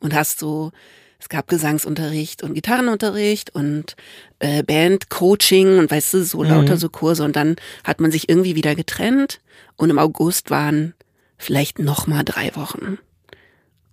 und 0.00 0.14
hast 0.14 0.38
so, 0.38 0.72
es 1.20 1.28
gab 1.28 1.48
Gesangsunterricht 1.48 2.42
und 2.42 2.54
Gitarrenunterricht 2.54 3.54
und 3.54 3.96
äh, 4.40 4.62
Bandcoaching 4.62 5.78
und 5.78 5.90
weißt 5.90 6.14
du, 6.14 6.24
so 6.24 6.42
Mhm. 6.42 6.48
lauter 6.50 6.76
so 6.76 6.88
Kurse 6.88 7.24
und 7.24 7.36
dann 7.36 7.56
hat 7.84 8.00
man 8.00 8.10
sich 8.10 8.28
irgendwie 8.28 8.54
wieder 8.56 8.74
getrennt 8.74 9.40
und 9.76 9.90
im 9.90 9.98
August 9.98 10.50
waren 10.50 10.94
vielleicht 11.38 11.78
noch 11.78 12.06
mal 12.06 12.22
drei 12.24 12.54
Wochen 12.56 12.98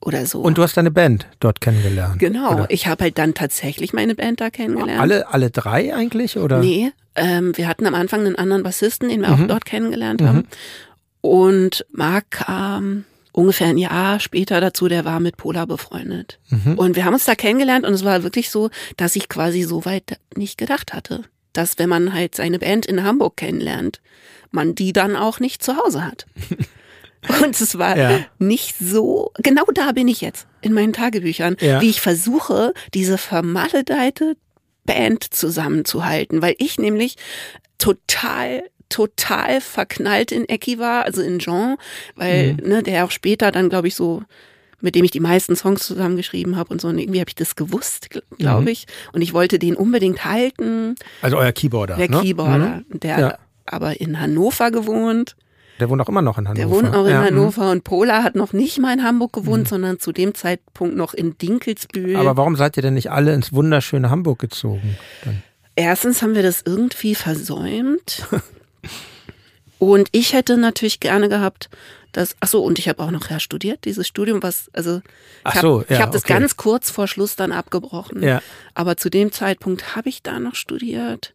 oder 0.01 0.25
so. 0.25 0.41
Und 0.41 0.57
du 0.57 0.63
hast 0.63 0.77
deine 0.77 0.91
Band 0.91 1.27
dort 1.39 1.61
kennengelernt. 1.61 2.17
genau, 2.19 2.53
Oder? 2.55 2.65
ich 2.69 2.87
habe 2.87 3.03
halt 3.05 3.17
dann 3.17 3.33
tatsächlich 3.33 3.93
meine 3.93 4.15
Band 4.15 4.41
da 4.41 4.49
kennengelernt. 4.49 4.99
Alle, 4.99 5.27
alle 5.29 5.51
drei 5.51 5.93
eigentlich? 5.93 6.37
Oder? 6.37 6.59
Nee, 6.59 6.91
ähm, 7.15 7.55
wir 7.57 7.67
hatten 7.67 7.85
am 7.85 7.95
Anfang 7.95 8.21
einen 8.21 8.35
anderen 8.35 8.63
Bassisten, 8.63 9.09
den 9.09 9.21
wir 9.21 9.29
Mhm. 9.29 9.43
auch 9.43 9.47
dort 9.47 9.65
kennengelernt 9.65 10.21
haben. 10.21 10.47
Und 11.21 11.85
Marc 11.91 12.31
kam 12.31 13.05
ungefähr 13.31 13.67
ein 13.67 13.77
Jahr 13.77 14.19
später 14.19 14.59
dazu, 14.59 14.87
der 14.87 15.05
war 15.05 15.19
mit 15.19 15.37
Pola 15.37 15.65
befreundet. 15.65 16.39
Mhm. 16.49 16.75
Und 16.77 16.95
wir 16.95 17.05
haben 17.05 17.13
uns 17.13 17.25
da 17.25 17.35
kennengelernt 17.35 17.85
und 17.85 17.93
es 17.93 18.03
war 18.03 18.23
wirklich 18.23 18.49
so, 18.49 18.69
dass 18.97 19.15
ich 19.15 19.29
quasi 19.29 19.63
so 19.63 19.85
weit 19.85 20.17
nicht 20.35 20.57
gedacht 20.57 20.93
hatte, 20.93 21.23
dass 21.53 21.77
wenn 21.79 21.89
man 21.89 22.13
halt 22.13 22.35
seine 22.35 22.59
Band 22.59 22.85
in 22.85 23.03
Hamburg 23.03 23.37
kennenlernt, 23.37 24.01
man 24.51 24.75
die 24.75 24.91
dann 24.93 25.15
auch 25.15 25.39
nicht 25.39 25.63
zu 25.63 25.77
Hause 25.77 26.05
hat. 26.05 26.25
Und 27.43 27.59
es 27.61 27.77
war 27.77 27.95
Ja. 27.97 28.19
nicht 28.39 28.75
so, 28.79 29.31
genau 29.37 29.65
da 29.75 29.91
bin 29.91 30.07
ich 30.07 30.21
jetzt 30.21 30.47
in 30.61 30.73
meinen 30.73 30.91
Tagebüchern, 30.91 31.55
Ja. 31.61 31.79
wie 31.79 31.89
ich 31.91 32.01
versuche, 32.01 32.73
diese 32.95 33.17
vermaledeite 33.19 34.35
Band 34.85 35.23
zusammenzuhalten, 35.33 36.41
weil 36.41 36.55
ich 36.57 36.77
nämlich 36.77 37.15
total 37.77 38.63
total 38.89 39.61
verknallt 39.61 40.33
in 40.33 40.49
Ecki 40.49 40.77
war, 40.77 41.05
also 41.05 41.21
in 41.21 41.39
Jean, 41.39 41.77
weil 42.15 42.55
ne, 42.55 42.83
der 42.83 43.05
auch 43.05 43.11
später 43.11 43.49
dann, 43.51 43.69
glaube 43.69 43.87
ich, 43.87 43.95
so 43.95 44.23
mit 44.81 44.95
dem 44.95 45.05
ich 45.05 45.11
die 45.11 45.19
meisten 45.21 45.55
Songs 45.55 45.85
zusammengeschrieben 45.85 46.57
habe 46.57 46.73
und 46.73 46.81
so. 46.81 46.87
Und 46.89 46.97
irgendwie 46.97 47.19
habe 47.21 47.29
ich 47.29 47.35
das 47.35 47.55
gewusst, 47.55 48.09
glaube 48.37 48.63
Mhm. 48.63 48.67
ich. 48.67 48.87
Und 49.13 49.21
ich 49.21 49.31
wollte 49.31 49.59
den 49.59 49.75
unbedingt 49.75 50.25
halten, 50.25 50.95
Also 51.21 51.37
euer 51.37 51.51
Keyboarder. 51.53 51.95
der 51.97 52.09
ne? 52.09 52.19
Keyboarder. 52.19 52.81
Der 52.89 53.19
Ja. 53.19 53.37
aber 53.65 54.01
in 54.01 54.19
Hannover 54.19 54.71
gewohnt. 54.71 55.35
Der 55.81 55.89
wohnt 55.89 56.01
auch 56.01 56.09
immer 56.09 56.21
noch 56.21 56.37
in 56.37 56.47
Hannover. 56.47 56.67
Der 56.67 56.69
wohnt 56.69 56.95
auch 56.95 57.05
in 57.05 57.11
Ja, 57.11 57.21
mhm. 57.21 57.25
Hannover 57.25 57.71
und 57.71 57.83
Pola 57.83 58.23
hat 58.23 58.35
noch 58.35 58.53
nicht 58.53 58.79
mal 58.79 58.93
in 58.93 59.03
Hamburg 59.03 59.33
gewohnt, 59.33 59.67
sondern 59.67 59.99
zu 59.99 60.11
dem 60.11 60.35
Zeitpunkt 60.35 60.95
noch 60.95 61.13
in 61.13 61.37
Dinkelsbühl. 61.37 62.15
Aber 62.15 62.37
warum 62.37 62.55
seid 62.55 62.77
ihr 62.77 62.83
denn 62.83 62.93
nicht 62.93 63.11
alle 63.11 63.33
ins 63.33 63.51
wunderschöne 63.51 64.09
Hamburg 64.09 64.39
gezogen? 64.39 64.97
Dann? 65.25 65.41
Erstens 65.75 66.21
haben 66.21 66.35
wir 66.35 66.43
das 66.43 66.61
irgendwie 66.63 67.15
versäumt. 67.15 68.27
und 69.79 70.09
ich 70.11 70.33
hätte 70.33 70.57
natürlich 70.57 70.99
gerne 70.99 71.27
gehabt, 71.27 71.69
dass, 72.11 72.35
ach 72.41 72.47
so, 72.47 72.63
und 72.63 72.77
ich 72.77 72.87
habe 72.87 73.01
auch 73.01 73.11
noch 73.11 73.29
ja 73.29 73.39
studiert, 73.39 73.85
dieses 73.85 74.07
Studium, 74.07 74.43
was, 74.43 74.69
also, 74.73 75.01
ich 75.47 75.55
habe 75.55 75.61
so, 75.61 75.83
ja, 75.89 75.99
hab 75.99 76.11
das 76.11 76.23
okay. 76.23 76.33
ganz 76.33 76.57
kurz 76.57 76.91
vor 76.91 77.07
Schluss 77.07 77.35
dann 77.35 77.51
abgebrochen. 77.51 78.21
Ja. 78.21 78.41
Aber 78.75 78.97
zu 78.97 79.09
dem 79.09 79.31
Zeitpunkt 79.31 79.95
habe 79.95 80.09
ich 80.09 80.21
da 80.21 80.39
noch 80.39 80.55
studiert. 80.55 81.33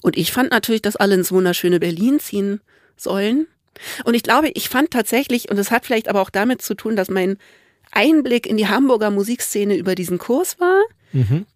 Und 0.00 0.16
ich 0.16 0.32
fand 0.32 0.50
natürlich, 0.50 0.82
dass 0.82 0.96
alle 0.96 1.14
ins 1.14 1.32
wunderschöne 1.32 1.80
Berlin 1.80 2.20
ziehen 2.20 2.60
sollen. 2.96 3.46
Und 4.04 4.14
ich 4.14 4.22
glaube, 4.22 4.50
ich 4.54 4.68
fand 4.68 4.90
tatsächlich, 4.90 5.50
und 5.50 5.56
das 5.56 5.70
hat 5.70 5.84
vielleicht 5.86 6.08
aber 6.08 6.20
auch 6.20 6.30
damit 6.30 6.62
zu 6.62 6.74
tun, 6.74 6.96
dass 6.96 7.08
mein 7.08 7.38
Einblick 7.92 8.46
in 8.46 8.56
die 8.56 8.68
Hamburger 8.68 9.10
Musikszene 9.10 9.76
über 9.76 9.94
diesen 9.94 10.18
Kurs 10.18 10.58
war, 10.60 10.82
Mhm. 11.12 11.46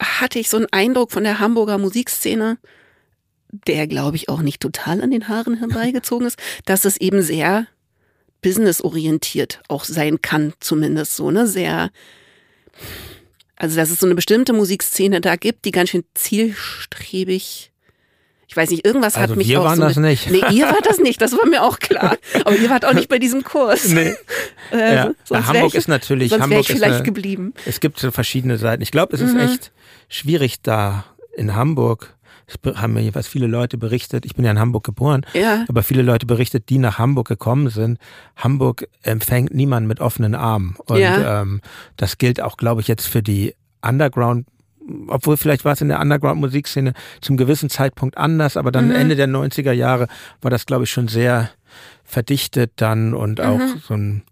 hatte 0.00 0.38
ich 0.38 0.50
so 0.50 0.58
einen 0.58 0.66
Eindruck 0.72 1.10
von 1.10 1.24
der 1.24 1.38
Hamburger 1.38 1.78
Musikszene, 1.78 2.58
der, 3.66 3.86
glaube 3.86 4.16
ich, 4.16 4.28
auch 4.28 4.42
nicht 4.42 4.60
total 4.60 5.00
an 5.00 5.10
den 5.10 5.28
Haaren 5.28 5.58
herbeigezogen 5.58 6.26
ist, 6.26 6.38
dass 6.66 6.84
es 6.84 6.98
eben 6.98 7.22
sehr 7.22 7.66
businessorientiert 8.42 9.62
auch 9.68 9.84
sein 9.84 10.20
kann, 10.20 10.52
zumindest 10.60 11.16
so, 11.16 11.30
ne? 11.30 11.46
Sehr, 11.46 11.90
also 13.56 13.76
dass 13.76 13.90
es 13.90 13.98
so 13.98 14.06
eine 14.06 14.14
bestimmte 14.14 14.52
Musikszene 14.52 15.20
da 15.22 15.36
gibt, 15.36 15.64
die 15.64 15.70
ganz 15.70 15.90
schön 15.90 16.04
zielstrebig. 16.14 17.72
Ich 18.48 18.56
weiß 18.56 18.70
nicht, 18.70 18.86
irgendwas 18.86 19.16
Also 19.16 19.30
hat 19.32 19.36
mich 19.38 19.48
wir 19.48 19.60
auch 19.60 19.64
waren 19.64 19.76
so 19.76 19.82
das 19.82 19.96
mit, 19.96 20.04
nicht. 20.04 20.30
Nee, 20.30 20.42
ihr 20.52 20.66
wart 20.66 20.86
das 20.86 20.98
nicht, 20.98 21.20
das 21.20 21.32
war 21.32 21.46
mir 21.46 21.62
auch 21.64 21.78
klar. 21.80 22.16
Aber 22.44 22.56
ihr 22.56 22.70
wart 22.70 22.84
auch 22.84 22.92
nicht 22.94 23.08
bei 23.08 23.18
diesem 23.18 23.42
Kurs. 23.42 23.88
Nee. 23.88 24.14
Äh, 24.72 24.94
Ja. 24.94 25.10
wär 25.28 25.46
Hamburg 25.46 25.68
ich, 25.68 25.74
ist 25.74 25.88
natürlich- 25.88 26.30
Sonst 26.30 26.42
Hamburg 26.44 26.60
ich 26.60 26.70
ist 26.70 26.76
vielleicht 26.76 26.94
eine- 26.96 27.02
geblieben. 27.02 27.54
Es 27.64 27.80
gibt 27.80 27.98
so 27.98 28.10
verschiedene 28.10 28.56
Seiten. 28.58 28.82
Ich 28.82 28.90
glaube, 28.92 29.14
es 29.14 29.20
ist 29.20 29.34
Mhm. 29.34 29.40
echt 29.40 29.72
schwierig 30.08 30.62
da 30.62 31.04
in 31.36 31.54
Hamburg. 31.56 32.14
Es 32.46 32.56
be- 32.58 32.80
haben 32.80 32.92
mir 32.92 33.00
jeweils 33.00 33.26
viele 33.26 33.48
Leute 33.48 33.76
berichtet. 33.76 34.24
Ich 34.24 34.36
bin 34.36 34.44
ja 34.44 34.52
in 34.52 34.60
Hamburg 34.60 34.84
geboren. 34.84 35.26
Ja. 35.34 35.64
Aber 35.68 35.82
viele 35.82 36.02
Leute 36.02 36.26
berichtet, 36.26 36.68
die 36.68 36.78
nach 36.78 36.98
Hamburg 36.98 37.26
gekommen 37.26 37.68
sind. 37.70 37.98
Hamburg 38.36 38.86
empfängt 39.02 39.52
niemanden 39.52 39.88
mit 39.88 39.98
offenen 40.00 40.36
Armen. 40.36 40.76
Und 40.86 40.98
Ja. 40.98 41.42
ähm, 41.42 41.60
das 41.96 42.18
gilt 42.18 42.40
auch, 42.40 42.56
glaube 42.56 42.80
ich, 42.80 42.86
jetzt 42.86 43.06
für 43.08 43.22
die 43.24 43.56
Underground 43.84 44.46
obwohl 45.08 45.36
vielleicht 45.36 45.64
war 45.64 45.72
es 45.72 45.80
in 45.80 45.88
der 45.88 46.00
Underground-Musikszene 46.00 46.92
zum 47.20 47.36
gewissen 47.36 47.70
Zeitpunkt 47.70 48.16
anders, 48.16 48.56
aber 48.56 48.70
dann 48.72 48.86
Mhm. 48.88 48.94
Ende 48.94 49.16
der 49.16 49.26
90er 49.28 49.72
Jahre 49.72 50.06
war 50.42 50.50
das, 50.50 50.66
glaube 50.66 50.84
ich, 50.84 50.90
schon 50.90 51.08
sehr 51.08 51.50
verdichtet 52.04 52.72
dann 52.76 53.14
und 53.14 53.40
auch 53.40 53.58
Mhm. 53.58 53.82
so 53.86 53.94
ein, 53.94 54.22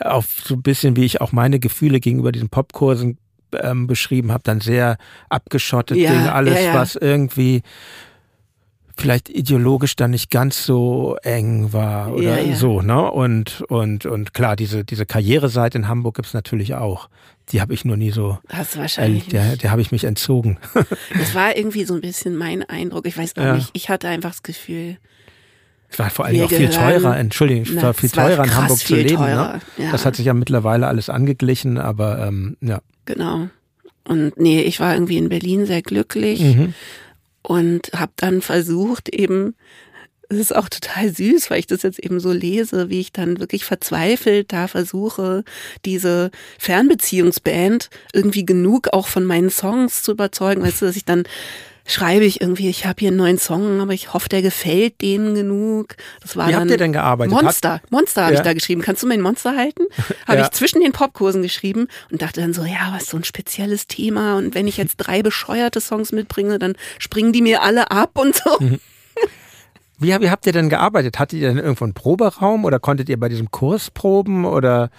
auf 0.00 0.26
so 0.44 0.54
ein 0.54 0.62
bisschen, 0.62 0.96
wie 0.96 1.04
ich 1.04 1.20
auch 1.20 1.32
meine 1.32 1.58
Gefühle 1.58 2.00
gegenüber 2.00 2.32
diesen 2.32 2.48
Popkursen 2.48 3.18
ähm, 3.52 3.86
beschrieben 3.86 4.30
habe, 4.32 4.42
dann 4.44 4.60
sehr 4.60 4.96
abgeschottet 5.28 5.96
Ja, 5.98 6.10
gegen 6.12 6.28
alles, 6.28 6.54
ja, 6.54 6.60
ja. 6.60 6.74
was 6.74 6.96
irgendwie 6.96 7.62
vielleicht 8.98 9.28
ideologisch 9.28 9.96
dann 9.96 10.10
nicht 10.10 10.30
ganz 10.30 10.64
so 10.66 11.16
eng 11.22 11.72
war 11.72 12.12
oder 12.12 12.22
Ja, 12.22 12.38
ja. 12.38 12.54
so, 12.56 12.82
ne? 12.82 13.10
Und, 13.10 13.62
und, 13.68 14.06
und 14.06 14.34
klar, 14.34 14.56
diese, 14.56 14.84
diese 14.84 15.06
Karriereseite 15.06 15.78
in 15.78 15.88
Hamburg 15.88 16.16
gibt's 16.16 16.34
natürlich 16.34 16.74
auch. 16.74 17.08
Die 17.52 17.60
habe 17.62 17.72
ich 17.72 17.84
nur 17.84 17.96
nie 17.96 18.10
so 18.10 18.38
Das 18.48 18.76
wahrscheinlich. 18.76 19.32
erlebt. 19.32 19.32
Der, 19.32 19.56
der 19.56 19.70
habe 19.70 19.80
ich 19.80 19.92
mich 19.92 20.04
entzogen. 20.04 20.58
Das 21.18 21.34
war 21.34 21.56
irgendwie 21.56 21.84
so 21.84 21.94
ein 21.94 22.00
bisschen 22.00 22.36
mein 22.36 22.62
Eindruck. 22.68 23.06
Ich 23.06 23.16
weiß 23.16 23.36
auch 23.38 23.42
Ja. 23.42 23.54
nicht. 23.54 23.70
Ich 23.72 23.88
hatte 23.88 24.08
einfach 24.08 24.30
das 24.30 24.42
Gefühl, 24.42 24.98
Es 25.88 25.98
war 25.98 26.10
vor 26.10 26.26
allem 26.26 26.42
auch 26.42 26.50
viel 26.50 26.68
teurer, 26.68 27.16
Entschuldigung, 27.16 27.62
es 27.76 27.82
war 27.82 27.94
viel 27.94 28.10
es 28.10 28.16
war 28.16 28.28
teurer 28.28 28.44
in 28.44 28.54
Hamburg 28.54 28.78
zu 28.78 28.94
leben. 28.94 29.16
teurer, 29.16 29.54
Ne? 29.54 29.84
ja. 29.84 29.90
Das 29.92 30.04
hat 30.04 30.16
sich 30.16 30.26
ja 30.26 30.34
mittlerweile 30.34 30.86
alles 30.86 31.08
angeglichen, 31.08 31.78
aber 31.78 32.26
ähm, 32.26 32.56
ja. 32.60 32.80
genau. 33.06 33.48
Und 34.04 34.38
nee, 34.38 34.60
ich 34.62 34.80
war 34.80 34.92
irgendwie 34.94 35.16
in 35.18 35.28
Berlin 35.30 35.64
sehr 35.66 35.80
glücklich 35.82 36.40
Mhm. 36.40 36.74
Und 37.48 37.90
habe 37.94 38.12
dann 38.16 38.42
versucht 38.42 39.08
eben, 39.08 39.54
es 40.28 40.36
ist 40.36 40.54
auch 40.54 40.68
total 40.68 41.08
süß, 41.08 41.48
weil 41.48 41.60
ich 41.60 41.66
das 41.66 41.82
jetzt 41.82 41.98
eben 41.98 42.20
so 42.20 42.30
lese, 42.30 42.90
wie 42.90 43.00
ich 43.00 43.10
dann 43.10 43.40
wirklich 43.40 43.64
verzweifelt 43.64 44.52
da 44.52 44.68
versuche, 44.68 45.44
diese 45.86 46.30
Fernbeziehungsband 46.58 47.88
irgendwie 48.12 48.44
genug 48.44 48.88
auch 48.92 49.08
von 49.08 49.24
meinen 49.24 49.48
Songs 49.48 50.02
zu 50.02 50.12
überzeugen, 50.12 50.62
weißt 50.62 50.82
du, 50.82 50.86
dass 50.86 50.96
ich 50.96 51.06
dann 51.06 51.22
schreibe 51.88 52.24
ich 52.24 52.40
irgendwie, 52.40 52.68
ich 52.68 52.86
habe 52.86 52.96
hier 53.00 53.08
einen 53.08 53.16
neuen 53.16 53.38
Song, 53.38 53.80
aber 53.80 53.92
ich 53.94 54.12
hoffe, 54.12 54.28
der 54.28 54.42
gefällt 54.42 55.00
denen 55.00 55.34
genug. 55.34 55.96
Das 56.20 56.36
war 56.36 56.46
Wie 56.46 56.52
dann 56.52 56.60
habt 56.60 56.70
ihr 56.70 56.76
denn 56.76 56.92
gearbeitet? 56.92 57.32
Monster, 57.32 57.80
Monster 57.90 58.22
habe 58.24 58.34
Ja. 58.34 58.40
ich 58.40 58.44
da 58.44 58.52
geschrieben. 58.52 58.82
Kannst 58.82 59.02
du 59.02 59.06
mir 59.08 59.14
ein 59.14 59.20
Monster 59.22 59.56
halten? 59.56 59.82
Habe 60.28 60.38
Ja. 60.38 60.44
ich 60.44 60.50
zwischen 60.52 60.80
den 60.80 60.92
Popkursen 60.92 61.42
geschrieben 61.42 61.88
und 62.12 62.22
dachte 62.22 62.40
dann 62.42 62.52
so, 62.52 62.62
ja, 62.64 62.92
was 62.94 63.06
so 63.06 63.16
ein 63.16 63.24
spezielles 63.24 63.86
Thema 63.88 64.36
und 64.36 64.54
wenn 64.54 64.68
ich 64.68 64.76
jetzt 64.76 64.96
drei 64.98 65.22
bescheuerte 65.22 65.80
Songs 65.80 66.12
mitbringe, 66.12 66.58
dann 66.58 66.74
springen 66.98 67.32
die 67.32 67.42
mir 67.42 67.62
alle 67.62 67.90
ab 67.90 68.18
und 68.18 68.36
so. 68.36 68.58
Mhm. 68.60 68.78
Wie, 70.00 70.08
wie 70.20 70.30
habt 70.30 70.46
ihr 70.46 70.52
denn 70.52 70.68
gearbeitet? 70.68 71.18
Hattet 71.18 71.40
ihr 71.40 71.48
denn 71.48 71.58
irgendwo 71.58 71.84
einen 71.84 71.92
Proberaum 71.94 72.64
oder 72.64 72.78
konntet 72.78 73.08
ihr 73.08 73.18
bei 73.18 73.28
diesem 73.28 73.50
Kurs 73.50 73.90
proben 73.90 74.44
oder? 74.44 74.90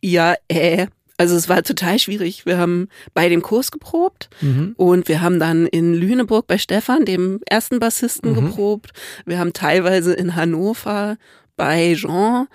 Ja, 0.00 0.34
äh. 0.48 0.86
Also 1.18 1.34
es 1.36 1.48
war 1.48 1.62
total 1.64 1.98
schwierig. 1.98 2.46
Wir 2.46 2.56
haben 2.58 2.88
bei 3.12 3.28
dem 3.28 3.42
Kurs 3.42 3.70
geprobt 3.70 4.30
Mhm. 4.40 4.74
und 4.76 5.08
wir 5.08 5.20
haben 5.20 5.38
dann 5.40 5.66
in 5.66 5.92
Lüneburg 5.92 6.46
bei 6.46 6.56
Stefan, 6.58 7.04
dem 7.04 7.40
ersten 7.50 7.80
Bassisten, 7.80 8.30
Mhm. 8.32 8.34
geprobt. 8.36 8.92
Wir 9.26 9.38
haben 9.38 9.52
teilweise 9.52 10.14
in 10.14 10.36
Hannover 10.36 11.16
bei 11.56 11.94
Jean 11.96 12.46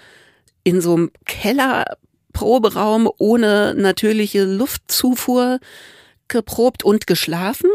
in 0.63 0.79
so 0.81 0.93
einem 0.95 1.11
Kellerproberaum 1.25 3.09
ohne 3.17 3.73
natürliche 3.75 4.45
Luftzufuhr 4.45 5.59
geprobt 6.29 6.83
und 6.83 7.05
geschlafen. 7.05 7.69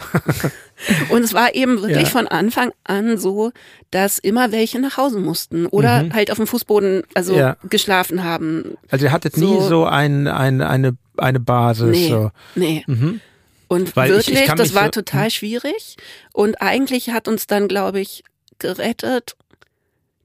und 1.10 1.22
es 1.22 1.34
war 1.34 1.54
eben 1.54 1.80
wirklich 1.82 2.04
Ja. 2.04 2.06
von 2.06 2.26
Anfang 2.26 2.72
an 2.84 3.18
so, 3.18 3.52
dass 3.90 4.18
immer 4.18 4.52
welche 4.52 4.78
nach 4.80 4.96
Hause 4.96 5.18
mussten 5.18 5.66
oder 5.66 6.06
halt 6.12 6.30
auf 6.30 6.36
dem 6.38 6.46
Fußboden 6.46 7.02
also 7.14 7.32
Mhm. 7.32 7.38
Ja. 7.38 7.56
geschlafen 7.68 8.24
haben. 8.24 8.76
Also 8.88 9.06
ihr 9.06 9.12
hattet 9.12 9.34
So- 9.34 9.60
nie 9.60 9.68
so 9.68 9.84
ein, 9.84 10.26
ein, 10.28 10.60
eine, 10.62 10.96
eine 11.16 11.40
Basis. 11.40 11.88
Nee, 11.96 12.08
So. 12.08 12.30
nee. 12.54 12.84
Mhm. 12.86 13.20
Und 13.68 13.94
Weil 13.96 14.10
ich- 14.10 14.16
wirklich, 14.16 14.40
ich 14.40 14.46
kann 14.46 14.58
das 14.58 14.74
war 14.74 14.84
so- 14.86 14.90
total 14.90 15.30
schwierig. 15.30 15.96
Und 16.32 16.60
eigentlich 16.60 17.10
hat 17.10 17.28
uns 17.28 17.46
dann, 17.46 17.68
glaube 17.68 18.00
ich, 18.00 18.24
gerettet, 18.58 19.36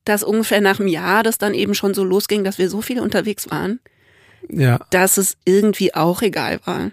dass 0.03 0.23
ungefähr 0.23 0.61
nach 0.61 0.79
einem 0.79 0.87
Jahr 0.87 1.23
das 1.23 1.37
dann 1.37 1.53
eben 1.53 1.75
schon 1.75 1.93
so 1.93 2.03
losging, 2.03 2.43
dass 2.43 2.57
wir 2.57 2.69
so 2.69 2.81
viel 2.81 2.99
unterwegs 2.99 3.49
waren, 3.49 3.79
Ja. 4.49 4.79
dass 4.91 5.17
es 5.17 5.37
irgendwie 5.45 5.93
auch 5.95 6.21
egal 6.21 6.59
war. 6.65 6.91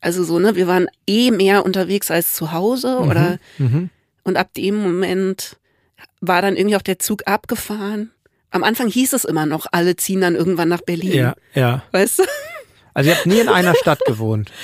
Also 0.00 0.22
so, 0.24 0.38
ne, 0.38 0.54
wir 0.56 0.66
waren 0.66 0.86
eh 1.06 1.30
mehr 1.30 1.64
unterwegs 1.64 2.10
als 2.10 2.34
zu 2.34 2.52
Hause 2.52 2.98
oder 2.98 3.38
Mhm. 3.58 3.90
und 4.24 4.36
ab 4.36 4.52
dem 4.54 4.76
Moment 4.76 5.56
war 6.20 6.42
dann 6.42 6.56
irgendwie 6.56 6.76
auch 6.76 6.82
der 6.82 6.98
Zug 6.98 7.22
abgefahren. 7.26 8.10
Am 8.50 8.64
Anfang 8.64 8.88
hieß 8.88 9.12
es 9.12 9.24
immer 9.24 9.44
noch, 9.46 9.66
alle 9.72 9.96
ziehen 9.96 10.20
dann 10.20 10.34
irgendwann 10.34 10.68
nach 10.68 10.80
Berlin. 10.82 11.12
Ja, 11.14 11.34
ja. 11.54 11.82
Weißt 11.92 12.20
du? 12.20 12.22
Also 12.94 13.10
ihr 13.10 13.16
habt 13.16 13.26
nie 13.26 13.40
in 13.40 13.48
einer 13.48 13.74
Stadt 13.74 14.00
gewohnt. 14.06 14.50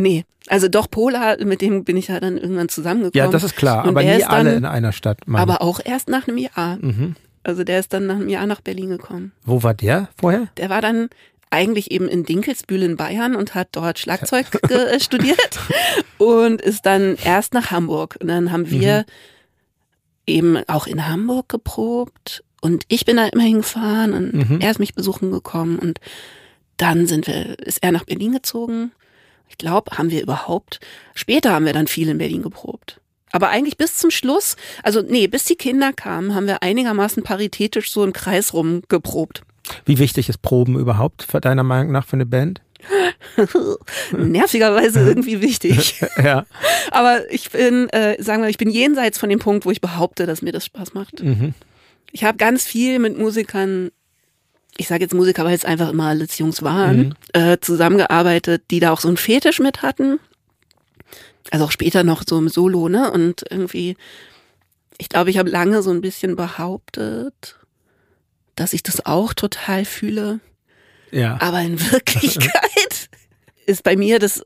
Nee, 0.00 0.24
also 0.46 0.68
doch 0.68 0.88
Pola, 0.88 1.38
mit 1.44 1.60
dem 1.60 1.82
bin 1.82 1.96
ich 1.96 2.06
ja 2.06 2.20
dann 2.20 2.38
irgendwann 2.38 2.68
zusammengekommen. 2.68 3.14
Ja, 3.26 3.26
das 3.32 3.42
ist 3.42 3.56
klar, 3.56 3.82
Und 3.82 3.88
aber 3.90 4.04
nie 4.04 4.22
alle 4.22 4.50
dann- 4.50 4.58
in 4.58 4.64
einer 4.64 4.92
Stadt. 4.92 5.18
meine 5.26 5.42
Aber 5.42 5.60
auch 5.60 5.80
erst 5.84 6.08
nach 6.08 6.28
einem 6.28 6.38
Jahr. 6.38 6.76
Mhm. 6.80 7.16
Also 7.42 7.64
der 7.64 7.80
ist 7.80 7.92
dann 7.92 8.06
nach 8.06 8.14
einem 8.14 8.28
Jahr 8.28 8.46
nach 8.46 8.60
Berlin 8.60 8.90
gekommen. 8.90 9.32
Wo 9.44 9.64
war 9.64 9.74
der 9.74 10.08
vorher? 10.16 10.46
Der 10.56 10.70
war 10.70 10.80
dann 10.82 11.08
eigentlich 11.50 11.90
eben 11.90 12.08
in 12.08 12.24
Dinkelsbühl 12.24 12.82
in 12.82 12.96
Bayern 12.96 13.34
und 13.36 13.54
hat 13.54 13.68
dort 13.72 13.98
Schlagzeug 13.98 14.46
äh, 14.70 14.98
studiert 15.00 15.58
und 16.18 16.60
ist 16.60 16.86
dann 16.86 17.16
erst 17.24 17.54
nach 17.54 17.70
Hamburg. 17.70 18.16
Und 18.20 18.28
dann 18.28 18.52
haben 18.52 18.70
wir 18.70 19.04
eben 20.26 20.58
auch 20.68 20.86
in 20.86 21.08
Hamburg 21.08 21.48
geprobt 21.48 22.44
und 22.60 22.84
ich 22.88 23.04
bin 23.04 23.16
da 23.16 23.26
immer 23.26 23.44
hingefahren 23.44 24.12
und 24.12 24.34
Mhm. 24.34 24.60
er 24.60 24.70
ist 24.70 24.78
mich 24.78 24.94
besuchen 24.94 25.30
gekommen 25.30 25.78
und 25.78 26.00
dann 26.76 27.06
sind 27.06 27.26
wir, 27.26 27.58
ist 27.60 27.82
er 27.82 27.92
nach 27.92 28.04
Berlin 28.04 28.32
gezogen. 28.32 28.92
Ich 29.48 29.58
glaube, 29.58 29.96
haben 29.96 30.10
wir 30.10 30.22
überhaupt, 30.22 30.80
später 31.14 31.52
haben 31.52 31.64
wir 31.64 31.72
dann 31.72 31.86
viel 31.86 32.08
in 32.08 32.18
Berlin 32.18 32.42
geprobt. 32.42 33.00
Aber 33.30 33.48
eigentlich 33.50 33.76
bis 33.76 33.96
zum 33.96 34.10
Schluss, 34.10 34.56
also 34.82 35.02
nee, 35.02 35.26
bis 35.26 35.44
die 35.44 35.56
Kinder 35.56 35.92
kamen, 35.92 36.34
haben 36.34 36.46
wir 36.46 36.62
einigermaßen 36.62 37.22
paritätisch 37.22 37.90
so 37.90 38.04
im 38.04 38.12
Kreis 38.12 38.54
rum 38.54 38.82
geprobt. 38.88 39.42
Wie 39.84 39.98
wichtig 39.98 40.28
ist 40.28 40.42
Proben 40.42 40.78
überhaupt 40.78 41.22
für 41.22 41.40
deiner 41.40 41.62
Meinung 41.62 41.92
nach 41.92 42.06
für 42.06 42.14
eine 42.14 42.26
Band? 42.26 42.60
Nervigerweise 44.12 45.00
irgendwie 45.08 45.40
wichtig. 45.40 46.00
Ja. 46.22 46.46
Aber 46.90 47.30
ich 47.30 47.50
bin, 47.50 47.88
äh, 47.90 48.20
sagen 48.22 48.42
wir, 48.42 48.48
ich 48.48 48.58
bin 48.58 48.70
jenseits 48.70 49.18
von 49.18 49.28
dem 49.28 49.38
Punkt, 49.38 49.64
wo 49.66 49.70
ich 49.70 49.80
behaupte, 49.80 50.26
dass 50.26 50.42
mir 50.42 50.52
das 50.52 50.64
Spaß 50.64 50.94
macht. 50.94 51.22
Mhm. 51.22 51.54
Ich 52.12 52.24
habe 52.24 52.38
ganz 52.38 52.64
viel 52.64 52.98
mit 52.98 53.16
Musikern, 53.18 53.90
ich 54.76 54.88
sage 54.88 55.04
jetzt 55.04 55.14
Musiker, 55.14 55.44
weil 55.44 55.54
es 55.54 55.64
einfach 55.64 55.90
immer 55.90 56.06
alles 56.06 56.38
Jungs 56.38 56.62
waren, 56.62 56.98
Mhm. 56.98 57.14
äh, 57.40 57.58
zusammengearbeitet, 57.60 58.64
die 58.70 58.80
da 58.80 58.92
auch 58.92 59.00
so 59.00 59.08
einen 59.08 59.16
Fetisch 59.16 59.60
mit 59.60 59.82
hatten. 59.82 60.18
Also 61.50 61.66
auch 61.66 61.70
später 61.72 62.02
noch 62.04 62.22
so 62.28 62.38
im 62.38 62.48
Solo, 62.48 62.88
ne? 62.88 63.10
Und 63.10 63.44
irgendwie, 63.50 63.96
ich 64.98 65.08
glaube, 65.08 65.30
ich 65.30 65.38
habe 65.38 65.50
lange 65.50 65.82
so 65.82 65.90
ein 65.90 66.00
bisschen 66.00 66.36
behauptet, 66.36 67.57
dass 68.58 68.72
ich 68.72 68.82
das 68.82 69.04
auch 69.06 69.34
total 69.34 69.84
fühle. 69.84 70.40
Ja. 71.10 71.38
Aber 71.40 71.60
in 71.60 71.80
Wirklichkeit 71.92 73.08
ist 73.66 73.82
bei 73.82 73.96
mir 73.96 74.18
das, 74.18 74.42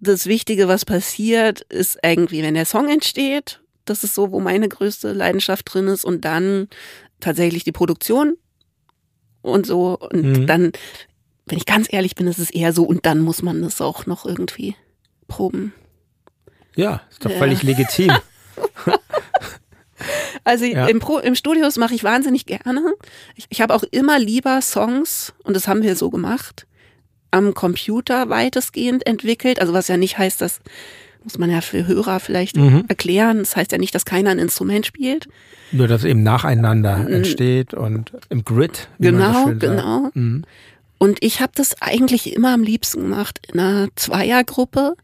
das 0.00 0.26
Wichtige, 0.26 0.68
was 0.68 0.84
passiert, 0.84 1.60
ist 1.62 1.98
irgendwie, 2.02 2.42
wenn 2.42 2.54
der 2.54 2.66
Song 2.66 2.88
entsteht, 2.88 3.60
das 3.84 4.04
ist 4.04 4.14
so, 4.14 4.30
wo 4.32 4.40
meine 4.40 4.68
größte 4.68 5.12
Leidenschaft 5.12 5.72
drin 5.72 5.88
ist 5.88 6.04
und 6.04 6.24
dann 6.24 6.68
tatsächlich 7.20 7.64
die 7.64 7.72
Produktion 7.72 8.36
und 9.42 9.66
so. 9.66 9.98
Und 9.98 10.22
Mhm. 10.40 10.46
dann, 10.46 10.72
wenn 11.46 11.58
ich 11.58 11.64
ganz 11.66 11.88
ehrlich 11.90 12.14
bin, 12.14 12.26
ist 12.26 12.38
es 12.38 12.50
eher 12.50 12.72
so 12.72 12.84
und 12.84 13.06
dann 13.06 13.20
muss 13.20 13.42
man 13.42 13.62
das 13.62 13.80
auch 13.80 14.04
noch 14.06 14.26
irgendwie 14.26 14.76
proben. 15.26 15.72
Ja, 16.76 17.00
ist 17.10 17.24
doch 17.24 17.30
Ja. 17.30 17.38
völlig 17.38 17.62
legitim. 17.62 18.12
Also 20.44 20.64
Ja. 20.64 20.86
im, 20.86 20.98
Pro, 21.00 21.18
im 21.18 21.34
Studios 21.34 21.76
mache 21.76 21.94
ich 21.94 22.04
wahnsinnig 22.04 22.46
gerne. 22.46 22.82
Ich, 23.36 23.46
ich 23.48 23.60
habe 23.60 23.74
auch 23.74 23.82
immer 23.90 24.18
lieber 24.18 24.60
Songs, 24.62 25.32
und 25.44 25.54
das 25.54 25.68
haben 25.68 25.82
wir 25.82 25.96
so 25.96 26.10
gemacht, 26.10 26.66
am 27.30 27.54
Computer 27.54 28.28
weitestgehend 28.30 29.06
entwickelt. 29.06 29.60
Also 29.60 29.72
was 29.72 29.88
ja 29.88 29.96
nicht 29.96 30.16
heißt, 30.18 30.40
das 30.40 30.60
muss 31.24 31.36
man 31.36 31.50
ja 31.50 31.60
für 31.60 31.86
Hörer 31.86 32.20
vielleicht 32.20 32.56
Mhm. 32.56 32.84
erklären. 32.88 33.38
Das 33.40 33.54
heißt 33.56 33.72
ja 33.72 33.78
nicht, 33.78 33.94
dass 33.94 34.04
keiner 34.06 34.30
ein 34.30 34.38
Instrument 34.38 34.86
spielt. 34.86 35.28
Nur, 35.72 35.88
dass 35.88 36.04
eben 36.04 36.22
nacheinander 36.22 37.06
entsteht 37.08 37.74
und 37.74 38.12
im 38.30 38.44
Grid. 38.44 38.88
Wie 38.98 39.10
man 39.12 39.34
so 39.34 39.46
Mhm. 39.48 39.58
Genau, 39.58 39.74
genau. 39.82 40.10
Mhm. 40.14 40.44
Und 40.96 41.22
ich 41.22 41.40
habe 41.40 41.52
das 41.54 41.80
eigentlich 41.82 42.34
immer 42.34 42.54
am 42.54 42.62
liebsten 42.62 43.02
gemacht 43.02 43.40
in 43.52 43.60
einer 43.60 43.88
Zweiergruppe 43.94 44.94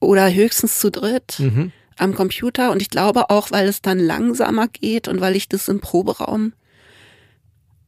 oder 0.00 0.32
höchstens 0.32 0.78
zu 0.78 0.90
dritt 0.90 1.38
Mhm. 1.38 1.72
Am 1.98 2.14
Computer. 2.14 2.70
Und 2.70 2.82
ich 2.82 2.90
glaube 2.90 3.30
auch, 3.30 3.50
weil 3.50 3.68
es 3.68 3.82
dann 3.82 3.98
langsamer 3.98 4.68
geht 4.68 5.08
und 5.08 5.20
weil 5.20 5.36
ich 5.36 5.48
das 5.48 5.68
im 5.68 5.80
Proberaum 5.80 6.52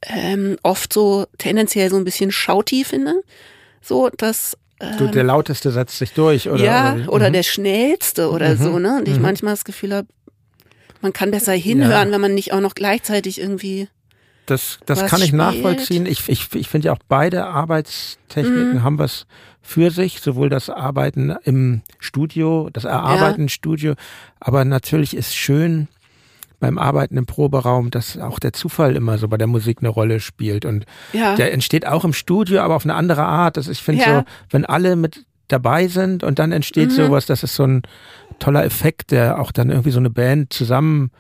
ähm, 0.02 0.56
oft 0.62 0.92
so 0.92 1.26
tendenziell 1.38 1.90
so 1.90 1.96
ein 1.96 2.04
bisschen 2.04 2.32
schauti 2.32 2.84
finde. 2.84 3.22
So, 3.82 4.08
dass 4.10 4.56
Du, 4.98 5.04
ähm, 5.04 5.12
der 5.12 5.24
lauteste 5.24 5.70
setzt 5.72 5.98
sich 5.98 6.12
durch, 6.14 6.48
oder? 6.48 6.64
ja, 6.64 6.96
wie? 6.96 7.06
oder 7.08 7.28
Mhm. 7.28 7.34
der 7.34 7.42
schnellste 7.42 8.30
oder 8.30 8.56
so, 8.56 8.78
ne? 8.78 8.96
Und 8.98 9.08
ich 9.08 9.16
Mhm. 9.16 9.22
manchmal 9.22 9.52
das 9.52 9.64
Gefühl 9.64 9.94
habe, 9.94 10.08
man 11.02 11.12
kann 11.12 11.30
besser 11.30 11.52
hinhören, 11.52 12.10
wenn 12.12 12.20
man 12.20 12.34
nicht 12.34 12.52
auch 12.54 12.60
noch 12.60 12.74
gleichzeitig 12.74 13.40
irgendwie. 13.40 13.88
Das, 14.50 14.78
das 14.86 15.02
was 15.02 15.10
kann 15.10 15.20
ich 15.20 15.28
spielt. 15.28 15.38
nachvollziehen. 15.38 16.06
Ich, 16.06 16.28
ich, 16.28 16.54
ich 16.54 16.68
finde 16.68 16.86
ja 16.86 16.92
auch 16.92 16.98
beide 17.08 17.46
Arbeitstechniken 17.46 18.78
Mhm. 18.78 18.82
haben 18.82 18.98
was 18.98 19.26
für 19.62 19.90
sich, 19.90 20.20
sowohl 20.20 20.48
das 20.48 20.70
Arbeiten 20.70 21.34
im 21.44 21.82
Studio, 21.98 22.68
das 22.72 22.84
Erarbeiten 22.84 23.42
im 23.42 23.48
Studio, 23.48 23.94
aber 24.40 24.64
natürlich 24.64 25.14
ist 25.16 25.34
schön 25.34 25.88
beim 26.58 26.76
Arbeiten 26.78 27.16
im 27.16 27.26
Proberaum, 27.26 27.90
dass 27.90 28.18
auch 28.18 28.38
der 28.38 28.52
Zufall 28.52 28.94
immer 28.96 29.16
so 29.18 29.28
bei 29.28 29.38
der 29.38 29.46
Musik 29.46 29.78
eine 29.80 29.88
Rolle 29.88 30.20
spielt 30.20 30.64
und 30.64 30.84
Ja, 31.12 31.34
der 31.34 31.52
entsteht 31.52 31.86
auch 31.86 32.04
im 32.04 32.12
Studio, 32.12 32.60
aber 32.60 32.74
auf 32.76 32.84
eine 32.84 32.94
andere 32.94 33.24
Art. 33.24 33.56
Das, 33.56 33.68
ich 33.68 33.80
finde 33.82 34.02
Ja. 34.04 34.18
so, 34.18 34.24
wenn 34.50 34.66
alle 34.66 34.96
mit 34.96 35.24
dabei 35.48 35.88
sind 35.88 36.22
und 36.22 36.38
dann 36.38 36.52
entsteht 36.52 36.90
Mhm. 36.90 36.94
sowas, 36.94 37.26
das 37.26 37.42
ist 37.42 37.54
so 37.54 37.64
ein 37.64 37.82
toller 38.38 38.64
Effekt, 38.64 39.10
der 39.10 39.40
auch 39.40 39.52
dann 39.52 39.70
irgendwie 39.70 39.90
so 39.90 39.98
eine 39.98 40.10
Band 40.10 40.52
zusammen 40.52 41.10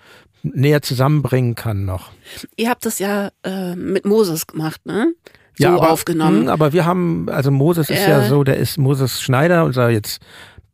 näher 0.42 0.82
zusammenbringen 0.82 1.54
kann 1.54 1.84
noch. 1.84 2.10
ihr 2.56 2.70
habt 2.70 2.86
das 2.86 2.98
ja 2.98 3.30
äh, 3.44 3.74
mit 3.76 4.04
Moses 4.04 4.46
gemacht, 4.46 4.84
ne? 4.86 5.12
So 5.58 5.64
ja, 5.64 5.74
aber, 5.76 5.90
aufgenommen. 5.90 6.44
mh, 6.44 6.52
aber 6.52 6.72
wir 6.72 6.86
haben, 6.86 7.28
also 7.28 7.50
Moses 7.50 7.90
ist 7.90 8.06
ja 8.06 8.22
so, 8.28 8.44
der 8.44 8.56
ist 8.56 8.78
Moses 8.78 9.20
Schneider, 9.20 9.64
unser 9.64 9.90
jetzt 9.90 10.20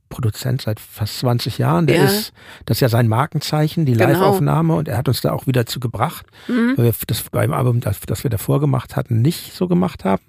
Produzent 0.09 0.63
seit 0.63 0.79
fast 0.79 1.19
20 1.19 1.59
Jahren. 1.59 1.89
Der 1.89 1.97
Ja. 1.97 2.05
ist, 2.05 2.33
das 2.67 2.77
ist 2.77 2.81
ja 2.83 2.89
sein 2.89 3.09
Markenzeichen, 3.09 3.85
die 3.87 3.95
Genau. 3.95 4.07
Live-Aufnahme 4.11 4.75
und 4.77 4.87
er 4.87 4.97
hat 4.99 5.09
uns 5.09 5.21
da 5.21 5.33
auch 5.33 5.49
wieder 5.49 5.67
zu 5.67 5.81
gebracht, 5.81 6.27
Mhm. 6.47 6.75
weil 6.77 6.85
wir 6.85 6.95
das 7.09 7.25
beim 7.33 7.53
Album, 7.53 7.81
das, 7.81 7.99
das 8.01 8.23
wir 8.23 8.31
davor 8.31 8.61
gemacht 8.61 8.95
hatten, 8.95 9.21
nicht 9.21 9.55
so 9.55 9.67
gemacht 9.67 10.05
haben. 10.05 10.23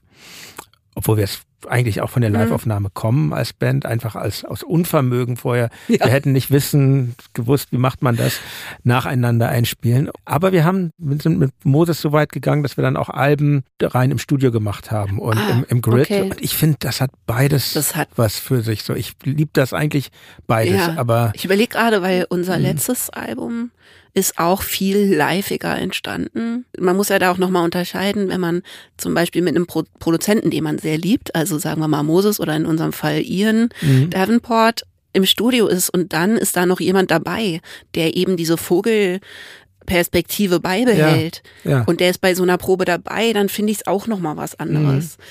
Obwohl 0.96 1.18
wir 1.18 1.26
es 1.26 1.42
eigentlich 1.68 2.02
auch 2.02 2.10
von 2.10 2.22
der 2.22 2.30
Liveaufnahme 2.32 2.90
kommen 2.94 3.34
als 3.34 3.52
Band, 3.54 3.86
einfach 3.86 4.16
als 4.16 4.46
aus 4.46 4.62
Unvermögen 4.64 5.38
vorher. 5.38 5.70
Ja. 5.88 6.06
Wir 6.06 6.12
hätten 6.12 6.32
nicht 6.32 6.52
wissen, 6.52 7.16
gewusst, 7.34 7.72
wie 7.72 7.78
macht 7.78 8.04
man 8.04 8.16
das, 8.16 8.40
nacheinander 8.84 9.50
einspielen. 9.50 10.10
Aber 10.26 10.52
wir 10.52 10.64
haben, 10.64 10.92
wir 10.98 11.18
sind 11.20 11.40
mit 11.40 11.52
Moses 11.64 12.02
so 12.02 12.12
weit 12.12 12.32
gegangen, 12.32 12.64
dass 12.64 12.78
wir 12.78 12.84
dann 12.84 12.98
auch 12.98 13.10
Alben 13.10 13.64
rein 13.82 14.12
im 14.12 14.20
Studio 14.20 14.52
gemacht 14.52 14.92
haben 14.92 15.20
und 15.20 15.38
Ah, 15.38 15.50
im, 15.52 15.66
im 15.70 15.82
Grid. 15.82 16.06
okay. 16.06 16.22
Und 16.24 16.42
ich 16.42 16.56
finde, 16.56 16.78
das 16.80 17.02
hat 17.02 17.12
beides 17.26 17.74
Das 17.74 17.96
hat- 17.96 18.10
was 18.16 18.38
für 18.40 18.62
sich. 18.62 18.84
So, 18.84 18.94
ich 18.94 19.14
liebe 19.24 19.52
das 19.54 19.74
eigentlich 19.74 20.10
beides, 20.48 20.76
Ja. 20.78 20.96
aber 20.98 21.32
Ich 21.36 21.46
überlege 21.46 21.70
gerade, 21.70 22.02
weil 22.02 22.20
Mhm. 22.22 22.26
unser 22.30 22.58
letztes 22.58 23.10
Album 23.10 23.72
ist 24.14 24.40
auch 24.40 24.64
viel 24.64 24.98
liveiger 25.16 25.78
entstanden. 25.78 26.66
Man 26.80 26.96
muss 26.96 27.10
ja 27.10 27.20
da 27.20 27.30
auch 27.32 27.38
nochmal 27.38 27.64
unterscheiden, 27.64 28.30
wenn 28.30 28.40
man 28.42 28.64
zum 28.98 29.14
Beispiel 29.14 29.44
mit 29.44 29.56
einem 29.56 29.68
Pro 29.68 29.84
Produzenten, 30.00 30.50
den 30.50 30.64
man 30.64 30.80
sehr 30.80 30.98
liebt, 30.98 31.36
also 31.36 31.47
sagen 31.58 31.82
wir 31.82 31.88
mal 31.88 32.04
Moses 32.04 32.40
oder 32.40 32.56
in 32.56 32.66
unserem 32.66 32.94
Fall 32.94 33.22
Ian 33.22 33.70
Mhm. 33.82 34.10
Davenport, 34.10 34.84
im 35.14 35.26
Studio 35.26 35.68
ist 35.68 35.90
und 35.90 36.14
dann 36.14 36.38
ist 36.38 36.56
da 36.58 36.66
noch 36.66 36.80
jemand 36.80 37.10
dabei, 37.10 37.62
der 37.96 38.16
eben 38.16 38.38
diese 38.38 38.58
Vogelperspektive 38.58 40.60
beibehält. 40.60 41.44
ja. 41.64 41.84
Und 41.84 42.00
der 42.00 42.10
ist 42.10 42.22
bei 42.22 42.36
so 42.36 42.44
einer 42.44 42.58
Probe 42.58 42.86
dabei, 42.86 43.34
dann 43.34 43.50
finde 43.50 43.72
ich 43.72 43.80
es 43.80 43.88
auch 43.88 44.08
nochmal 44.08 44.38
was 44.38 44.60
anderes. 44.60 45.18
Mhm. 45.18 45.24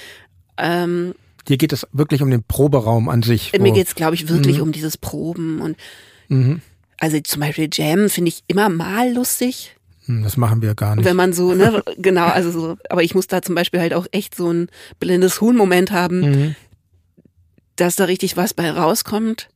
Ähm, 0.59 1.15
hier 1.47 1.59
geht 1.59 1.73
es 1.73 1.87
wirklich 1.93 2.23
um 2.23 2.31
den 2.31 2.43
Proberaum 2.43 3.09
an 3.09 3.23
sich. 3.23 3.53
mir 3.53 3.61
wo- 3.61 3.73
geht's, 3.73 3.95
glaube 3.95 4.15
ich, 4.17 4.29
wirklich 4.29 4.57
Mhm. 4.57 4.63
um 4.65 4.73
dieses 4.73 4.97
Proben 4.97 5.61
und 5.61 5.77
Mhm. 6.29 6.61
also 6.99 7.21
zum 7.21 7.41
Beispiel 7.41 7.69
Jam 7.73 8.09
finde 8.09 8.31
ich 8.31 8.43
immer 8.49 8.69
mal 8.69 9.13
lustig, 9.13 9.76
Das 10.09 10.37
machen 10.37 10.63
wir 10.63 10.75
gar 10.75 10.95
nicht. 10.97 11.05
wenn 11.05 11.17
man 11.17 11.33
so, 11.33 11.53
ne, 11.55 11.83
genau, 11.99 12.27
also 12.27 12.51
so, 12.51 12.77
aber 12.89 13.03
ich 13.03 13.15
muss 13.15 13.27
da 13.27 13.43
zum 13.43 13.55
Beispiel 13.55 13.81
halt 13.81 13.93
auch 13.95 14.07
echt 14.13 14.35
so 14.35 14.53
ein 14.53 14.69
blindes 15.01 15.41
Huhn-Moment 15.41 15.91
haben, 15.91 16.21
Mhm. 16.21 16.55
dass 17.77 17.97
da 17.97 18.05
richtig 18.05 18.37
was 18.37 18.55
bei 18.55 18.71
rauskommt. 18.71 19.49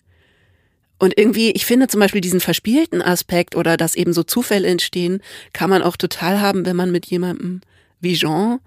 Und 0.98 1.16
irgendwie, 1.16 1.50
ich 1.52 1.64
finde 1.64 1.88
zum 1.88 2.00
Beispiel 2.00 2.20
diesen 2.20 2.40
verspielten 2.40 3.00
Aspekt 3.00 3.56
oder 3.56 3.76
dass 3.78 3.94
eben 3.94 4.12
so 4.12 4.22
Zufälle 4.22 4.68
entstehen, 4.68 5.22
kann 5.54 5.70
man 5.70 5.82
auch 5.82 5.96
total 5.96 6.40
haben, 6.40 6.66
wenn 6.66 6.76
man 6.76 6.90
mit 6.90 7.06
jemandem 7.06 7.62
wie 8.00 8.14
Jean, 8.16 8.58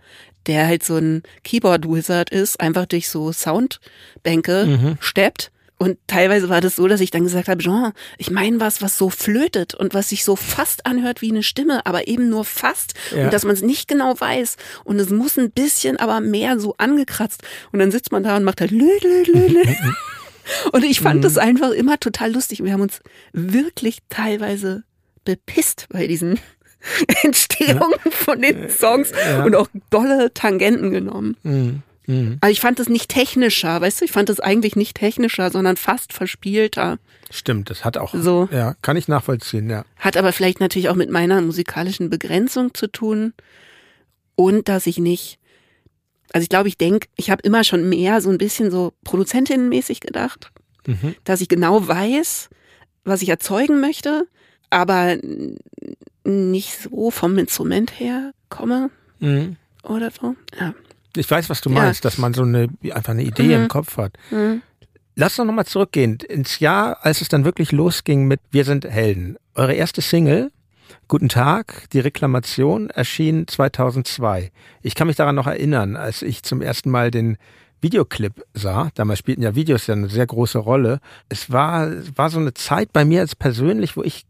der 0.48 0.66
halt 0.68 0.84
so 0.84 0.96
ein 0.98 1.22
Keyboard-Wizard 1.44 2.30
ist, 2.32 2.60
einfach 2.60 2.86
durch 2.88 3.08
so 3.10 3.32
Soundbänke 3.32 4.66
Mhm. 4.66 4.98
steppt. 5.00 5.52
Und 5.84 5.98
teilweise 6.08 6.48
war 6.48 6.62
das 6.62 6.78
so, 6.78 6.88
dass 6.88 7.02
ich 7.02 7.12
dann 7.12 7.24
gesagt 7.24 7.50
habe, 7.50 7.62
Jean, 7.62 7.92
ich 8.18 8.32
meine 8.32 8.62
was, 8.62 8.82
was 8.82 8.98
so 8.98 9.10
flötet 9.10 9.74
und 9.76 9.94
was 9.94 10.10
sich 10.10 10.24
so 10.24 10.36
fast 10.38 10.86
anhört 10.86 11.22
wie 11.22 11.30
eine 11.30 11.44
Stimme, 11.44 11.86
aber 11.86 12.08
eben 12.08 12.30
nur 12.30 12.46
fast. 12.46 12.94
Ja. 13.14 13.26
Und 13.26 13.34
dass 13.34 13.44
man 13.44 13.54
es 13.54 13.62
nicht 13.62 13.90
genau 13.90 14.18
weiß. 14.18 14.56
Und 14.86 14.98
es 15.00 15.10
muss 15.10 15.38
ein 15.38 15.52
bisschen, 15.52 15.98
aber 15.98 16.22
mehr 16.22 16.58
so 16.58 16.76
angekratzt. 16.78 17.44
Und 17.74 17.80
dann 17.80 17.92
sitzt 17.92 18.12
man 18.14 18.24
da 18.24 18.38
und 18.38 18.46
macht 18.46 18.62
halt 18.62 18.72
lü, 18.72 18.88
lü, 19.02 19.24
lü, 19.24 19.48
lü. 19.48 19.64
Und 20.74 20.84
ich 20.84 21.00
fand 21.00 21.18
Mhm. 21.20 21.22
das 21.24 21.38
einfach 21.38 21.72
immer 21.72 22.00
total 22.00 22.32
lustig. 22.34 22.64
Wir 22.64 22.74
haben 22.74 22.82
uns 22.82 23.00
wirklich 23.32 24.00
teilweise 24.10 24.84
bepisst 25.26 25.88
bei 25.90 26.06
diesen 26.08 26.40
Entstehungen 27.24 28.00
von 28.12 28.42
den 28.42 28.70
Songs 28.70 29.12
Ja. 29.12 29.44
und 29.46 29.56
auch 29.56 29.68
dolle 29.90 30.34
Tangenten 30.34 30.92
genommen. 30.92 31.38
Mhm. 31.44 31.82
Mhm. 32.06 32.38
Aber 32.42 32.52
ich 32.52 32.60
fand 32.60 32.80
es 32.80 32.90
nicht 32.90 33.10
technischer, 33.10 33.80
weißt 33.82 34.02
du? 34.02 34.06
Ich 34.06 34.12
fand 34.12 34.30
es 34.30 34.40
eigentlich 34.40 34.76
nicht 34.76 34.98
technischer, 34.98 35.50
sondern 35.52 35.78
fast 35.78 36.12
verspielter. 36.14 37.00
Stimmt, 37.32 37.70
das 37.70 37.86
hat 37.86 37.98
auch. 37.98 38.14
So. 38.14 38.50
Ja, 38.52 38.76
kann 38.82 38.98
ich 38.98 39.08
nachvollziehen, 39.08 39.70
ja. 39.70 39.86
Hat 39.98 40.18
aber 40.18 40.34
vielleicht 40.34 40.60
natürlich 40.60 40.90
auch 40.90 40.96
mit 40.96 41.10
meiner 41.10 41.42
musikalischen 41.42 42.10
Begrenzung 42.10 42.74
zu 42.74 42.88
tun 42.88 43.34
und 44.36 44.68
dass 44.68 44.86
ich 44.88 44.98
nicht, 44.98 45.40
also 46.34 46.44
ich 46.44 46.50
glaube, 46.50 46.68
ich 46.68 46.78
denke, 46.78 47.08
ich 47.16 47.30
habe 47.30 47.42
immer 47.44 47.64
schon 47.64 47.88
mehr 47.88 48.20
so 48.22 48.30
ein 48.30 48.38
bisschen 48.38 48.70
so 48.72 48.94
produzentinnenmäßig 49.04 50.00
gedacht, 50.02 50.52
Mhm. 50.86 51.16
dass 51.24 51.40
ich 51.40 51.48
genau 51.48 51.88
weiß, 51.88 52.50
was 53.06 53.22
ich 53.22 53.30
erzeugen 53.30 53.80
möchte, 53.80 54.28
aber 54.70 55.16
nicht 56.26 56.78
so 56.82 57.12
vom 57.12 57.38
Instrument 57.38 58.00
her 58.00 58.32
komme 58.50 58.90
Mhm. 59.20 59.56
oder 59.84 60.12
so. 60.12 60.36
Ja. 60.60 60.74
Ich 61.16 61.30
weiß, 61.30 61.50
was 61.50 61.62
du 61.62 61.70
Ja. 61.70 61.76
meinst, 61.82 62.06
dass 62.06 62.18
man 62.18 62.34
so 62.34 62.44
eine 62.44 62.68
einfach 62.92 63.12
eine 63.14 63.24
Idee 63.24 63.56
Mhm. 63.58 63.64
im 63.64 63.68
Kopf 63.68 63.98
hat. 63.98 64.14
Mhm. 64.32 64.62
Lass 65.16 65.36
doch 65.36 65.46
nochmal 65.46 65.66
zurückgehen 65.66 66.18
ins 66.28 66.60
Jahr, 66.60 66.98
als 67.06 67.22
es 67.22 67.28
dann 67.30 67.46
wirklich 67.46 67.72
losging 67.72 68.26
mit 68.26 68.40
Wir 68.52 68.66
sind 68.66 68.86
Helden. 68.86 69.38
Eure 69.56 69.74
erste 69.74 70.02
Single, 70.02 70.52
Guten 71.10 71.28
Tag, 71.30 71.90
die 71.92 72.00
Reklamation, 72.00 72.90
erschien 72.90 73.48
2002. 73.48 74.52
Ich 74.82 74.96
kann 74.96 75.08
mich 75.08 75.16
daran 75.18 75.36
noch 75.36 75.48
erinnern, 75.48 75.96
als 75.98 76.22
ich 76.22 76.44
zum 76.44 76.62
ersten 76.62 76.90
Mal 76.90 77.12
den 77.12 77.38
Videoclip 77.82 78.44
sah. 78.54 78.90
Damals 78.96 79.20
spielten 79.20 79.42
ja 79.42 79.54
Videos 79.54 79.86
ja 79.88 79.96
eine 79.96 80.08
sehr 80.08 80.26
große 80.26 80.58
Rolle. 80.60 81.00
Es 81.30 81.52
war, 81.52 81.88
es 81.88 82.18
war 82.18 82.30
so 82.30 82.40
eine 82.40 82.54
Zeit 82.54 82.94
bei 82.94 83.04
mir 83.06 83.20
als 83.22 83.36
persönlich, 83.36 83.98
wo 83.98 84.04
ich 84.04 84.26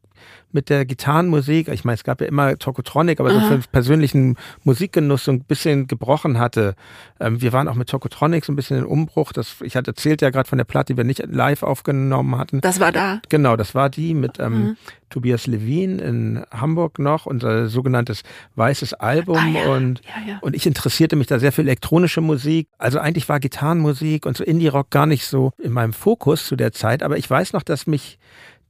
mit 0.51 0.69
der 0.69 0.85
Gitarrenmusik, 0.85 1.67
ich 1.67 1.83
meine, 1.83 1.95
es 1.95 2.03
gab 2.03 2.21
ja 2.21 2.27
immer 2.27 2.57
Tokotronic, 2.57 3.19
aber 3.19 3.31
so 3.31 3.39
für 3.39 3.57
den 3.57 3.63
persönlichen 3.71 4.37
Musikgenuss 4.63 5.23
so 5.25 5.31
ein 5.31 5.43
bisschen 5.43 5.87
gebrochen 5.87 6.37
hatte. 6.37 6.75
Ähm, 7.19 7.41
wir 7.41 7.53
waren 7.53 7.67
auch 7.67 7.75
mit 7.75 7.89
Tokotronic 7.89 8.45
so 8.45 8.53
ein 8.53 8.55
bisschen 8.55 8.77
in 8.77 8.85
Umbruch. 8.85 9.33
Das, 9.33 9.55
ich 9.63 9.75
hatte 9.75 9.91
erzählt 9.91 10.21
ja 10.21 10.29
gerade 10.29 10.47
von 10.47 10.57
der 10.57 10.65
Platte, 10.65 10.93
die 10.93 10.97
wir 10.97 11.03
nicht 11.03 11.23
live 11.27 11.63
aufgenommen 11.63 12.37
hatten. 12.37 12.61
Das 12.61 12.79
war 12.79 12.91
da. 12.91 13.19
Genau, 13.29 13.55
das 13.55 13.73
war 13.75 13.89
die 13.89 14.13
mit 14.13 14.39
ähm, 14.39 14.53
Mhm. 14.53 14.77
Tobias 15.09 15.45
Levin 15.47 15.99
in 15.99 16.43
Hamburg 16.51 16.97
noch, 16.97 17.27
unser 17.27 17.67
sogenanntes 17.67 18.23
weißes 18.55 18.95
Album. 18.95 19.37
Ah, 19.37 19.47
ja. 19.47 19.73
Und, 19.73 20.01
Ja, 20.05 20.31
ja. 20.33 20.39
und 20.41 20.55
ich 20.55 20.65
interessierte 20.65 21.15
mich 21.15 21.27
da 21.27 21.37
sehr 21.39 21.51
für 21.51 21.61
elektronische 21.61 22.21
Musik. 22.21 22.67
Also 22.79 22.97
eigentlich 22.99 23.29
war 23.29 23.39
Gitarrenmusik 23.39 24.25
und 24.25 24.37
so 24.37 24.43
Indie-Rock 24.43 24.89
gar 24.89 25.05
nicht 25.05 25.25
so 25.25 25.51
in 25.59 25.71
meinem 25.71 25.93
Fokus 25.93 26.45
zu 26.47 26.55
der 26.55 26.71
Zeit. 26.71 27.03
Aber 27.03 27.17
ich 27.17 27.29
weiß 27.29 27.53
noch, 27.53 27.61
dass 27.63 27.85
mich 27.85 28.17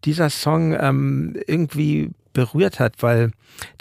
dieser 0.06 0.30
Song 0.30 0.76
ähm, 0.80 1.36
irgendwie 1.48 2.12
berührt 2.34 2.80
hat, 2.80 2.96
weil 3.02 3.32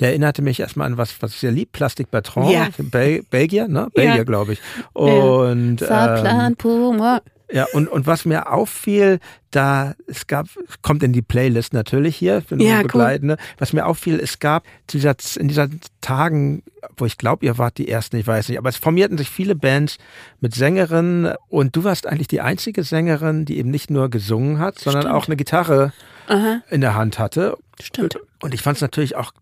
der 0.00 0.10
erinnerte 0.10 0.42
mich 0.42 0.60
erstmal 0.60 0.86
an 0.86 0.98
was, 0.98 1.20
was 1.22 1.32
ich 1.32 1.40
sehr 1.40 1.52
lieb, 1.52 1.72
Plastik 1.72 2.10
Bertrand, 2.10 2.50
Ja. 2.50 2.68
Bel 2.78 3.22
Belgier, 3.30 3.68
ne? 3.68 3.88
Belgier, 3.94 4.24
glaube 4.24 4.54
ich. 4.54 4.60
Und 4.92 5.82
ähm, 5.82 6.56
pour 6.56 6.92
moi. 6.94 7.18
Ja, 7.53 7.66
und, 7.72 7.88
und 7.88 8.07
was 8.07 8.24
mir 8.24 8.50
auffiel, 8.50 9.20
da 9.50 9.94
es 10.07 10.26
gab, 10.26 10.46
es 10.68 10.80
kommt 10.82 11.03
in 11.03 11.12
die 11.12 11.22
Playlist 11.22 11.72
natürlich 11.74 12.16
hier 12.16 12.42
für 12.42 12.57
Ja, 12.61 12.68
ja, 12.68 12.76
cool. 12.78 12.82
Begleitende. 12.84 13.36
Was 13.59 13.72
mir 13.72 13.86
auffiel, 13.86 14.18
es 14.18 14.38
gab 14.38 14.64
dieser, 14.90 15.14
in 15.38 15.48
dieser 15.48 15.68
Tagen, 16.00 16.62
wo 16.96 17.05
ich 17.05 17.18
glaube, 17.18 17.44
ihr 17.44 17.59
wart 17.59 17.78
die 17.78 17.88
ersten, 17.88 18.16
ich 18.16 18.26
weiß 18.26 18.48
nicht, 18.48 18.59
aber 18.59 18.70
es 18.70 18.76
formierten 18.76 19.18
sich 19.18 19.28
viele 19.30 19.55
Bands 19.55 19.98
mit 20.40 20.55
Sängerinnen 20.55 21.34
und 21.48 21.76
du 21.76 21.84
warst 21.84 22.07
eigentlich 22.07 22.28
die 22.28 22.40
einzige 22.40 22.82
Sängerin, 22.84 23.44
die 23.44 23.59
eben 23.59 23.70
nicht 23.70 23.90
nur 23.90 24.09
gesungen 24.09 24.59
hat, 24.59 24.78
sondern 24.78 25.03
Stimmt. 25.03 25.14
auch 25.14 25.26
eine 25.26 25.36
Gitarre 25.36 25.92
Aha, 26.28 26.62
in 26.70 26.80
der 26.80 26.94
Hand 26.94 27.18
hatte. 27.18 27.57
stimmt. 27.80 28.18
Und 28.40 28.55
ich 28.55 28.62
fand 28.62 28.76
es 28.76 28.82
natürlich 28.82 29.16
auch 29.16 29.32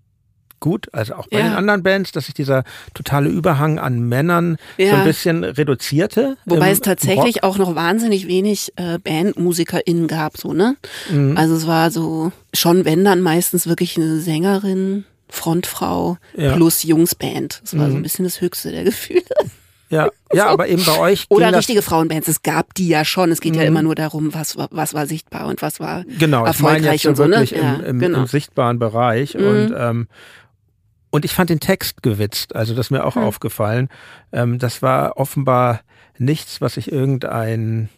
gut, 0.60 0.88
also 0.92 1.14
auch 1.14 1.26
bei 1.28 1.38
Ja. 1.38 1.44
den 1.48 1.52
anderen 1.54 1.82
Bands, 1.82 2.12
dass 2.12 2.26
sich 2.26 2.34
dieser 2.34 2.64
totale 2.94 3.28
Überhang 3.30 3.78
an 3.78 4.00
Männern 4.00 4.56
so 4.78 4.84
Ja. 4.84 4.98
ein 4.98 5.04
bisschen 5.04 5.42
reduzierte. 5.44 6.36
Wobei 6.44 6.70
es 6.70 6.80
tatsächlich 6.80 7.42
auch 7.42 7.58
noch 7.58 7.74
wahnsinnig 7.74 8.28
wenig 8.28 8.72
äh, 8.76 8.98
BandmusikerInnen 8.98 10.06
gab, 10.06 10.36
so, 10.36 10.52
ne? 10.52 10.76
Mhm. 11.10 11.36
Also 11.36 11.54
es 11.54 11.66
war 11.66 11.90
so, 11.90 12.30
schon 12.54 12.84
wenn 12.84 13.04
dann 13.04 13.20
meistens 13.22 13.66
wirklich 13.66 13.96
eine 13.96 14.20
Sängerin, 14.20 15.04
Frontfrau 15.28 16.18
Ja. 16.36 16.54
plus 16.54 16.82
Jungsband. 16.82 17.60
Das 17.62 17.76
war 17.78 17.86
so 17.86 17.92
Mhm. 17.92 18.00
ein 18.00 18.02
bisschen 18.02 18.24
das 18.24 18.40
höchste 18.40 18.70
der 18.72 18.84
Gefühle. 18.84 19.22
Ja, 19.88 20.08
ja, 20.32 20.46
aber 20.46 20.68
eben 20.68 20.84
bei 20.84 20.98
euch 21.00 21.24
Oder 21.30 21.52
richtige 21.56 21.82
Frauenbands. 21.82 22.28
Es 22.28 22.42
gab 22.42 22.74
die 22.74 22.86
ja 22.86 23.04
schon. 23.04 23.32
Es 23.32 23.40
geht 23.40 23.56
ja 23.56 23.62
Mhm. 23.62 23.68
immer 23.68 23.82
nur 23.82 23.96
darum, 23.96 24.32
was, 24.32 24.56
war- 24.56 24.68
was 24.70 24.94
war 24.94 25.06
sichtbar 25.08 25.46
und 25.48 25.62
was 25.62 25.80
war 25.80 26.04
genau, 26.18 26.46
ich 26.46 26.60
meine 26.60 26.76
erfolgreich 26.76 27.02
jetzt 27.02 27.02
so 27.02 27.08
und 27.08 27.16
so, 27.16 27.24
ne? 27.24 27.30
wirklich 27.40 27.50
Ja, 27.60 27.74
im, 27.74 27.84
im, 27.84 27.98
genau. 27.98 28.18
im 28.20 28.26
sichtbaren 28.26 28.78
Bereich 28.78 29.34
Mhm. 29.34 29.44
und 29.46 29.74
ähm, 29.76 30.08
und 31.10 31.24
ich 31.24 31.32
fand 31.34 31.50
den 31.50 31.60
Text 31.60 32.02
gewitzt, 32.02 32.54
also 32.54 32.74
das 32.74 32.86
ist 32.86 32.90
mir 32.90 33.04
auch 33.04 33.16
Hm. 33.16 33.22
aufgefallen. 33.22 33.88
Ähm, 34.32 34.58
das 34.58 34.82
war 34.82 35.16
offenbar 35.16 35.80
nichts, 36.18 36.60
was 36.60 36.74
sich 36.74 36.92
irgendein 36.92 37.88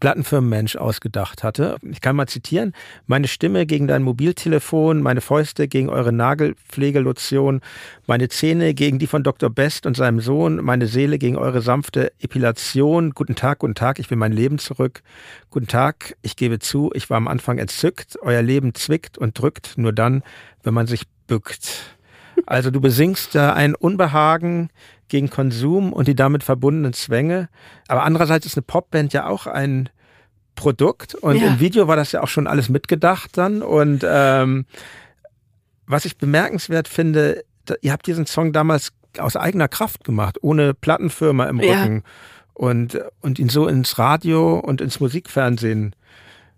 Plattenfirmenmensch 0.00 0.76
ausgedacht 0.76 1.42
hatte. 1.42 1.76
Ich 1.90 2.00
kann 2.02 2.16
mal 2.16 2.26
zitieren. 2.26 2.74
Meine 3.06 3.26
Stimme 3.28 3.64
gegen 3.64 3.86
dein 3.86 4.02
Mobiltelefon, 4.02 5.00
meine 5.00 5.22
Fäuste 5.22 5.66
gegen 5.68 5.88
eure 5.88 6.12
Nagelpflegelotion, 6.12 7.62
meine 8.06 8.28
Zähne 8.28 8.74
gegen 8.74 8.98
die 8.98 9.06
von 9.06 9.22
Dr. 9.22 9.48
Best 9.48 9.86
und 9.86 9.96
seinem 9.96 10.20
Sohn, 10.20 10.56
meine 10.56 10.88
Seele 10.88 11.16
gegen 11.16 11.36
eure 11.38 11.62
sanfte 11.62 12.12
Epilation. 12.20 13.12
Guten 13.12 13.34
Tag, 13.34 13.60
guten 13.60 13.74
Tag, 13.76 13.98
ich 13.98 14.10
will 14.10 14.18
mein 14.18 14.32
Leben 14.32 14.58
zurück. 14.58 15.02
Guten 15.48 15.68
Tag, 15.68 16.16
ich 16.20 16.36
gebe 16.36 16.58
zu, 16.58 16.90
ich 16.94 17.08
war 17.08 17.16
am 17.16 17.28
Anfang 17.28 17.56
entzückt. 17.58 18.18
Euer 18.20 18.42
Leben 18.42 18.74
zwickt 18.74 19.16
und 19.16 19.38
drückt 19.38 19.78
nur 19.78 19.92
dann, 19.92 20.22
wenn 20.64 20.74
man 20.74 20.86
sich 20.86 21.04
bückt. 21.26 21.96
Also 22.46 22.70
du 22.70 22.80
besingst 22.80 23.34
da 23.34 23.52
ein 23.54 23.74
Unbehagen 23.74 24.70
gegen 25.08 25.30
Konsum 25.30 25.92
und 25.92 26.08
die 26.08 26.14
damit 26.14 26.42
verbundenen 26.42 26.92
Zwänge. 26.92 27.48
Aber 27.88 28.02
andererseits 28.04 28.46
ist 28.46 28.56
eine 28.56 28.62
Popband 28.62 29.12
ja 29.12 29.26
auch 29.26 29.46
ein 29.46 29.88
Produkt 30.54 31.14
und 31.14 31.36
Ja. 31.36 31.48
im 31.48 31.60
Video 31.60 31.88
war 31.88 31.96
das 31.96 32.12
ja 32.12 32.22
auch 32.22 32.28
schon 32.28 32.46
alles 32.46 32.68
mitgedacht 32.68 33.36
dann. 33.36 33.62
Und 33.62 34.04
ähm, 34.06 34.66
was 35.86 36.04
ich 36.04 36.16
bemerkenswert 36.16 36.88
finde, 36.88 37.44
da, 37.64 37.74
ihr 37.80 37.92
habt 37.92 38.06
diesen 38.06 38.26
Song 38.26 38.52
damals 38.52 38.92
aus 39.18 39.36
eigener 39.36 39.68
Kraft 39.68 40.04
gemacht, 40.04 40.38
ohne 40.42 40.74
Plattenfirma 40.74 41.44
im 41.46 41.60
Ja. 41.60 41.82
Rücken. 41.82 42.02
und, 42.54 43.00
und 43.20 43.38
ihn 43.40 43.48
so 43.48 43.66
ins 43.66 43.98
Radio 43.98 44.58
und 44.60 44.80
ins 44.80 45.00
Musikfernsehen 45.00 45.94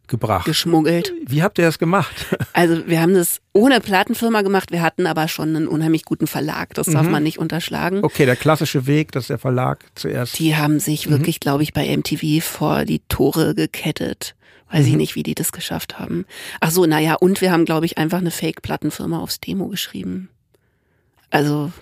gebracht. 0.08 0.44
Geschmuggelt. 0.44 1.12
Wie 1.26 1.42
habt 1.42 1.58
ihr 1.58 1.64
das 1.64 1.78
gemacht? 1.78 2.14
Also 2.52 2.86
wir 2.86 3.02
haben 3.02 3.12
das 3.12 3.42
ohne 3.52 3.80
Plattenfirma 3.80 4.40
gemacht, 4.40 4.72
wir 4.72 4.80
hatten 4.80 5.06
aber 5.06 5.28
schon 5.28 5.54
einen 5.54 5.68
unheimlich 5.68 6.06
guten 6.06 6.26
Verlag, 6.26 6.72
das 6.72 6.86
darf 6.86 7.04
mhm. 7.04 7.12
man 7.12 7.22
nicht 7.22 7.38
unterschlagen. 7.38 8.02
Okay, 8.02 8.24
der 8.24 8.34
klassische 8.34 8.86
Weg, 8.86 9.12
dass 9.12 9.26
der 9.26 9.36
Verlag 9.36 9.84
zuerst. 9.94 10.38
Die 10.38 10.56
haben 10.56 10.80
sich 10.80 11.06
mhm. 11.06 11.10
wirklich, 11.12 11.38
glaube 11.38 11.62
ich, 11.62 11.74
bei 11.74 11.94
MTV 11.94 12.42
vor 12.42 12.86
die 12.86 13.02
Tore 13.08 13.54
gekettet. 13.54 14.34
Weiß 14.70 14.86
mhm. 14.86 14.92
ich 14.92 14.96
nicht, 14.96 15.14
wie 15.16 15.22
die 15.22 15.34
das 15.34 15.52
geschafft 15.52 15.98
haben. 15.98 16.24
Ach 16.60 16.70
so, 16.70 16.86
naja, 16.86 17.14
und 17.14 17.42
wir 17.42 17.52
haben, 17.52 17.66
glaube 17.66 17.84
ich, 17.84 17.98
einfach 17.98 18.18
eine 18.18 18.30
Fake-Plattenfirma 18.30 19.18
aufs 19.18 19.38
Demo 19.40 19.68
geschrieben. 19.68 20.30
Also, 21.30 21.72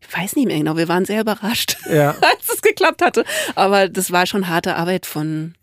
ich 0.00 0.16
weiß 0.16 0.36
nicht 0.36 0.46
mehr 0.46 0.58
genau, 0.58 0.76
wir 0.76 0.88
waren 0.88 1.04
sehr 1.04 1.20
überrascht, 1.20 1.76
ja. 1.90 2.10
als 2.20 2.52
es 2.52 2.62
geklappt 2.62 3.02
hatte. 3.02 3.24
Aber 3.54 3.88
das 3.88 4.10
war 4.10 4.26
schon 4.26 4.48
harte 4.48 4.76
Arbeit 4.76 5.06
von 5.06 5.54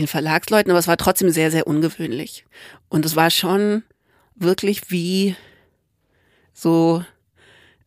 den 0.00 0.06
Verlagsleuten, 0.06 0.70
aber 0.70 0.78
es 0.78 0.88
war 0.88 0.96
trotzdem 0.96 1.30
sehr, 1.30 1.50
sehr 1.50 1.66
ungewöhnlich. 1.66 2.44
Und 2.88 3.04
es 3.04 3.16
war 3.16 3.30
schon 3.30 3.82
wirklich 4.34 4.90
wie 4.90 5.36
so 6.52 7.04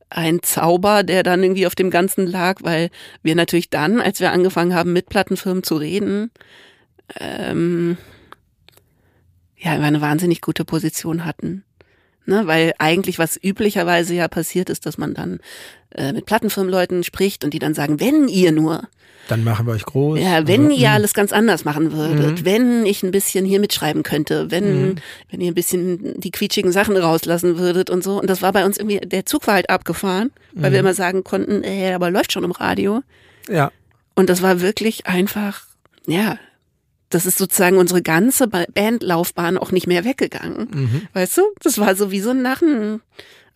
ein 0.10 0.42
Zauber, 0.44 1.04
der 1.04 1.24
dann 1.24 1.44
irgendwie 1.44 1.68
auf 1.68 1.76
dem 1.76 1.90
Ganzen 1.90 2.28
lag, 2.28 2.60
weil 2.64 2.90
wir 3.22 3.36
natürlich 3.36 3.70
dann, 3.70 4.00
als 4.00 4.20
wir 4.20 4.32
angefangen 4.32 4.74
haben, 4.74 4.94
mit 4.94 5.10
Plattenfirmen 5.10 5.64
zu 5.64 5.76
reden, 5.78 6.32
ähm, 7.20 7.98
ja, 9.58 9.72
eine 9.72 10.02
wahnsinnig 10.02 10.42
gute 10.42 10.66
Position 10.66 11.26
hatten. 11.26 11.64
Ne, 12.28 12.48
weil 12.48 12.74
eigentlich 12.80 13.20
was 13.20 13.38
üblicherweise 13.42 14.16
ja 14.16 14.28
passiert 14.28 14.72
ist, 14.72 14.88
dass 14.88 14.98
man 14.98 15.14
dann 15.14 15.40
äh, 15.96 16.14
mit 16.14 16.26
Plattenfirmenleuten 16.26 17.04
spricht 17.04 17.44
und 17.44 17.54
die 17.54 17.60
dann 17.60 17.74
sagen, 17.74 18.00
wenn 18.00 18.28
ihr 18.28 18.52
nur. 18.52 18.84
Dann 19.28 19.44
machen 19.44 19.66
wir 19.66 19.74
euch 19.74 19.86
groß. 19.86 20.20
Ja, 20.20 20.48
wenn 20.48 20.66
also, 20.66 20.78
ihr 20.78 20.88
mh. 20.88 20.94
alles 20.94 21.14
ganz 21.14 21.34
anders 21.34 21.66
machen 21.66 21.94
würdet, 21.94 22.42
mhm. 22.42 22.46
wenn 22.46 22.86
ich 22.86 23.02
ein 23.02 23.12
bisschen 23.12 23.44
hier 23.44 23.60
mitschreiben 23.60 24.04
könnte, 24.04 24.52
wenn, 24.52 24.90
mhm. 24.90 24.96
wenn 25.32 25.42
ihr 25.42 25.52
ein 25.52 25.56
bisschen 25.56 26.20
die 26.20 26.30
quietschigen 26.30 26.72
Sachen 26.72 26.96
rauslassen 26.96 27.58
würdet 27.58 27.90
und 27.90 28.04
so. 28.04 28.20
Und 28.20 28.30
das 28.30 28.42
war 28.44 28.54
bei 28.54 28.66
uns 28.66 28.78
irgendwie, 28.78 29.00
der 29.00 29.26
Zug 29.26 29.48
war 29.48 29.56
halt 29.56 29.70
abgefahren, 29.70 30.32
weil 30.54 30.70
mhm. 30.70 30.74
wir 30.74 30.80
immer 30.82 30.94
sagen 30.94 31.24
konnten, 31.24 31.64
äh, 31.64 31.94
aber 31.94 32.12
läuft 32.12 32.34
schon 32.34 32.44
im 32.44 32.52
Radio. 32.52 33.02
Ja. 33.50 33.72
Und 34.14 34.30
das 34.30 34.42
war 34.42 34.62
wirklich 34.62 35.08
einfach, 35.08 35.64
ja, 36.06 36.38
das 37.10 37.26
ist 37.26 37.38
sozusagen 37.38 37.78
unsere 37.78 38.02
ganze 38.02 38.48
Bandlaufbahn 38.48 39.58
auch 39.58 39.72
nicht 39.72 39.88
mehr 39.88 40.04
weggegangen. 40.06 40.68
Mhm. 40.74 41.02
Weißt 41.14 41.38
du? 41.38 41.44
Das 41.62 41.78
war 41.78 41.96
so 41.96 42.12
wie 42.12 42.20
so 42.20 42.32
ein 42.32 42.42
Narren, 42.42 43.02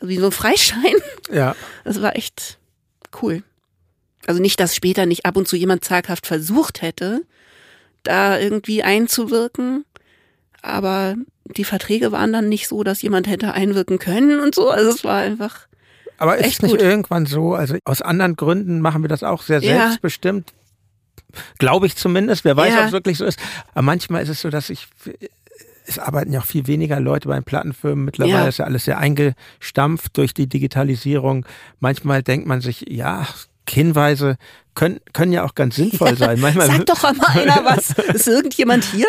wie 0.02 0.18
so 0.18 0.28
ein 0.28 0.32
Freischein. 0.32 0.96
Ja. 1.32 1.56
Das 1.84 2.02
war 2.02 2.16
echt 2.16 2.58
cool. 3.22 3.44
Also 4.26 4.42
nicht, 4.42 4.60
dass 4.60 4.76
später 4.76 5.06
nicht 5.06 5.26
ab 5.26 5.38
und 5.38 5.48
zu 5.48 5.56
jemand 5.56 5.84
zaghaft 5.84 6.28
versucht 6.28 6.82
hätte, 6.82 7.22
da 8.04 8.40
irgendwie 8.40 8.84
einzuwirken, 8.84 9.86
aber 10.62 11.16
die 11.46 11.64
Verträge 11.64 12.12
waren 12.12 12.34
dann 12.34 12.50
nicht 12.50 12.68
so, 12.68 12.84
dass 12.84 13.02
jemand 13.02 13.28
hätte 13.28 13.54
einwirken 13.54 14.00
können 14.00 14.40
und 14.40 14.54
so. 14.54 14.70
Also 14.70 14.92
es 14.92 15.04
war 15.04 15.18
einfach. 15.18 15.68
Aber 16.18 16.38
ist 16.38 16.54
es 16.54 16.62
nicht 16.62 16.72
gut. 16.72 16.82
irgendwann 16.82 17.26
so? 17.26 17.54
Also 17.54 17.78
aus 17.86 18.02
anderen 18.02 18.36
Gründen 18.36 18.82
machen 18.82 19.02
wir 19.02 19.10
das 19.10 19.24
auch 19.24 19.42
sehr 19.42 19.62
ja. 19.62 19.88
selbstbestimmt. 19.88 20.54
Glaube 21.58 21.88
ich 21.88 21.96
zumindest. 21.96 22.44
Wer 22.44 22.58
weiß, 22.58 22.74
ja. 22.74 22.82
ob 22.82 22.86
es 22.88 22.92
wirklich 22.92 23.18
so 23.18 23.26
ist. 23.26 23.40
Aber 23.74 23.84
manchmal 23.84 24.24
ist 24.24 24.30
es 24.30 24.42
so, 24.42 24.50
dass 24.50 24.70
ich 24.70 24.88
es 25.90 26.00
arbeiten 26.00 26.32
ja 26.32 26.40
auch 26.40 26.46
viel 26.46 26.68
weniger 26.68 27.00
Leute 27.00 27.28
bei 27.28 27.36
den 27.36 27.44
Plattenfirmen. 27.44 28.06
Mittlerweile 28.06 28.44
ja. 28.44 28.48
ist 28.48 28.60
ja 28.60 28.66
alles 28.66 28.86
sehr 28.86 29.00
eingestampft 29.00 30.16
durch 30.18 30.34
die 30.34 30.48
Digitalisierung. 30.48 31.46
Manchmal 31.80 32.24
denkt 32.24 32.48
man 32.48 32.62
sich, 32.62 32.86
ja, 32.88 33.28
Hinweise 33.70 34.38
können, 34.74 35.00
können 35.14 35.32
ja 35.32 35.44
auch 35.44 35.54
ganz 35.56 35.76
sinnvoll 35.76 36.18
sein. 36.18 36.40
Manchmal 36.40 36.68
Sag 36.68 36.86
doch 36.86 37.04
mal 37.04 37.14
einer 37.28 37.64
was. 37.66 37.92
Ist 37.92 38.28
irgendjemand 38.28 38.84
hier? 38.84 39.08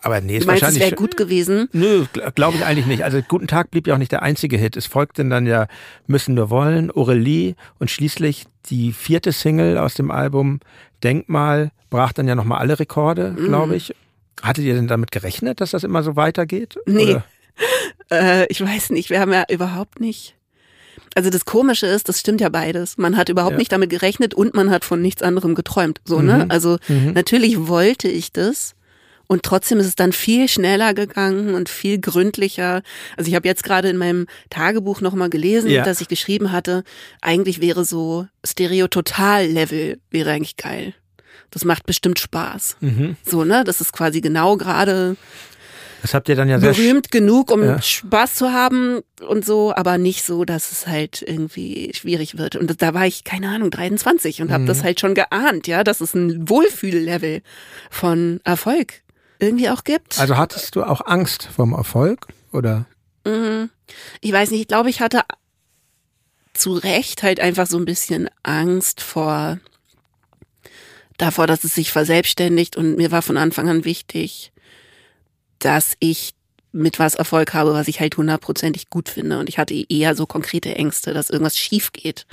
Aber 0.00 0.20
nee, 0.20 0.36
ist 0.36 0.42
du 0.42 0.46
meinst, 0.48 0.62
wahrscheinlich. 0.62 0.82
wäre 0.82 0.94
gut 0.94 1.16
gewesen? 1.16 1.68
Nö, 1.72 2.04
glaube 2.34 2.56
ich 2.58 2.64
eigentlich 2.64 2.86
nicht. 2.86 3.04
Also 3.04 3.22
Guten 3.26 3.46
Tag 3.46 3.70
blieb 3.70 3.86
ja 3.86 3.94
auch 3.94 3.98
nicht 3.98 4.12
der 4.12 4.22
einzige 4.22 4.56
Hit. 4.56 4.76
Es 4.76 4.86
folgten 4.86 5.30
dann 5.30 5.46
ja 5.46 5.66
Müssen 6.06 6.34
nur 6.34 6.50
wollen, 6.50 6.90
Aurelie 6.90 7.54
und 7.78 7.90
schließlich 7.90 8.44
die 8.66 8.92
vierte 8.92 9.32
Single 9.32 9.78
aus 9.78 9.94
dem 9.94 10.10
Album 10.10 10.60
Denkmal 11.02 11.70
brach 11.90 12.12
dann 12.12 12.28
ja 12.28 12.34
nochmal 12.34 12.58
alle 12.58 12.78
Rekorde, 12.78 13.34
glaube 13.34 13.68
mhm. 13.68 13.74
ich. 13.74 13.94
Hattet 14.42 14.64
ihr 14.64 14.74
denn 14.74 14.88
damit 14.88 15.10
gerechnet, 15.10 15.60
dass 15.60 15.72
das 15.72 15.84
immer 15.84 16.02
so 16.02 16.16
weitergeht? 16.16 16.76
Nee. 16.86 17.18
Äh, 18.10 18.46
ich 18.46 18.60
weiß 18.60 18.90
nicht. 18.90 19.10
Wir 19.10 19.18
haben 19.18 19.32
ja 19.32 19.44
überhaupt 19.50 20.00
nicht 20.00 20.38
also 21.14 21.30
das 21.30 21.44
Komische 21.44 21.86
ist, 21.86 22.08
das 22.08 22.20
stimmt 22.20 22.40
ja 22.40 22.48
beides. 22.48 22.96
Man 22.96 23.16
hat 23.16 23.28
überhaupt 23.28 23.52
ja. 23.52 23.58
nicht 23.58 23.72
damit 23.72 23.90
gerechnet 23.90 24.34
und 24.34 24.54
man 24.54 24.70
hat 24.70 24.84
von 24.84 25.02
nichts 25.02 25.20
anderem 25.20 25.56
geträumt. 25.56 26.00
So, 26.04 26.20
ne? 26.20 26.32
mhm. 26.32 26.38
ne? 26.38 26.46
Also 26.48 26.78
mhm. 26.86 27.12
natürlich 27.12 27.66
wollte 27.66 28.08
ich 28.08 28.32
das. 28.32 28.74
Und 29.26 29.42
trotzdem 29.42 29.78
ist 29.78 29.86
es 29.86 29.96
dann 29.96 30.12
viel 30.12 30.48
schneller 30.48 30.94
gegangen 30.94 31.54
und 31.54 31.68
viel 31.68 32.00
gründlicher. 32.00 32.82
Also 33.16 33.28
ich 33.28 33.34
habe 33.34 33.46
jetzt 33.46 33.62
gerade 33.62 33.90
in 33.90 33.98
meinem 33.98 34.26
Tagebuch 34.48 35.02
nochmal 35.02 35.28
gelesen, 35.28 35.70
ja. 35.70 35.82
dass 35.82 36.00
ich 36.00 36.08
geschrieben 36.08 36.50
hatte, 36.50 36.82
eigentlich 37.20 37.60
wäre 37.60 37.84
so 37.84 38.26
Stereo-Total-Level 38.46 39.98
wäre 40.10 40.30
eigentlich 40.30 40.56
geil. 40.56 40.94
Das 41.50 41.64
macht 41.64 41.86
bestimmt 41.86 42.18
Spaß. 42.18 42.76
Mhm. 42.80 43.16
So, 43.24 43.44
ne? 43.44 43.64
Das 43.64 43.80
ist 43.80 43.92
quasi 43.92 44.20
genau 44.20 44.56
gerade 44.56 45.16
das 46.02 46.14
habt 46.14 46.28
ihr 46.28 46.36
dann 46.36 46.48
ja 46.48 46.60
sehr 46.60 46.72
berühmt 46.72 47.10
genug, 47.10 47.50
um 47.50 47.62
ja. 47.62 47.82
Spaß 47.82 48.36
zu 48.36 48.52
haben 48.52 49.00
und 49.26 49.44
so, 49.44 49.74
aber 49.74 49.98
nicht 49.98 50.24
so, 50.24 50.44
dass 50.44 50.70
es 50.70 50.86
halt 50.86 51.22
irgendwie 51.22 51.92
schwierig 51.94 52.38
wird. 52.38 52.56
Und 52.56 52.80
da 52.80 52.94
war 52.94 53.06
ich 53.06 53.24
keine 53.24 53.48
Ahnung 53.48 53.70
23 53.70 54.42
und 54.42 54.52
habe 54.52 54.62
mhm. 54.62 54.68
das 54.68 54.84
halt 54.84 55.00
schon 55.00 55.14
geahnt, 55.14 55.66
ja, 55.66 55.82
dass 55.82 56.00
es 56.00 56.14
ein 56.14 56.48
Wohlfühllevel 56.48 57.42
von 57.90 58.40
Erfolg 58.44 59.02
irgendwie 59.40 59.70
auch 59.70 59.84
gibt. 59.84 60.18
Also 60.18 60.36
hattest 60.36 60.76
du 60.76 60.84
auch 60.84 61.04
Angst 61.06 61.48
vom 61.54 61.72
Erfolg 61.72 62.26
oder? 62.52 62.86
Mhm. 63.24 63.70
Ich 64.20 64.32
weiß 64.32 64.50
nicht. 64.50 64.60
Ich 64.60 64.68
glaube, 64.68 64.90
ich 64.90 65.00
hatte 65.00 65.22
zu 66.54 66.72
Recht 66.72 67.22
halt 67.22 67.40
einfach 67.40 67.66
so 67.66 67.76
ein 67.76 67.84
bisschen 67.84 68.28
Angst 68.42 69.00
vor 69.00 69.58
davor, 71.18 71.46
dass 71.46 71.64
es 71.64 71.74
sich 71.74 71.90
verselbstständigt 71.90 72.76
und 72.76 72.96
mir 72.96 73.10
war 73.10 73.22
von 73.22 73.36
Anfang 73.36 73.68
an 73.68 73.84
wichtig, 73.84 74.52
dass 75.58 75.94
ich 75.98 76.34
mit 76.72 76.98
was 76.98 77.14
Erfolg 77.14 77.54
habe, 77.54 77.72
was 77.72 77.88
ich 77.88 78.00
halt 78.00 78.16
hundertprozentig 78.16 78.90
gut 78.90 79.08
finde. 79.08 79.38
Und 79.38 79.48
ich 79.48 79.58
hatte 79.58 79.74
eher 79.88 80.14
so 80.14 80.26
konkrete 80.26 80.74
Ängste, 80.74 81.12
dass 81.12 81.30
irgendwas 81.30 81.58
schief 81.58 81.92
geht. 81.92 82.26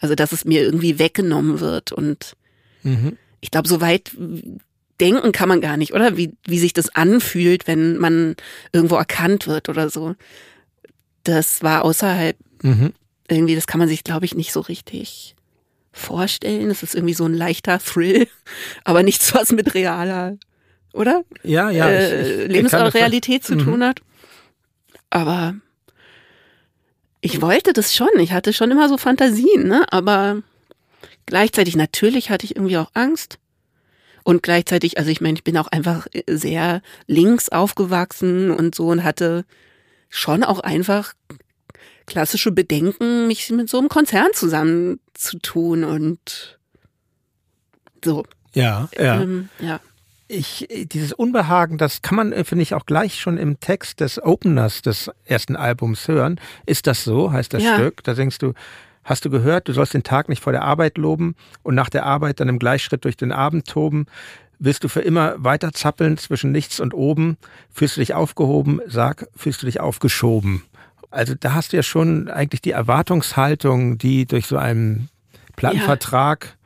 Also, 0.00 0.14
dass 0.14 0.32
es 0.32 0.44
mir 0.44 0.62
irgendwie 0.62 0.98
weggenommen 0.98 1.60
wird. 1.60 1.92
Und 1.92 2.36
mhm. 2.82 3.16
ich 3.40 3.50
glaube, 3.50 3.68
so 3.68 3.80
weit 3.80 4.12
denken 5.00 5.32
kann 5.32 5.48
man 5.48 5.60
gar 5.60 5.76
nicht, 5.76 5.92
oder? 5.92 6.16
Wie, 6.16 6.32
wie 6.46 6.58
sich 6.58 6.72
das 6.72 6.94
anfühlt, 6.94 7.66
wenn 7.66 7.98
man 7.98 8.36
irgendwo 8.72 8.96
erkannt 8.96 9.46
wird 9.46 9.68
oder 9.68 9.90
so. 9.90 10.14
Das 11.24 11.62
war 11.62 11.84
außerhalb, 11.84 12.36
mhm. 12.62 12.92
irgendwie, 13.28 13.56
das 13.56 13.66
kann 13.66 13.80
man 13.80 13.88
sich, 13.88 14.04
glaube 14.04 14.24
ich, 14.24 14.34
nicht 14.34 14.52
so 14.52 14.60
richtig 14.60 15.34
vorstellen. 15.92 16.68
Das 16.68 16.82
ist 16.82 16.94
irgendwie 16.94 17.14
so 17.14 17.24
ein 17.24 17.34
leichter 17.34 17.78
Thrill, 17.78 18.28
aber 18.84 19.02
nichts, 19.02 19.34
was 19.34 19.52
mit 19.52 19.74
realer 19.74 20.36
oder? 20.92 21.24
Ja, 21.42 21.70
ja. 21.70 21.88
Äh, 21.88 22.46
Lebensrealität 22.46 23.44
zu 23.44 23.54
mhm. 23.54 23.64
tun 23.64 23.84
hat. 23.84 24.00
Aber 25.10 25.54
ich 27.20 27.40
wollte 27.42 27.72
das 27.72 27.94
schon. 27.94 28.08
Ich 28.18 28.32
hatte 28.32 28.52
schon 28.52 28.70
immer 28.70 28.88
so 28.88 28.96
Fantasien, 28.96 29.68
ne? 29.68 29.84
Aber 29.90 30.42
gleichzeitig 31.26 31.76
natürlich 31.76 32.30
hatte 32.30 32.44
ich 32.44 32.56
irgendwie 32.56 32.78
auch 32.78 32.90
Angst. 32.94 33.38
Und 34.22 34.42
gleichzeitig, 34.42 34.98
also 34.98 35.10
ich 35.10 35.20
meine, 35.20 35.34
ich 35.34 35.44
bin 35.44 35.56
auch 35.56 35.68
einfach 35.68 36.06
sehr 36.28 36.82
links 37.06 37.48
aufgewachsen 37.48 38.50
und 38.50 38.74
so 38.74 38.88
und 38.88 39.02
hatte 39.02 39.44
schon 40.08 40.44
auch 40.44 40.60
einfach 40.60 41.14
klassische 42.10 42.52
Bedenken, 42.52 43.26
mich 43.26 43.48
mit 43.50 43.70
so 43.70 43.78
einem 43.78 43.88
Konzern 43.88 44.28
zusammenzutun 44.34 45.84
und 45.84 46.58
so. 48.04 48.24
Ja, 48.54 48.88
ja. 48.98 49.22
Ähm, 49.22 49.48
ja 49.60 49.80
ich, 50.30 50.68
dieses 50.70 51.12
Unbehagen, 51.12 51.76
das 51.76 52.02
kann 52.02 52.16
man, 52.16 52.32
äh, 52.32 52.44
finde 52.44 52.62
ich, 52.62 52.74
auch 52.74 52.86
gleich 52.86 53.20
schon 53.20 53.36
im 53.36 53.58
Text 53.60 54.00
des 54.00 54.22
Openers 54.22 54.82
des 54.82 55.10
ersten 55.24 55.56
Albums 55.56 56.06
hören. 56.08 56.40
Ist 56.66 56.86
das 56.86 57.04
so, 57.04 57.32
heißt 57.32 57.52
das 57.52 57.62
ja. 57.62 57.74
Stück? 57.74 58.04
Da 58.04 58.14
denkst 58.14 58.38
du, 58.38 58.54
hast 59.04 59.24
du 59.24 59.30
gehört, 59.30 59.68
du 59.68 59.72
sollst 59.72 59.94
den 59.94 60.04
Tag 60.04 60.28
nicht 60.28 60.42
vor 60.42 60.52
der 60.52 60.62
Arbeit 60.62 60.98
loben 60.98 61.34
und 61.62 61.74
nach 61.74 61.90
der 61.90 62.06
Arbeit 62.06 62.40
dann 62.40 62.48
im 62.48 62.58
Gleichschritt 62.58 63.04
durch 63.04 63.16
den 63.16 63.32
Abend 63.32 63.66
toben. 63.66 64.06
Willst 64.58 64.84
du 64.84 64.88
für 64.88 65.00
immer 65.00 65.42
weiter 65.42 65.72
zappeln 65.72 66.16
zwischen 66.18 66.52
nichts 66.52 66.80
und 66.80 66.94
oben? 66.94 67.36
Fühlst 67.72 67.96
du 67.96 68.00
dich 68.00 68.14
aufgehoben? 68.14 68.80
Sag, 68.86 69.26
fühlst 69.34 69.62
du 69.62 69.66
dich 69.66 69.80
aufgeschoben? 69.80 70.62
Also 71.10 71.34
da 71.38 71.54
hast 71.54 71.72
du 71.72 71.76
ja 71.76 71.82
schon 71.82 72.28
eigentlich 72.28 72.60
die 72.60 72.70
Erwartungshaltung, 72.70 73.98
die 73.98 74.26
durch 74.26 74.46
so 74.46 74.56
einen 74.56 75.08
Plattenvertrag 75.56 76.56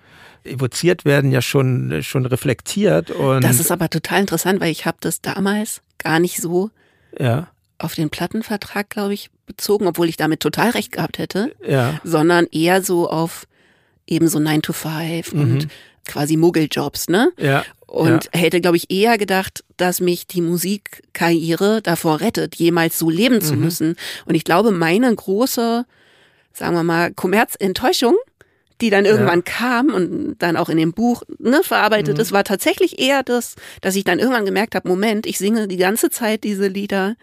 evoziert 0.45 1.05
werden, 1.05 1.31
ja 1.33 1.41
schon, 1.41 2.03
schon 2.03 2.27
reflektiert. 2.27 3.11
Und 3.11 3.43
das 3.43 3.61
ist 3.61 3.71
aber 3.73 3.89
total 3.89 4.21
interessant, 4.21 4.61
weil 4.61 4.71
ich 4.71 4.85
habe 4.85 4.99
das 5.01 5.23
damals 5.23 5.81
gar 5.99 6.21
nicht 6.21 6.37
so 6.37 6.71
ja. 7.19 7.49
auf 7.79 7.95
den 7.95 8.11
Plattenvertrag, 8.11 8.91
glaube 8.91 9.15
ich, 9.15 9.31
bezogen, 9.47 9.87
obwohl 9.87 10.09
ich 10.09 10.17
damit 10.17 10.41
total 10.41 10.71
recht 10.71 10.93
gehabt 10.93 11.19
hätte, 11.19 11.55
ja. 11.67 11.99
sondern 12.05 12.47
eher 12.53 12.83
so 12.83 13.09
auf 13.09 13.47
eben 14.07 14.29
so 14.29 14.39
9 14.39 14.61
to 14.63 14.73
5 14.75 15.33
und 15.33 15.55
Mhm. 15.65 15.69
quasi 16.07 16.37
Muggeljobs, 16.37 17.09
ne? 17.09 17.31
Ja. 17.39 17.65
Und 17.87 18.29
hätte, 18.33 18.61
glaube 18.61 18.77
ich, 18.77 18.91
eher 18.91 19.19
gedacht, 19.19 19.63
dass 19.77 20.01
mich 20.01 20.27
die 20.27 20.41
Musikkarriere 20.41 21.81
davor 21.83 22.21
rettet, 22.21 22.57
jemals 22.57 22.99
so 22.99 23.09
leben 23.11 23.41
zu 23.41 23.55
Mhm. 23.55 23.61
müssen. 23.61 23.97
Und 24.27 24.35
ich 24.35 24.45
glaube, 24.45 24.71
meine 24.73 25.15
große, 25.15 25.85
sagen 26.53 26.75
wir 26.75 26.83
mal, 26.83 27.13
Kommerzenttäuschung, 27.13 28.17
die 28.81 28.91
dann 28.91 29.05
irgendwann 29.05 29.45
kam 29.45 29.95
und 29.95 30.37
dann 30.41 30.57
auch 30.57 30.69
in 30.69 30.77
dem 30.77 30.93
Buch 30.93 31.23
ne, 31.39 31.61
verarbeitet 31.63 32.17
Mhm. 32.17 32.23
ist, 32.23 32.33
war 32.33 32.43
tatsächlich 32.43 32.99
eher 32.99 33.23
das, 33.23 33.55
dass 33.81 33.95
ich 33.95 34.03
dann 34.03 34.19
irgendwann 34.19 34.45
gemerkt 34.45 34.75
habe, 34.75 34.89
Moment, 34.89 35.27
ich 35.27 35.39
singe 35.39 35.69
die 35.69 35.77
ganze 35.77 36.11
Zeit 36.11 36.43
diese 36.43 36.67
Lieder 36.67 37.15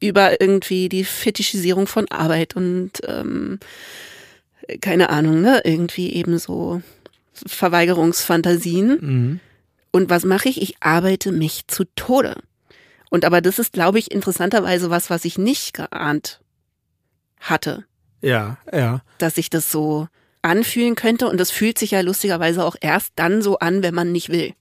über 0.00 0.40
irgendwie 0.40 0.88
die 0.88 1.04
Fetischisierung 1.04 1.86
von 1.86 2.10
Arbeit 2.10 2.56
und 2.56 2.90
ähm, 3.06 3.60
keine 4.80 5.10
Ahnung, 5.10 5.40
ne, 5.42 5.60
irgendwie 5.62 6.12
eben 6.12 6.38
so 6.38 6.82
Verweigerungsfantasien. 7.46 8.88
Mhm. 9.00 9.40
Und 9.92 10.10
was 10.10 10.24
mache 10.24 10.48
ich? 10.48 10.60
Ich 10.60 10.76
arbeite 10.80 11.32
mich 11.32 11.66
zu 11.68 11.84
Tode. 11.96 12.36
Und 13.10 13.24
aber 13.24 13.40
das 13.40 13.58
ist, 13.58 13.72
glaube 13.72 13.98
ich, 13.98 14.10
interessanterweise 14.10 14.90
was, 14.90 15.10
was 15.10 15.24
ich 15.24 15.38
nicht 15.38 15.74
geahnt 15.74 16.40
hatte, 17.40 17.84
Ja, 18.20 18.58
ja. 18.72 19.02
dass 19.18 19.38
ich 19.38 19.50
das 19.50 19.70
so 19.70 20.08
anfühlen 20.42 20.94
könnte. 20.96 21.28
Und 21.28 21.38
das 21.38 21.50
fühlt 21.50 21.78
sich 21.78 21.92
ja 21.92 22.00
lustigerweise 22.00 22.64
auch 22.64 22.76
erst 22.80 23.12
dann 23.16 23.42
so 23.42 23.58
an, 23.58 23.82
wenn 23.82 23.94
man 23.94 24.12
nicht 24.12 24.28
will. 24.30 24.54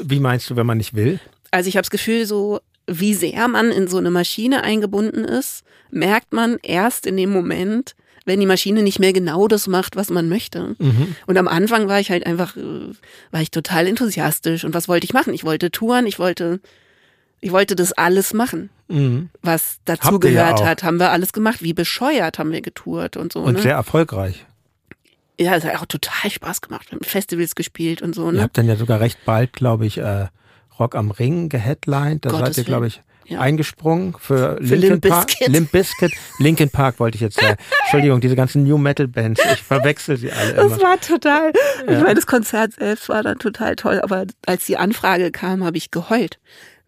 Wie 0.00 0.20
meinst 0.20 0.50
du, 0.50 0.56
wenn 0.56 0.66
man 0.66 0.78
nicht 0.78 0.94
will? 0.94 1.20
Also 1.50 1.68
ich 1.68 1.76
habe 1.76 1.82
das 1.82 1.90
Gefühl, 1.90 2.26
so 2.26 2.60
wie 2.86 3.14
sehr 3.14 3.48
man 3.48 3.70
in 3.70 3.86
so 3.88 3.98
eine 3.98 4.10
Maschine 4.10 4.62
eingebunden 4.62 5.24
ist, 5.24 5.62
merkt 5.90 6.32
man 6.32 6.58
erst 6.62 7.06
in 7.06 7.16
dem 7.16 7.30
Moment, 7.30 7.94
wenn 8.28 8.38
die 8.38 8.46
Maschine 8.46 8.82
nicht 8.84 9.00
mehr 9.00 9.12
genau 9.12 9.48
das 9.48 9.66
macht, 9.66 9.96
was 9.96 10.10
man 10.10 10.28
möchte. 10.28 10.76
Mhm. 10.78 11.16
Und 11.26 11.36
am 11.36 11.48
Anfang 11.48 11.88
war 11.88 11.98
ich 11.98 12.10
halt 12.10 12.24
einfach, 12.26 12.56
äh, 12.56 12.92
war 13.32 13.40
ich 13.42 13.50
total 13.50 13.88
enthusiastisch. 13.88 14.64
Und 14.64 14.74
was 14.74 14.86
wollte 14.86 15.04
ich 15.04 15.12
machen? 15.12 15.34
Ich 15.34 15.42
wollte 15.44 15.72
touren, 15.72 16.06
ich 16.06 16.20
wollte, 16.20 16.60
ich 17.40 17.50
wollte 17.50 17.74
das 17.74 17.92
alles 17.92 18.32
machen, 18.34 18.70
Mhm. 18.88 19.30
was 19.42 19.78
Habt 19.88 20.04
dazu 20.04 20.20
ihr 20.22 20.30
ja 20.32 20.64
hat. 20.64 20.82
Haben 20.84 20.98
wir 21.00 21.10
alles 21.10 21.32
gemacht. 21.32 21.62
Wie 21.62 21.72
bescheuert 21.74 22.38
haben 22.38 22.52
wir 22.52 22.60
getourt 22.62 23.16
und 23.16 23.32
so. 23.32 23.40
Und 23.40 23.54
ne? 23.54 23.62
sehr 23.62 23.74
erfolgreich. 23.74 24.44
ja, 25.40 25.54
es 25.56 25.64
hat 25.64 25.76
auch 25.80 25.86
total 25.86 26.30
Spaß 26.30 26.60
gemacht. 26.60 26.90
Wir 26.90 26.96
haben 26.98 27.04
Festivals 27.04 27.54
gespielt 27.54 28.02
und 28.02 28.14
so. 28.14 28.26
Ihr 28.26 28.32
Ne? 28.32 28.42
habt 28.42 28.56
dann 28.58 28.66
ja 28.66 28.76
sogar 28.76 29.00
recht 29.00 29.18
bald, 29.24 29.52
glaube 29.52 29.86
ich, 29.86 29.98
äh, 29.98 30.26
Rock 30.78 30.94
am 30.94 31.10
Ring 31.10 31.48
geheadlined. 31.48 32.24
Da 32.24 32.30
seid 32.30 32.56
ihr, 32.58 32.64
glaube 32.64 32.86
ich, 32.86 33.02
Ja. 33.28 33.40
eingesprungen 33.40 34.14
für, 34.18 34.56
Für 34.56 34.62
Linkin 34.76 34.88
Limp 34.90 35.08
Park. 35.08 35.32
Limp 35.46 35.70
Bizkit. 35.72 36.12
Linkin 36.38 36.70
Park 36.70 36.98
wollte 36.98 37.16
ich 37.16 37.20
jetzt 37.20 37.38
sagen. 37.38 37.56
Entschuldigung, 37.82 38.20
diese 38.20 38.34
ganzen 38.36 38.64
New 38.64 38.78
Metal 38.78 39.06
Bands. 39.06 39.40
Ich 39.52 39.62
verwechsel 39.62 40.16
sie 40.16 40.32
alle 40.32 40.54
Das 40.54 40.64
immer. 40.72 40.80
war 40.82 41.00
total, 41.00 41.52
ich 41.82 41.86
meine, 42.00 42.14
das 42.14 42.26
Konzert 42.26 42.72
selbst 42.74 43.08
war 43.10 43.22
dann 43.22 43.38
total 43.38 43.76
toll, 43.76 44.00
aber 44.02 44.24
als 44.46 44.64
die 44.64 44.78
Anfrage 44.78 45.30
kam, 45.30 45.62
habe 45.62 45.76
ich 45.76 45.90
geheult, 45.90 46.38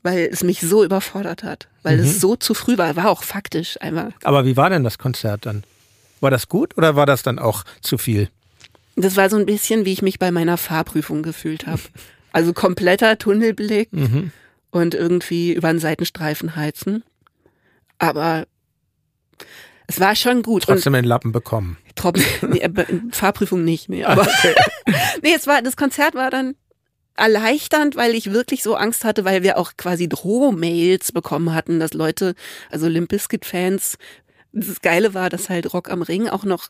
weil 0.02 0.28
es 0.32 0.42
mich 0.42 0.60
so 0.60 0.82
überfordert 0.82 1.42
hat, 1.42 1.68
weil 1.82 1.98
Mhm. 1.98 2.04
es 2.04 2.20
so 2.20 2.36
zu 2.36 2.54
früh 2.54 2.78
war, 2.78 2.96
war 2.96 3.10
auch 3.10 3.22
faktisch 3.22 3.76
einmal. 3.82 4.14
Aber 4.24 4.46
wie 4.46 4.56
war 4.56 4.70
denn 4.70 4.82
das 4.82 4.96
Konzert 4.96 5.44
dann? 5.44 5.62
War 6.20 6.30
das 6.30 6.48
gut 6.48 6.76
oder 6.78 6.96
war 6.96 7.04
das 7.06 7.22
dann 7.22 7.38
auch 7.38 7.64
zu 7.82 7.98
viel? 7.98 8.28
Das 8.96 9.16
war 9.16 9.28
so 9.28 9.36
ein 9.36 9.44
bisschen, 9.46 9.84
wie 9.84 9.92
ich 9.92 10.00
mich 10.02 10.18
bei 10.18 10.30
meiner 10.30 10.56
Fahrprüfung 10.56 11.22
gefühlt 11.22 11.66
habe. 11.66 11.80
Also 12.32 12.52
kompletter 12.52 13.18
Tunnelblick 13.18 13.92
Mhm. 13.92 14.32
Und 14.70 14.94
irgendwie 14.94 15.52
über 15.52 15.68
den 15.68 15.78
Seitenstreifen 15.78 16.56
heizen. 16.56 17.04
Aber 17.98 18.46
es 19.86 19.98
war 19.98 20.14
schon 20.14 20.42
gut. 20.42 20.68
Und 20.68 20.74
Trotzdem 20.74 20.92
den 20.92 21.04
Lappen 21.04 21.32
bekommen. 21.32 21.76
Nee, 22.42 22.58
äh, 22.58 22.70
Fahrprüfung 23.10 23.64
nicht, 23.64 23.88
nee, 23.88 24.04
aber 24.04 24.26
nee, 25.22 25.34
es 25.34 25.46
war 25.46 25.62
das 25.62 25.76
Konzert 25.76 26.14
war 26.14 26.30
dann 26.30 26.54
erleichternd, 27.16 27.96
weil 27.96 28.14
ich 28.14 28.32
wirklich 28.32 28.62
so 28.62 28.76
Angst 28.76 29.04
hatte, 29.04 29.24
weil 29.24 29.42
wir 29.42 29.58
auch 29.58 29.72
quasi 29.76 30.08
Drohmails 30.08 31.12
bekommen 31.12 31.52
hatten, 31.54 31.78
dass 31.78 31.92
Leute, 31.92 32.34
also 32.70 32.88
Limp 32.88 33.10
Bizkit 33.10 33.44
Fans, 33.44 33.98
das 34.52 34.80
Geile 34.80 35.12
war, 35.12 35.28
dass 35.28 35.50
halt 35.50 35.72
Rock 35.74 35.90
am 35.90 36.02
Ring 36.02 36.28
auch 36.28 36.44
noch 36.44 36.68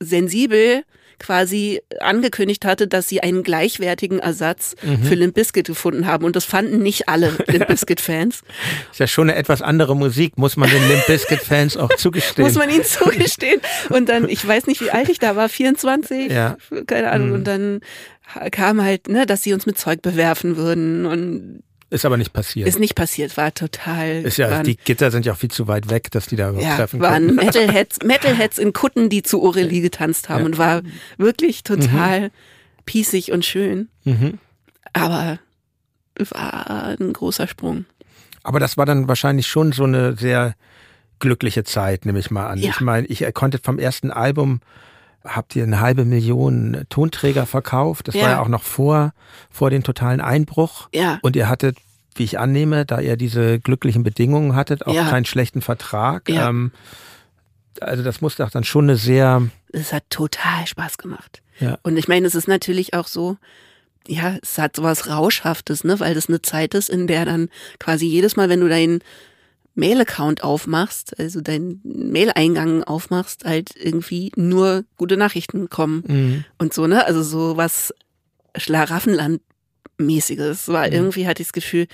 sensibel 0.00 0.84
quasi 1.20 1.80
angekündigt 2.00 2.64
hatte, 2.64 2.88
dass 2.88 3.08
sie 3.08 3.20
einen 3.20 3.42
gleichwertigen 3.44 4.18
Ersatz 4.18 4.74
für 5.02 5.14
Limp 5.14 5.34
Bizkit 5.34 5.66
gefunden 5.68 6.06
haben 6.06 6.24
und 6.24 6.34
das 6.34 6.44
fanden 6.44 6.82
nicht 6.82 7.08
alle 7.08 7.32
Limp 7.46 7.68
Bizkit 7.68 8.00
Fans. 8.00 8.42
Ist 8.90 8.98
ja 8.98 9.06
schon 9.06 9.30
eine 9.30 9.38
etwas 9.38 9.62
andere 9.62 9.94
Musik, 9.94 10.36
muss 10.38 10.56
man 10.56 10.68
den 10.68 10.88
Limp 10.88 11.06
Bizkit 11.06 11.40
Fans 11.40 11.76
auch 11.76 11.94
zugestehen. 11.96 12.46
Muss 12.46 12.56
man 12.56 12.68
ihnen 12.70 12.84
zugestehen. 12.84 13.60
Und 13.90 14.08
dann, 14.08 14.28
ich 14.28 14.44
weiß 14.46 14.66
nicht, 14.66 14.80
wie 14.80 14.90
alt 14.90 15.08
ich 15.08 15.18
da 15.20 15.36
war, 15.36 15.48
24, 15.48 16.32
Ja. 16.32 16.56
keine 16.86 17.10
Ahnung. 17.12 17.32
Und 17.32 17.44
dann 17.44 17.80
kam 18.50 18.82
halt, 18.82 19.08
ne, 19.08 19.26
dass 19.26 19.42
sie 19.42 19.52
uns 19.52 19.66
mit 19.66 19.78
Zeug 19.78 20.02
bewerfen 20.02 20.56
würden 20.56 21.06
und 21.06 21.62
Ist 21.90 22.04
aber 22.04 22.16
nicht 22.16 22.32
passiert. 22.32 22.68
ist 22.68 22.78
nicht 22.78 22.94
passiert, 22.94 23.36
war 23.36 23.52
total. 23.52 24.22
Ist 24.22 24.36
ja, 24.36 24.50
waren, 24.50 24.64
die 24.64 24.76
Gitter 24.76 25.10
sind 25.10 25.26
ja 25.26 25.32
auch 25.32 25.36
viel 25.36 25.50
zu 25.50 25.66
weit 25.66 25.90
weg, 25.90 26.10
dass 26.12 26.26
die 26.26 26.36
da 26.36 26.50
überhaupt 26.50 26.66
ja, 26.66 26.76
treffen 26.76 27.00
waren 27.00 27.26
können. 27.26 27.36
Metalheads, 27.44 27.98
Metalheads 28.04 28.58
in 28.58 28.72
Kutten, 28.72 29.08
die 29.08 29.22
zu 29.22 29.42
Aurelie 29.42 29.80
getanzt 29.80 30.28
haben 30.28 30.40
Ja. 30.40 30.46
und 30.46 30.58
war 30.58 30.82
wirklich 31.18 31.64
total 31.64 32.30
pießig 32.86 33.32
und 33.32 33.44
schön. 33.44 33.88
Mhm. 34.04 34.38
Aber 34.92 35.38
war 36.16 36.96
ein 37.00 37.12
großer 37.12 37.48
Sprung. 37.48 37.86
Aber 38.42 38.60
das 38.60 38.76
war 38.76 38.86
dann 38.86 39.08
wahrscheinlich 39.08 39.46
schon 39.46 39.72
so 39.72 39.84
eine 39.84 40.16
sehr 40.16 40.54
glückliche 41.18 41.64
Zeit, 41.64 42.06
nehme 42.06 42.18
ich 42.18 42.30
mal 42.30 42.46
an. 42.48 42.58
Ja. 42.58 42.70
Ich 42.70 42.80
meine, 42.80 43.06
ich 43.06 43.24
konnte 43.34 43.58
vom 43.62 43.78
ersten 43.78 44.10
Album 44.10 44.60
habt 45.24 45.54
ihr 45.56 45.62
eine 45.64 45.80
halbe 45.80 46.04
Million 46.04 46.84
Tonträger 46.88 47.46
verkauft. 47.46 48.08
Das 48.08 48.14
Ja. 48.14 48.22
war 48.22 48.30
ja 48.30 48.40
auch 48.40 48.48
noch 48.48 48.62
vor, 48.62 49.12
vor 49.50 49.70
den 49.70 49.82
totalen 49.82 50.20
Einbruch. 50.20 50.88
Ja. 50.94 51.18
Und 51.22 51.36
ihr 51.36 51.48
hattet, 51.48 51.76
wie 52.14 52.24
ich 52.24 52.38
annehme, 52.38 52.86
da 52.86 53.00
ihr 53.00 53.16
diese 53.16 53.60
glücklichen 53.60 54.02
Bedingungen 54.02 54.54
hattet, 54.56 54.86
auch 54.86 54.94
Ja. 54.94 55.08
keinen 55.08 55.24
schlechten 55.26 55.60
Vertrag. 55.62 56.28
Ja. 56.28 56.48
Ähm, 56.48 56.72
also 57.80 58.02
das 58.02 58.20
muss 58.20 58.36
doch 58.36 58.50
dann 58.50 58.64
schon 58.64 58.84
eine 58.86 58.96
sehr, 58.96 59.42
Es 59.72 59.92
hat 59.92 60.04
total 60.10 60.66
Spaß 60.66 60.98
gemacht. 60.98 61.42
Ja. 61.60 61.78
Und 61.82 61.96
ich 61.96 62.08
meine, 62.08 62.26
es 62.26 62.34
ist 62.34 62.48
natürlich 62.48 62.94
auch 62.94 63.06
so, 63.06 63.36
ja, 64.08 64.36
es 64.42 64.58
hat 64.58 64.74
sowas 64.76 65.08
Rauschhaftes, 65.08 65.84
ne, 65.84 66.00
weil 66.00 66.14
das 66.14 66.28
eine 66.28 66.42
Zeit 66.42 66.74
ist, 66.74 66.88
in 66.88 67.06
der 67.06 67.24
dann 67.26 67.48
quasi 67.78 68.06
jedes 68.06 68.34
Mal, 68.36 68.48
wenn 68.48 68.60
du 68.60 68.68
deinen 68.68 69.00
Mail-Account 69.74 70.42
aufmachst, 70.44 71.18
also 71.18 71.40
deinen 71.40 71.80
Mail-Eingang 71.84 72.84
aufmachst, 72.84 73.44
halt 73.44 73.70
irgendwie 73.76 74.32
nur 74.36 74.84
gute 74.96 75.16
Nachrichten 75.16 75.70
kommen 75.70 76.04
Mhm. 76.06 76.44
und 76.58 76.74
so, 76.74 76.86
ne? 76.86 77.04
Also 77.06 77.22
so 77.22 77.56
was 77.56 77.94
Schlaraffenland-mäßiges. 78.56 80.68
War 80.72 80.86
Mhm. 80.86 80.92
irgendwie 80.92 81.26
hatte 81.26 81.42
ich 81.42 81.48
das 81.48 81.52
Gefühl, 81.52 81.86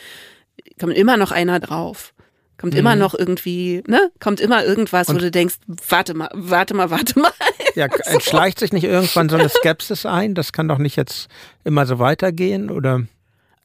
kommt 0.80 0.96
immer 0.96 1.16
noch 1.16 1.32
einer 1.32 1.60
drauf. 1.60 2.12
Kommt 2.58 2.72
Mhm. 2.72 2.78
immer 2.80 2.96
noch 2.96 3.14
irgendwie, 3.14 3.82
ne? 3.86 4.10
Kommt 4.20 4.40
immer 4.40 4.64
irgendwas, 4.64 5.08
wo 5.08 5.12
Und- 5.12 5.20
du 5.22 5.30
denkst, 5.30 5.56
warte 5.88 6.14
mal, 6.14 6.30
warte 6.32 6.72
mal, 6.74 6.90
warte 6.90 7.18
mal. 7.20 7.30
ja, 7.74 7.86
entschleicht 8.06 8.58
sich 8.60 8.72
nicht 8.72 8.84
irgendwann 8.84 9.28
so 9.28 9.36
eine 9.36 9.50
Skepsis 9.50 10.06
ein? 10.06 10.34
Das 10.34 10.52
kann 10.52 10.66
doch 10.66 10.78
nicht 10.78 10.96
jetzt 10.96 11.28
immer 11.64 11.84
so 11.84 11.98
weitergehen, 11.98 12.70
oder? 12.70 13.02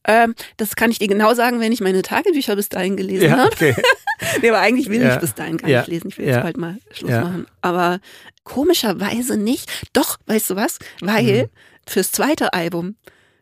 Ähm, 0.06 0.34
das 0.58 0.76
kann 0.76 0.89
ich 0.91 0.97
dir 0.99 1.08
genau 1.08 1.34
sagen, 1.36 1.60
wenn 1.60 1.72
ich 1.72 1.80
meine 1.82 2.02
Tagebücher 2.02 2.56
bis 2.56 2.70
dahin 2.70 2.97
gelesen 2.97 3.26
Ja, 3.30 3.38
habe. 3.38 3.52
okay. 3.52 3.76
Nee, 4.41 4.49
aber 4.49 4.60
eigentlich 4.60 4.89
will 4.89 5.02
Ja. 5.02 5.14
ich 5.16 5.20
bis 5.20 5.34
dahin 5.34 5.58
gar 5.58 5.70
Ja. 5.70 5.80
nicht 5.80 5.89
lesen. 5.89 6.10
Ich 6.10 6.18
will 6.18 6.26
jetzt 6.28 6.41
bald 6.43 6.58
mal 6.58 6.78
Schluss 6.91 7.12
machen. 7.12 7.47
Aber 7.62 7.99
komischerweise 8.43 9.38
nicht. 9.38 9.72
Doch, 9.93 10.18
weißt 10.28 10.49
du 10.52 10.56
was? 10.56 10.78
Weil 11.02 11.43
Mhm. 11.43 11.49
fürs 11.88 12.12
zweite 12.12 12.54
Album 12.54 12.95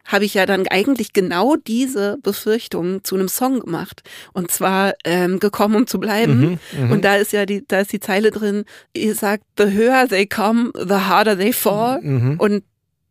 habe 0.06 0.26
ich 0.26 0.34
ja 0.34 0.46
dann 0.46 0.66
eigentlich 0.68 1.14
genau 1.14 1.56
diese 1.56 2.18
Befürchtungen 2.24 3.04
zu 3.04 3.16
einem 3.16 3.28
Song 3.28 3.60
gemacht. 3.60 4.02
Und 4.34 4.50
zwar 4.52 4.94
ähm, 5.04 5.40
gekommen, 5.40 5.76
um 5.76 5.88
zu 5.88 6.00
bleiben. 6.00 6.60
Mhm, 6.74 6.86
mhm. 6.86 6.92
Und 6.92 7.06
da 7.06 7.16
ist 7.18 7.32
ja 7.32 7.46
die, 7.46 7.64
da 7.68 7.82
ist 7.82 7.92
die 7.94 8.00
Zeile 8.00 8.32
drin, 8.32 8.66
ihr 8.94 9.14
sagt, 9.16 9.44
the 9.58 9.66
höher 9.72 10.08
they 10.08 10.26
come, 10.26 10.72
the 10.76 10.96
harder 10.96 11.38
they 11.38 11.54
fall. 11.54 12.02
Mhm. 12.02 12.40
Und 12.40 12.64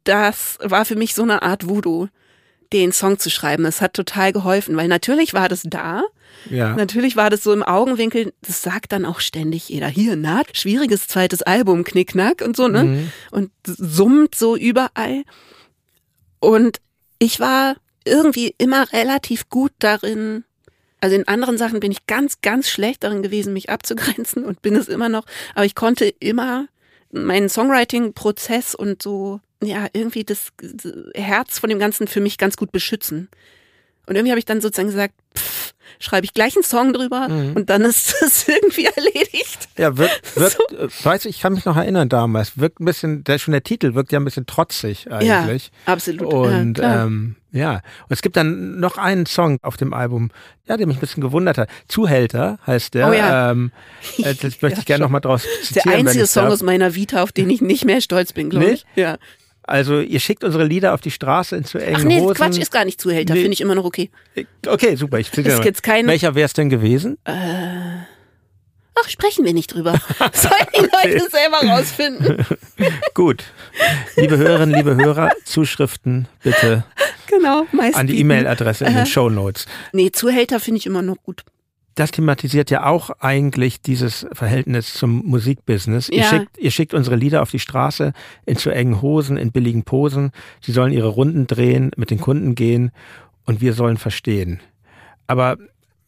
das 0.04 0.58
war 0.62 0.84
für 0.84 0.96
mich 0.96 1.14
so 1.14 1.22
eine 1.22 1.42
Art 1.42 1.68
Voodoo, 1.68 2.08
den 2.72 2.92
Song 2.92 3.18
zu 3.18 3.30
schreiben. 3.30 3.64
Es 3.64 3.80
hat 3.80 3.94
total 3.94 4.32
geholfen, 4.32 4.76
weil 4.76 4.88
natürlich 4.88 5.34
war 5.34 5.48
das 5.48 5.62
da. 5.64 6.02
Ja. 6.50 6.74
Natürlich 6.74 7.16
war 7.16 7.30
das 7.30 7.42
so 7.42 7.52
im 7.52 7.62
Augenwinkel, 7.62 8.32
das 8.42 8.62
sagt 8.62 8.92
dann 8.92 9.04
auch 9.04 9.20
ständig 9.20 9.68
jeder. 9.68 9.88
Hier, 9.88 10.16
na, 10.16 10.42
schwieriges 10.52 11.08
zweites 11.08 11.42
Album, 11.42 11.84
Knickknack 11.84 12.42
und 12.42 12.56
so, 12.56 12.68
ne? 12.68 12.84
Mhm. 12.84 13.12
Und 13.30 13.50
summt 13.64 14.34
so 14.34 14.56
überall. 14.56 15.24
Und 16.40 16.80
ich 17.18 17.40
war 17.40 17.76
irgendwie 18.04 18.54
immer 18.58 18.92
relativ 18.92 19.48
gut 19.48 19.72
darin, 19.78 20.44
also 21.00 21.14
in 21.16 21.28
anderen 21.28 21.58
Sachen 21.58 21.80
bin 21.80 21.92
ich 21.92 22.06
ganz, 22.06 22.40
ganz 22.40 22.68
schlecht 22.68 23.04
darin 23.04 23.22
gewesen, 23.22 23.52
mich 23.52 23.70
abzugrenzen 23.70 24.44
und 24.44 24.62
bin 24.62 24.76
es 24.76 24.88
immer 24.88 25.08
noch. 25.08 25.24
Aber 25.54 25.64
ich 25.64 25.74
konnte 25.74 26.06
immer 26.06 26.66
meinen 27.10 27.48
Songwriting-Prozess 27.48 28.74
und 28.74 29.02
so, 29.02 29.40
ja, 29.62 29.86
irgendwie 29.92 30.24
das 30.24 30.48
Herz 31.14 31.58
von 31.58 31.68
dem 31.70 31.78
Ganzen 31.78 32.06
für 32.08 32.20
mich 32.20 32.38
ganz 32.38 32.56
gut 32.56 32.72
beschützen. 32.72 33.28
Und 34.06 34.14
irgendwie 34.16 34.30
habe 34.30 34.38
ich 34.38 34.46
dann 34.46 34.60
sozusagen 34.60 34.88
gesagt, 34.88 35.14
pff, 35.36 35.74
schreibe 36.00 36.24
ich 36.24 36.32
gleich 36.32 36.54
einen 36.56 36.62
Song 36.64 36.92
drüber 36.92 37.28
Mhm. 37.28 37.52
und 37.56 37.68
dann 37.70 37.82
ist 37.82 38.14
das 38.20 38.48
irgendwie 38.48 38.86
erledigt. 38.86 39.68
Ja, 39.76 39.96
wirkt, 39.98 40.36
wirkt 40.36 40.72
äh, 40.72 40.88
weiß 41.04 41.24
ich, 41.26 41.36
ich 41.36 41.42
kann 41.42 41.52
mich 41.52 41.64
noch 41.64 41.76
erinnern 41.76 42.08
damals, 42.08 42.56
wirkt 42.56 42.80
ein 42.80 42.84
bisschen, 42.86 43.24
der, 43.24 43.38
schon 43.38 43.52
der 43.52 43.62
Titel 43.62 43.94
wirkt 43.94 44.12
ja 44.12 44.18
ein 44.20 44.24
bisschen 44.24 44.46
trotzig 44.46 45.10
eigentlich. 45.10 45.70
Ja, 45.86 45.92
absolut. 45.92 46.32
Und 46.32 46.78
ja, 46.78 47.04
ähm, 47.04 47.36
ja, 47.52 47.72
und 47.74 48.10
es 48.10 48.22
gibt 48.22 48.36
dann 48.36 48.78
noch 48.80 48.96
einen 48.96 49.26
Song 49.26 49.58
auf 49.62 49.76
dem 49.76 49.92
Album, 49.92 50.30
ja, 50.66 50.76
der 50.76 50.86
mich 50.86 50.96
ein 50.98 51.00
bisschen 51.00 51.22
gewundert 51.22 51.58
hat. 51.58 51.68
Zuhälter 51.88 52.58
heißt 52.66 52.94
der. 52.94 53.08
Oh 53.08 53.12
ja. 53.12 53.50
ähm, 53.50 53.72
äh, 54.18 54.34
das 54.34 54.62
möchte 54.62 54.80
ich 54.80 54.86
gerne 54.86 54.98
schon. 54.98 55.00
noch 55.02 55.10
mal 55.10 55.20
draus 55.20 55.42
der 55.42 55.62
zitieren. 55.82 55.98
wenn 55.98 56.06
einzige 56.06 56.26
Song 56.26 56.46
aus 56.46 56.62
meiner 56.62 56.94
Vita, 56.94 57.22
auf 57.22 57.32
den 57.32 57.50
ich 57.50 57.60
nicht 57.60 57.84
mehr 57.84 58.00
stolz 58.00 58.32
bin, 58.32 58.48
glaube 58.50 58.70
ich. 58.70 58.86
Ja. 58.94 59.18
Also 59.68 60.00
ihr 60.00 60.20
schickt 60.20 60.44
unsere 60.44 60.64
Lieder 60.64 60.94
auf 60.94 61.00
die 61.00 61.10
Straße 61.10 61.56
in 61.56 61.64
zu 61.64 61.78
engen 61.78 61.96
Ach 61.96 62.04
nee, 62.04 62.20
Hosen. 62.20 62.34
Quatsch, 62.34 62.58
ist 62.58 62.72
gar 62.72 62.84
nicht 62.84 63.00
Zuhälter, 63.00 63.34
Nee. 63.34 63.40
finde 63.42 63.52
ich 63.54 63.60
immer 63.60 63.74
noch 63.74 63.84
okay. 63.84 64.10
Okay, 64.66 64.94
super. 64.96 65.18
Ich 65.18 65.36
mal. 65.36 65.64
jetzt 65.64 65.82
kein- 65.82 66.06
Welcher 66.06 66.34
wäre 66.34 66.46
es 66.46 66.52
denn 66.54 66.70
gewesen? 66.70 67.18
Ach, 69.00 69.08
sprechen 69.08 69.44
wir 69.44 69.52
nicht 69.52 69.72
drüber. 69.74 69.92
Sollen 70.32 70.66
die 70.74 70.80
Leute 70.80 71.28
selber 71.30 71.58
rausfinden. 71.68 72.44
Gut. 73.14 73.44
Liebe 74.16 74.36
Hörerinnen, 74.38 74.74
liebe 74.74 74.96
Hörer, 74.96 75.30
Zuschriften 75.44 76.26
bitte 76.42 76.84
Genau, 77.28 77.66
an 77.92 78.06
die. 78.06 78.18
E-Mail-Adresse 78.20 78.86
in 78.86 78.94
den 78.94 79.06
Show 79.06 79.28
Notes. 79.28 79.66
Nee, 79.92 80.10
Zuhälter 80.10 80.60
finde 80.60 80.78
ich 80.78 80.86
immer 80.86 81.02
noch 81.02 81.22
gut. 81.22 81.42
Das 81.98 82.12
thematisiert 82.12 82.70
ja 82.70 82.86
auch 82.86 83.10
eigentlich 83.18 83.82
dieses 83.82 84.24
Verhältnis 84.32 84.94
zum 84.94 85.26
Musikbusiness. 85.26 86.08
Ihr, 86.08 86.18
Ja. 86.18 86.24
schickt, 86.26 86.56
ihr 86.56 86.70
schickt 86.70 86.94
unsere 86.94 87.16
Lieder 87.16 87.42
auf 87.42 87.50
die 87.50 87.58
Straße 87.58 88.12
in 88.46 88.56
zu 88.56 88.70
engen 88.70 89.02
Hosen, 89.02 89.36
in 89.36 89.50
billigen 89.50 89.82
Posen. 89.82 90.30
Sie 90.60 90.70
sollen 90.70 90.92
ihre 90.92 91.08
Runden 91.08 91.48
drehen, 91.48 91.90
mit 91.96 92.10
den 92.12 92.20
Kunden 92.20 92.54
gehen 92.54 92.92
und 93.46 93.60
wir 93.60 93.72
sollen 93.72 93.96
verstehen. 93.96 94.60
Aber 95.26 95.56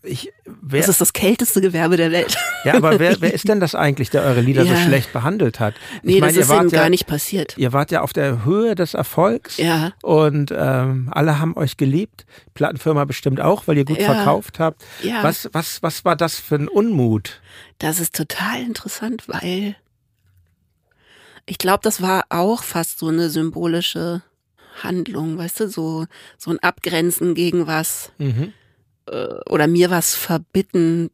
ich, 0.02 0.32
wer, 0.46 0.80
Das 0.80 0.88
ist 0.88 1.00
das 1.00 1.12
kälteste 1.12 1.60
Gewerbe 1.60 1.96
der 1.96 2.10
Welt. 2.10 2.36
ja, 2.64 2.74
aber 2.74 2.98
wer, 2.98 3.20
wer 3.20 3.34
ist 3.34 3.46
denn 3.48 3.60
das 3.60 3.74
eigentlich, 3.74 4.08
der 4.10 4.22
eure 4.22 4.40
Lieder 4.40 4.64
so 4.64 4.72
Ja. 4.72 4.76
schlecht 4.82 5.12
behandelt 5.12 5.60
hat? 5.60 5.74
Nee, 6.02 6.14
ich 6.14 6.20
meine, 6.20 6.32
das 6.32 6.46
ist 6.48 6.52
eben 6.54 6.68
ja, 6.70 6.80
gar 6.80 6.88
nicht 6.90 7.06
passiert. 7.06 7.56
Ihr 7.58 7.72
wart 7.72 7.90
ja 7.90 8.00
auf 8.00 8.12
der 8.12 8.44
Höhe 8.44 8.74
des 8.74 8.94
Erfolgs 8.94 9.58
Ja. 9.58 9.92
und 10.02 10.52
ähm, 10.56 11.08
alle 11.12 11.38
haben 11.38 11.56
euch 11.56 11.76
geliebt. 11.76 12.24
Plattenfirma 12.54 13.04
bestimmt 13.04 13.40
auch, 13.40 13.66
weil 13.66 13.76
ihr 13.76 13.84
gut 13.84 13.98
Ja. 14.00 14.14
verkauft 14.14 14.58
habt. 14.58 14.82
Ja. 15.02 15.22
Was, 15.22 15.48
was, 15.52 15.82
was 15.82 16.04
war 16.04 16.16
das 16.16 16.36
für 16.40 16.54
ein 16.56 16.68
Unmut? 16.68 17.40
Das 17.78 18.00
ist 18.00 18.14
total 18.14 18.60
interessant, 18.62 19.24
weil 19.28 19.76
ich 21.46 21.58
glaube, 21.58 21.80
das 21.82 22.00
war 22.00 22.24
auch 22.28 22.62
fast 22.62 22.98
so 23.00 23.08
eine 23.08 23.28
symbolische 23.30 24.22
Handlung, 24.82 25.36
weißt 25.36 25.60
du, 25.60 25.68
so, 25.68 26.06
so 26.38 26.50
ein 26.50 26.58
Abgrenzen 26.60 27.34
gegen 27.34 27.66
was 27.66 28.12
Mhm. 28.18 28.52
Äh, 29.10 29.40
oder 29.48 29.66
mir 29.66 29.90
was 29.90 30.14
verbitten, 30.14 31.10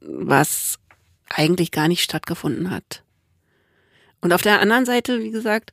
was 0.00 0.78
eigentlich 1.28 1.70
gar 1.70 1.88
nicht 1.88 2.02
stattgefunden 2.02 2.70
hat. 2.70 3.02
Und 4.20 4.32
auf 4.32 4.42
der 4.42 4.60
anderen 4.60 4.84
Seite, 4.84 5.22
wie 5.22 5.30
gesagt, 5.30 5.72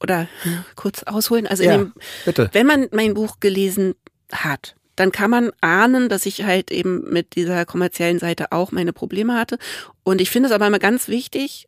oder 0.00 0.28
kurz 0.76 1.02
ausholen, 1.02 1.46
also 1.46 1.62
Ja, 1.64 1.74
in 1.74 1.92
dem, 2.24 2.48
wenn 2.52 2.66
man 2.66 2.88
mein 2.92 3.14
Buch 3.14 3.40
gelesen 3.40 3.94
hat, 4.32 4.76
dann 4.96 5.10
kann 5.10 5.30
man 5.30 5.50
ahnen, 5.60 6.08
dass 6.08 6.24
ich 6.26 6.44
halt 6.44 6.70
eben 6.70 7.10
mit 7.10 7.34
dieser 7.34 7.66
kommerziellen 7.66 8.20
Seite 8.20 8.52
auch 8.52 8.70
meine 8.70 8.92
Probleme 8.92 9.34
hatte. 9.34 9.58
Und 10.04 10.20
ich 10.20 10.30
finde 10.30 10.48
es 10.48 10.54
aber 10.54 10.68
immer 10.68 10.78
ganz 10.78 11.08
wichtig, 11.08 11.66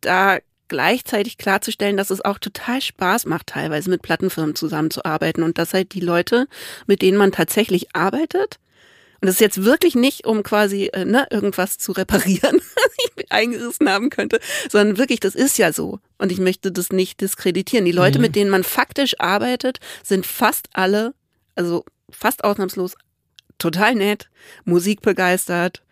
da 0.00 0.38
gleichzeitig 0.70 1.36
klarzustellen, 1.36 1.98
dass 1.98 2.08
es 2.08 2.24
auch 2.24 2.38
total 2.38 2.80
Spaß 2.80 3.26
macht, 3.26 3.48
teilweise 3.48 3.90
mit 3.90 4.00
Plattenfirmen 4.00 4.54
zusammenzuarbeiten 4.54 5.42
und 5.42 5.58
dass 5.58 5.74
halt 5.74 5.92
die 5.92 6.00
Leute, 6.00 6.46
mit 6.86 7.02
denen 7.02 7.18
man 7.18 7.32
tatsächlich 7.32 7.94
arbeitet, 7.94 8.58
und 9.22 9.26
das 9.26 9.34
ist 9.34 9.40
jetzt 9.42 9.64
wirklich 9.64 9.94
nicht, 9.94 10.24
um 10.24 10.42
quasi 10.42 10.86
äh, 10.94 11.04
ne, 11.04 11.26
irgendwas 11.30 11.76
zu 11.76 11.92
reparieren, 11.92 12.58
was 12.74 12.92
ich 13.04 13.30
eingerissen 13.30 13.90
haben 13.90 14.08
könnte, 14.08 14.40
sondern 14.70 14.96
wirklich, 14.96 15.20
das 15.20 15.34
ist 15.34 15.58
ja 15.58 15.74
so. 15.74 16.00
Und 16.16 16.32
ich 16.32 16.38
möchte 16.38 16.72
das 16.72 16.88
nicht 16.88 17.20
diskreditieren. 17.20 17.84
Die 17.84 17.92
Leute, 17.92 18.16
Mhm. 18.18 18.22
mit 18.22 18.34
denen 18.34 18.48
man 18.50 18.64
faktisch 18.64 19.20
arbeitet, 19.20 19.78
sind 20.02 20.24
fast 20.24 20.70
alle, 20.72 21.12
also 21.54 21.84
fast 22.10 22.44
ausnahmslos, 22.44 22.94
total 23.58 23.94
nett, 23.94 24.30
musikbegeistert, 24.64 25.82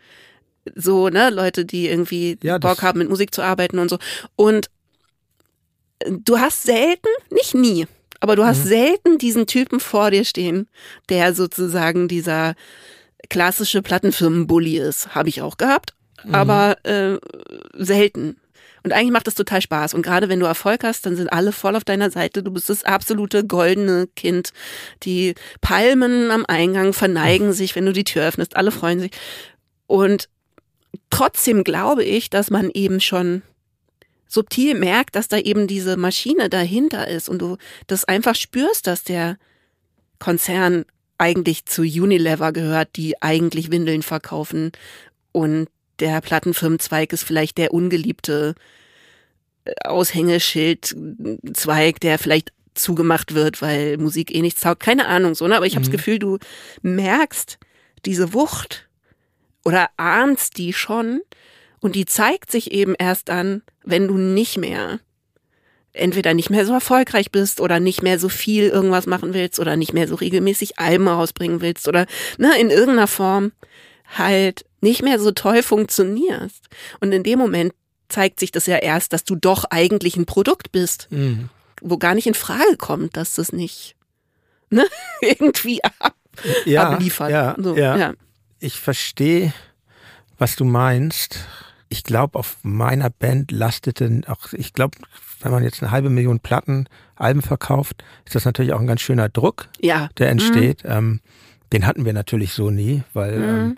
so, 0.74 1.08
ne, 1.08 1.30
Leute, 1.30 1.64
die 1.64 1.88
irgendwie 1.88 2.38
Ja, 2.42 2.58
Bock 2.58 2.82
haben, 2.82 2.98
mit 2.98 3.08
Musik 3.08 3.34
zu 3.34 3.42
arbeiten 3.42 3.78
und 3.78 3.88
so. 3.88 3.98
Und 4.36 4.70
du 6.06 6.38
hast 6.38 6.62
selten, 6.62 7.08
nicht 7.30 7.54
nie, 7.54 7.86
aber 8.20 8.36
du 8.36 8.44
hast 8.44 8.64
Mhm. 8.64 8.68
selten 8.68 9.18
diesen 9.18 9.46
Typen 9.46 9.80
vor 9.80 10.10
dir 10.10 10.24
stehen, 10.24 10.68
der 11.08 11.34
sozusagen 11.34 12.08
dieser 12.08 12.54
klassische 13.30 13.82
Plattenfirmen-Bully 13.82 14.78
ist. 14.78 15.14
Habe 15.14 15.28
ich 15.28 15.42
auch 15.42 15.56
gehabt, 15.56 15.94
Mhm. 16.24 16.34
aber 16.34 16.76
äh, 16.84 17.18
selten. 17.74 18.36
Und 18.84 18.92
eigentlich 18.92 19.10
macht 19.10 19.26
das 19.26 19.34
total 19.34 19.60
Spaß. 19.60 19.92
Und 19.94 20.02
gerade 20.02 20.28
wenn 20.28 20.38
du 20.40 20.46
Erfolg 20.46 20.84
hast, 20.84 21.04
dann 21.04 21.16
sind 21.16 21.32
alle 21.32 21.50
voll 21.52 21.74
auf 21.76 21.84
deiner 21.84 22.10
Seite. 22.10 22.42
Du 22.44 22.52
bist 22.52 22.70
das 22.70 22.84
absolute 22.84 23.44
goldene 23.44 24.06
Kind. 24.14 24.52
Die 25.02 25.34
Palmen 25.60 26.30
am 26.30 26.44
Eingang 26.46 26.92
verneigen 26.92 27.52
sich, 27.52 27.74
wenn 27.74 27.84
du 27.86 27.92
die 27.92 28.04
Tür 28.04 28.26
öffnest. 28.26 28.56
Alle 28.56 28.70
freuen 28.70 29.00
sich. 29.00 29.10
Und 29.88 30.28
trotzdem 31.10 31.64
glaube 31.64 32.04
ich, 32.04 32.30
dass 32.30 32.50
man 32.50 32.70
eben 32.70 33.00
schon 33.00 33.42
subtil 34.26 34.74
merkt, 34.74 35.16
dass 35.16 35.28
da 35.28 35.38
eben 35.38 35.66
diese 35.66 35.96
Maschine 35.96 36.50
dahinter 36.50 37.08
ist 37.08 37.28
und 37.28 37.40
du 37.40 37.56
das 37.86 38.04
einfach 38.04 38.34
spürst, 38.34 38.86
dass 38.86 39.02
der 39.02 39.38
Konzern 40.18 40.84
eigentlich 41.16 41.66
zu 41.66 41.82
Unilever 41.82 42.52
gehört, 42.52 42.96
die 42.96 43.22
eigentlich 43.22 43.70
Windeln 43.70 44.02
verkaufen 44.02 44.72
und 45.32 45.68
der 45.98 46.20
Plattenfirmenzweig 46.20 47.12
ist 47.12 47.24
vielleicht 47.24 47.58
der 47.58 47.74
ungeliebte 47.74 48.54
äh, 49.64 49.72
Aushängeschildzweig, 49.84 51.98
der 52.00 52.18
vielleicht 52.18 52.52
zugemacht 52.74 53.34
wird, 53.34 53.60
weil 53.60 53.98
Musik 53.98 54.32
eh 54.34 54.40
nichts 54.40 54.60
taugt. 54.60 54.80
Keine 54.80 55.06
Ahnung, 55.06 55.34
so, 55.34 55.48
ne? 55.48 55.56
Aber 55.56 55.66
ich 55.66 55.74
habe 55.74 55.84
das 55.84 55.90
Gefühl, 55.90 56.20
du 56.20 56.38
merkst 56.82 57.58
diese 58.04 58.32
Wucht 58.32 58.87
oder 59.68 59.90
ahnst 59.96 60.56
die 60.58 60.72
schon 60.72 61.20
und 61.80 61.94
die 61.94 62.06
zeigt 62.06 62.50
sich 62.50 62.72
eben 62.72 62.94
erst 62.98 63.28
dann, 63.28 63.62
wenn 63.84 64.08
du 64.08 64.14
nicht 64.16 64.56
mehr 64.58 65.00
entweder 65.92 66.34
nicht 66.34 66.50
mehr 66.50 66.64
so 66.66 66.72
erfolgreich 66.72 67.30
bist 67.32 67.60
oder 67.60 67.80
nicht 67.80 68.02
mehr 68.02 68.18
so 68.18 68.28
viel 68.28 68.68
irgendwas 68.68 69.06
machen 69.06 69.34
willst 69.34 69.58
oder 69.58 69.76
nicht 69.76 69.92
mehr 69.94 70.06
so 70.06 70.14
regelmäßig 70.14 70.78
Alben 70.78 71.08
rausbringen 71.08 71.60
willst 71.60 71.88
oder 71.88 72.06
ne, 72.38 72.58
in 72.60 72.70
irgendeiner 72.70 73.06
Form 73.08 73.52
halt 74.16 74.64
nicht 74.80 75.02
mehr 75.02 75.18
so 75.18 75.32
toll 75.32 75.62
funktionierst. 75.62 76.66
Und 77.00 77.12
in 77.12 77.22
dem 77.24 77.38
Moment 77.38 77.72
zeigt 78.08 78.38
sich 78.40 78.52
das 78.52 78.66
ja 78.66 78.76
erst, 78.76 79.12
dass 79.12 79.24
du 79.24 79.34
doch 79.34 79.64
eigentlich 79.70 80.16
ein 80.16 80.24
Produkt 80.26 80.70
bist, 80.72 81.08
Mhm. 81.10 81.48
wo 81.82 81.98
gar 81.98 82.14
nicht 82.14 82.26
in 82.26 82.34
Frage 82.34 82.76
kommt, 82.78 83.16
dass 83.16 83.34
das 83.34 83.52
nicht 83.52 83.96
ne, 84.70 84.86
irgendwie 85.20 85.82
ab, 85.84 86.14
Ja, 86.64 86.90
abliefert. 86.90 87.30
ja, 87.30 87.56
so, 87.58 87.76
ja. 87.76 87.96
ja. 87.96 88.12
Ich 88.60 88.80
verstehe, 88.80 89.52
was 90.38 90.56
du 90.56 90.64
meinst. 90.64 91.40
Ich 91.88 92.04
glaube, 92.04 92.38
auf 92.38 92.58
meiner 92.62 93.10
Band 93.10 93.50
lastete 93.50 94.20
auch, 94.26 94.52
ich 94.52 94.72
glaube, 94.72 94.98
wenn 95.40 95.52
man 95.52 95.62
jetzt 95.62 95.82
eine 95.82 95.90
halbe 95.90 96.10
Million 96.10 96.40
Platten, 96.40 96.88
Alben 97.16 97.42
verkauft, 97.42 98.04
ist 98.26 98.34
das 98.34 98.44
natürlich 98.44 98.72
auch 98.72 98.80
ein 98.80 98.86
ganz 98.86 99.00
schöner 99.00 99.28
Druck, 99.28 99.68
ja. 99.80 100.08
der 100.18 100.30
entsteht. 100.30 100.82
Ähm, 100.84 101.20
den 101.72 101.86
hatten 101.86 102.04
wir 102.04 102.12
natürlich 102.12 102.52
so 102.52 102.70
nie, 102.70 103.02
weil 103.12 103.34
ähm, 103.34 103.40
wir 103.42 103.52
Mhm. 103.52 103.76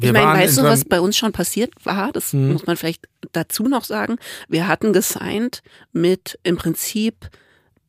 Ich 0.00 0.12
meine, 0.12 0.40
weißt 0.40 0.58
du, 0.58 0.62
was 0.62 0.84
bei 0.84 1.00
uns 1.00 1.16
schon 1.16 1.32
passiert 1.32 1.72
war? 1.84 2.12
Das 2.12 2.32
Hm. 2.32 2.52
muss 2.52 2.66
man 2.66 2.76
vielleicht 2.76 3.08
dazu 3.32 3.64
noch 3.64 3.84
sagen. 3.84 4.16
Wir 4.48 4.68
hatten 4.68 4.92
gesigned 4.92 5.62
mit 5.92 6.38
im 6.42 6.56
Prinzip 6.56 7.30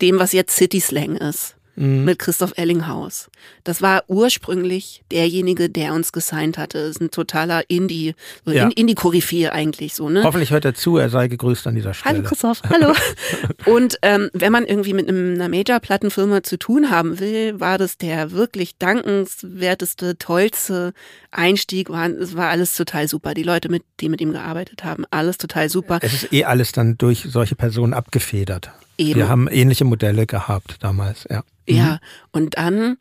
dem, 0.01 0.19
was 0.19 0.31
jetzt 0.31 0.55
City 0.55 0.79
Slang 0.79 1.15
ist. 1.15 1.55
Mhm. 1.75 2.03
Mit 2.05 2.19
Christoph 2.19 2.53
Ellinghaus. 2.55 3.29
Das 3.63 3.81
war 3.81 4.03
ursprünglich 4.07 5.03
derjenige, 5.11 5.69
der 5.69 5.93
uns 5.93 6.11
gesigned 6.11 6.57
hatte. 6.59 6.79
Das 6.79 6.89
ist 6.91 7.01
ein 7.01 7.09
totaler 7.09 7.63
Indie, 7.67 8.13
so 8.45 8.51
Ja. 8.51 8.65
In- 8.65 8.71
Indie-Koryphäe 8.71 9.51
eigentlich 9.51 9.95
so, 9.95 10.07
ne? 10.09 10.23
Hoffentlich 10.23 10.51
hört 10.51 10.65
er 10.65 10.75
zu, 10.75 10.97
er 10.97 11.09
sei 11.09 11.27
gegrüßt 11.27 11.65
an 11.65 11.73
dieser 11.75 11.93
Stelle. 11.95 12.17
Hallo 12.17 12.27
Christoph, 12.27 12.61
hallo. 12.69 12.93
Und 13.65 13.97
ähm, 14.03 14.29
wenn 14.33 14.51
man 14.51 14.65
irgendwie 14.65 14.93
mit 14.93 15.09
einer 15.09 15.49
Major-Plattenfirma 15.49 16.43
zu 16.43 16.57
tun 16.59 16.91
haben 16.91 17.19
will, 17.19 17.59
war 17.59 17.77
das 17.79 17.97
der 17.97 18.31
wirklich 18.31 18.77
dankenswerteste, 18.77 20.17
tollste 20.17 20.93
Einstieg. 21.31 21.89
War, 21.89 22.07
es 22.09 22.35
war 22.35 22.49
alles 22.49 22.75
total 22.75 23.07
super. 23.07 23.33
Die 23.33 23.43
Leute, 23.43 23.69
mit, 23.69 23.83
die 23.99 24.09
mit 24.09 24.21
ihm 24.21 24.31
gearbeitet 24.31 24.83
haben, 24.83 25.05
alles 25.11 25.37
total 25.37 25.69
super. 25.69 25.99
Es 26.01 26.13
ist 26.13 26.33
eh 26.33 26.43
alles 26.45 26.71
dann 26.71 26.97
durch 26.97 27.25
solche 27.29 27.55
Personen 27.55 27.93
abgefedert. 27.93 28.71
Eben. 28.97 29.19
Wir 29.19 29.29
haben 29.29 29.47
ähnliche 29.47 29.85
Modelle 29.85 30.25
gehabt 30.25 30.77
damals, 30.81 31.25
ja. 31.29 31.43
Ja, 31.67 31.99
und 32.31 32.57
dann 32.57 32.97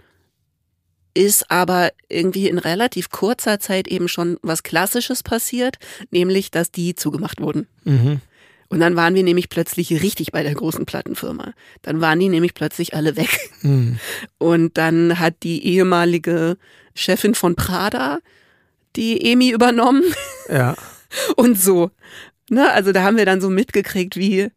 ist 1.14 1.50
aber 1.50 1.90
irgendwie 2.08 2.48
in 2.48 2.58
relativ 2.58 3.10
kurzer 3.10 3.60
Zeit 3.60 3.88
eben 3.88 4.08
schon 4.08 4.38
was 4.42 4.62
Klassisches 4.62 5.22
passiert, 5.22 5.76
nämlich 6.10 6.50
dass 6.50 6.70
die 6.70 6.94
zugemacht 6.94 7.40
wurden. 7.40 7.66
Mhm. 7.84 8.20
Und 8.68 8.80
dann 8.80 8.96
waren 8.96 9.14
wir 9.14 9.22
nämlich 9.22 9.50
plötzlich 9.50 9.90
richtig 10.02 10.32
bei 10.32 10.42
der 10.42 10.54
großen 10.54 10.86
Plattenfirma. 10.86 11.52
Dann 11.82 12.00
waren 12.00 12.18
die 12.18 12.30
nämlich 12.30 12.54
plötzlich 12.54 12.94
alle 12.94 13.16
weg. 13.16 13.50
Mhm. 13.60 13.98
Und 14.38 14.78
dann 14.78 15.18
hat 15.18 15.42
die 15.42 15.66
ehemalige 15.66 16.56
Chefin 16.94 17.34
von 17.34 17.54
Prada 17.54 18.20
die 18.96 19.30
Emi 19.30 19.50
übernommen 19.50 20.02
Ja. 20.48 20.74
und 21.36 21.58
so. 21.58 21.90
Ne, 22.50 22.70
also 22.72 22.92
da 22.92 23.02
haben 23.02 23.16
wir 23.16 23.26
dann 23.26 23.40
so 23.40 23.50
mitgekriegt, 23.50 24.16
wie 24.16 24.44
Mhm. 24.44 24.50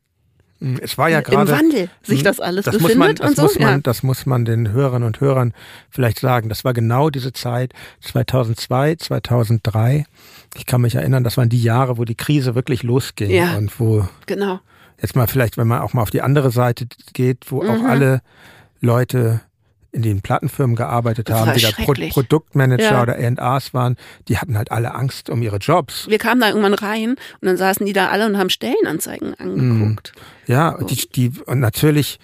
Es 0.82 0.98
war 0.98 1.10
ja 1.10 1.20
im 1.20 1.24
gerade. 1.26 1.52
Wandel 1.52 1.90
sich 2.02 2.22
Mhm. 2.22 2.24
das 2.24 2.40
alles 2.40 2.66
das 2.66 2.76
befindet 2.78 2.98
man, 2.98 3.16
das 3.16 3.30
und 3.32 3.36
so. 3.36 3.42
muss 3.44 3.60
man, 3.60 3.70
ja. 3.70 3.78
das 3.80 4.04
muss 4.04 4.26
man 4.26 4.46
den 4.46 4.72
Hörern 4.72 5.04
und 5.04 5.20
Hörern 5.20 5.54
vielleicht 5.90 6.20
sagen. 6.20 6.48
Das 6.50 6.64
war 6.64 6.74
genau 6.74 7.10
diese 7.10 7.34
Zeit 7.34 7.74
2002, 8.02 8.96
2003. 8.96 10.06
Ich 10.56 10.66
kann 10.66 10.82
mich 10.82 10.96
erinnern, 10.96 11.24
das 11.24 11.38
waren 11.38 11.50
die 11.50 11.62
Jahre, 11.62 11.98
wo 11.98 12.06
die 12.06 12.16
Krise 12.16 12.56
wirklich 12.56 12.84
losging 12.84 13.30
Ja. 13.32 13.56
und 13.58 13.78
wo 13.80 14.08
Genau. 14.26 14.60
jetzt 15.02 15.16
mal 15.16 15.28
vielleicht, 15.28 15.58
wenn 15.58 15.68
man 15.68 15.82
auch 15.82 15.94
mal 15.94 16.02
auf 16.02 16.12
die 16.12 16.22
andere 16.22 16.52
Seite 16.52 16.88
geht, 17.14 17.52
wo 17.52 17.62
auch 17.62 17.80
Mhm. 17.80 17.86
alle 17.86 18.22
Leute 18.82 19.42
in 19.96 20.02
den 20.02 20.22
Plattenfirmen 20.22 20.76
gearbeitet 20.76 21.30
Das 21.30 21.40
haben, 21.40 21.54
die 21.54 21.62
da 21.62 21.70
Pro. 21.72 21.94
Produktmanager 21.94 22.84
Ja. 22.84 23.02
oder 23.02 23.16
A&Rs 23.16 23.74
waren, 23.74 23.96
die 24.28 24.38
hatten 24.38 24.58
halt 24.58 24.70
alle 24.72 24.94
Angst 24.94 25.30
um 25.30 25.42
ihre 25.42 25.58
Jobs. 25.58 26.08
Wir 26.10 26.18
kamen 26.18 26.42
da 26.42 26.50
irgendwann 26.50 26.74
rein 26.74 27.12
und 27.12 27.48
dann 27.48 27.56
saßen 27.58 27.86
die 27.86 27.94
da 27.94 28.10
alle 28.10 28.26
und 28.26 28.38
haben 28.38 28.50
Stellenanzeigen 28.50 29.34
angeguckt. 29.36 30.12
Ja, 30.48 30.70
und 30.70 30.92
die, 30.92 31.08
die, 31.10 31.32
und 31.46 31.62
natürlich 31.62 32.20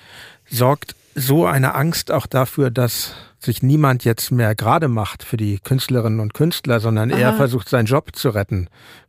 sorgt 0.49 0.95
so 1.15 1.45
eine 1.45 1.73
Angst 1.75 2.11
auch 2.11 2.25
dafür, 2.25 2.71
dass 2.71 3.13
sich 3.39 3.63
niemand 3.63 4.03
jetzt 4.03 4.31
mehr 4.31 4.53
gerade 4.53 4.87
macht 4.87 5.23
für 5.23 5.37
die 5.37 5.59
Künstlerinnen 5.59 6.19
und 6.19 6.33
Künstler, 6.33 6.79
sondern 6.79 7.09
eher 7.09 7.29
Aha. 7.29 7.37
versucht, 7.37 7.69
seinen 7.69 7.85
Job 7.85 8.15
zu 8.15 8.29
retten, 8.29 8.67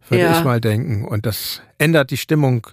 würde 0.09 0.23
Ja. 0.25 0.39
ich 0.39 0.45
mal 0.45 0.61
denken. 0.61 1.05
Und 1.05 1.27
das 1.27 1.61
ändert 1.79 2.11
die 2.13 2.17
Stimmung. 2.17 2.67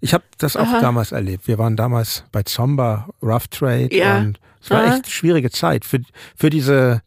Ich 0.00 0.14
habe 0.14 0.24
das 0.38 0.56
auch 0.56 0.66
Aha. 0.68 0.80
damals 0.80 1.12
erlebt. 1.12 1.46
Wir 1.48 1.58
waren 1.58 1.76
damals 1.76 2.24
bei 2.32 2.42
Zomba, 2.44 3.08
Rough 3.22 3.48
Trade 3.48 3.94
Ja. 3.94 4.18
und 4.18 4.38
es 4.62 4.70
war 4.70 4.82
Aha. 4.84 4.94
echt 4.96 5.10
schwierige 5.10 5.50
Zeit 5.50 5.84
für, 5.84 5.98
für 6.36 6.50
diese 6.50 7.02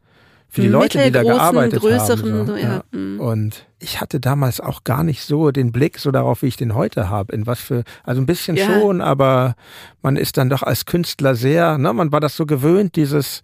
für 0.48 0.62
die 0.62 0.68
Leute, 0.70 1.04
die 1.04 1.12
da 1.12 1.22
gearbeitet 1.22 1.84
haben. 1.84 2.46
so, 2.48 2.56
ja. 2.56 2.82
Mhm. 2.92 3.20
Und 3.20 3.66
ich 3.80 4.00
hatte 4.00 4.22
damals 4.22 4.62
auch 4.62 4.86
gar 4.86 5.04
nicht 5.04 5.22
so 5.24 5.52
den 5.52 5.74
Blick 5.74 6.00
so 6.00 6.12
darauf, 6.12 6.44
wie 6.44 6.48
ich 6.48 6.56
den 6.56 6.76
heute 6.76 7.10
habe. 7.10 7.34
In 7.34 7.46
was 7.46 7.60
für, 7.60 7.84
also 8.06 8.22
ein 8.22 8.26
bisschen 8.26 8.56
Ja. 8.56 8.66
schon, 8.66 9.02
aber 9.02 9.56
man 10.02 10.16
ist 10.16 10.38
dann 10.38 10.50
doch 10.50 10.64
als 10.64 10.86
Künstler 10.86 11.36
sehr, 11.36 11.78
ne, 11.78 11.92
man 11.92 12.14
war 12.14 12.22
das 12.22 12.38
so 12.38 12.46
gewöhnt, 12.46 12.96
dieses 12.96 13.42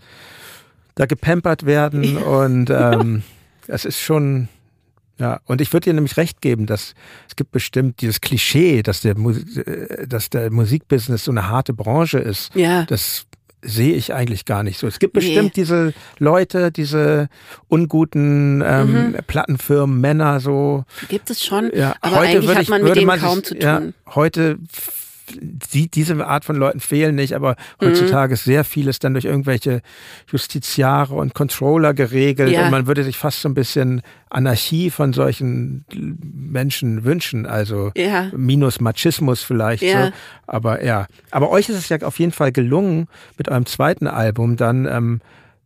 da 0.96 1.06
gepampert 1.06 1.66
werden 1.66 2.16
und 2.18 2.70
ähm, 2.70 3.24
es 3.68 3.84
ist 3.84 4.00
schon, 4.00 4.48
ja, 5.18 5.42
und 5.46 5.60
ich 5.60 5.74
würde 5.74 5.90
dir 5.90 5.94
nämlich 5.94 6.16
recht 6.16 6.42
geben, 6.42 6.66
dass 6.66 6.94
es 7.28 7.36
gibt 7.36 7.52
bestimmt 7.52 8.00
dieses 8.02 8.22
Klischee, 8.22 8.84
dass 8.84 9.02
der, 9.02 9.18
Mu- 9.18 9.32
äh, 9.32 10.08
dass 10.08 10.30
der 10.30 10.50
Musikbusiness 10.50 11.26
so 11.26 11.32
eine 11.32 11.50
harte 11.50 11.74
Branche 11.74 12.20
ist. 12.20 12.56
Ja. 12.56 12.84
Das 12.86 13.26
sehe 13.64 13.94
ich 13.96 14.14
eigentlich 14.14 14.46
gar 14.46 14.64
nicht 14.64 14.80
so. 14.80 14.88
Es 14.88 15.00
gibt 15.00 15.16
Nee. 15.16 15.22
bestimmt 15.22 15.56
diese 15.56 15.94
Leute, 16.20 16.72
diese 16.72 17.30
unguten 17.68 18.64
ähm, 18.66 18.92
Mhm. 19.12 19.18
Plattenfirmen, 19.28 20.00
Männer 20.02 20.40
so. 20.40 20.84
Gibt 21.10 21.30
es 21.30 21.44
schon, 21.44 21.72
Ja, 21.74 21.96
aber 22.02 22.18
heute 22.18 22.30
eigentlich 22.40 22.56
hat 22.56 22.64
ich, 22.64 22.70
man 22.70 22.84
mit 22.84 22.96
denen 22.96 23.20
kaum 23.20 23.36
sich, 23.40 23.46
zu 23.46 23.58
Ja, 23.58 23.80
tun. 23.80 23.94
heute 24.16 24.58
f- 24.74 25.01
die, 25.74 25.90
diese 25.90 26.26
Art 26.26 26.46
von 26.46 26.56
Leuten 26.56 26.80
fehlen 26.80 27.16
nicht, 27.16 27.34
aber 27.36 27.56
heutzutage 27.82 28.34
ist 28.34 28.44
sehr 28.44 28.64
vieles 28.64 29.00
dann 29.00 29.14
durch 29.14 29.26
irgendwelche 29.26 29.82
Justiziare 30.32 31.16
und 31.16 31.34
Controller 31.34 31.94
geregelt 31.94 32.52
Ja. 32.52 32.66
und 32.66 32.72
man 32.72 32.88
würde 32.88 33.04
sich 33.04 33.18
fast 33.18 33.42
so 33.42 33.50
ein 33.50 33.54
bisschen 33.54 34.02
Anarchie 34.30 34.90
von 34.90 35.14
solchen 35.14 35.86
Menschen 35.94 37.04
wünschen, 37.04 37.46
also 37.46 37.92
Ja. 37.96 38.30
minus 38.36 38.80
Machismus 38.82 39.44
vielleicht 39.44 39.84
Ja. 39.84 40.08
so. 40.08 40.12
Aber 40.48 40.84
ja, 40.84 41.08
aber 41.32 41.50
euch 41.52 41.70
ist 41.70 41.78
es 41.78 41.90
ja 41.90 41.98
auf 42.02 42.20
jeden 42.20 42.32
Fall 42.32 42.52
gelungen, 42.52 43.08
mit 43.38 43.50
eurem 43.50 43.66
zweiten 43.66 44.08
Album 44.08 44.58
dann 44.58 44.86
ähm, 44.86 45.22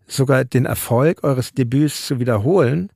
sogar 0.08 0.45
den 0.45 0.66
Erfolg 0.66 1.24
eures 1.24 1.53
Debüts 1.53 2.06
zu 2.06 2.20
wiederholen. 2.20 2.89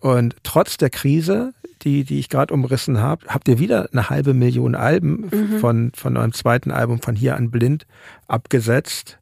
Und 0.00 0.36
trotz 0.44 0.76
der 0.76 0.90
Krise, 0.90 1.52
die, 1.84 2.04
die 2.04 2.18
ich 2.18 2.28
gerade 2.28 2.52
umrissen 2.54 3.00
habe, 3.00 3.26
habt 3.28 3.48
ihr 3.48 3.58
wieder 3.58 3.88
eine 3.92 4.10
halbe 4.10 4.34
Million 4.34 4.74
Alben 4.74 5.28
Mhm. 5.30 5.58
von, 5.60 5.92
von 5.94 6.16
eurem 6.16 6.32
zweiten 6.32 6.70
Album 6.70 7.00
von 7.02 7.14
Hier 7.16 7.36
an 7.36 7.50
Blind 7.50 7.86
abgesetzt. 8.26 9.18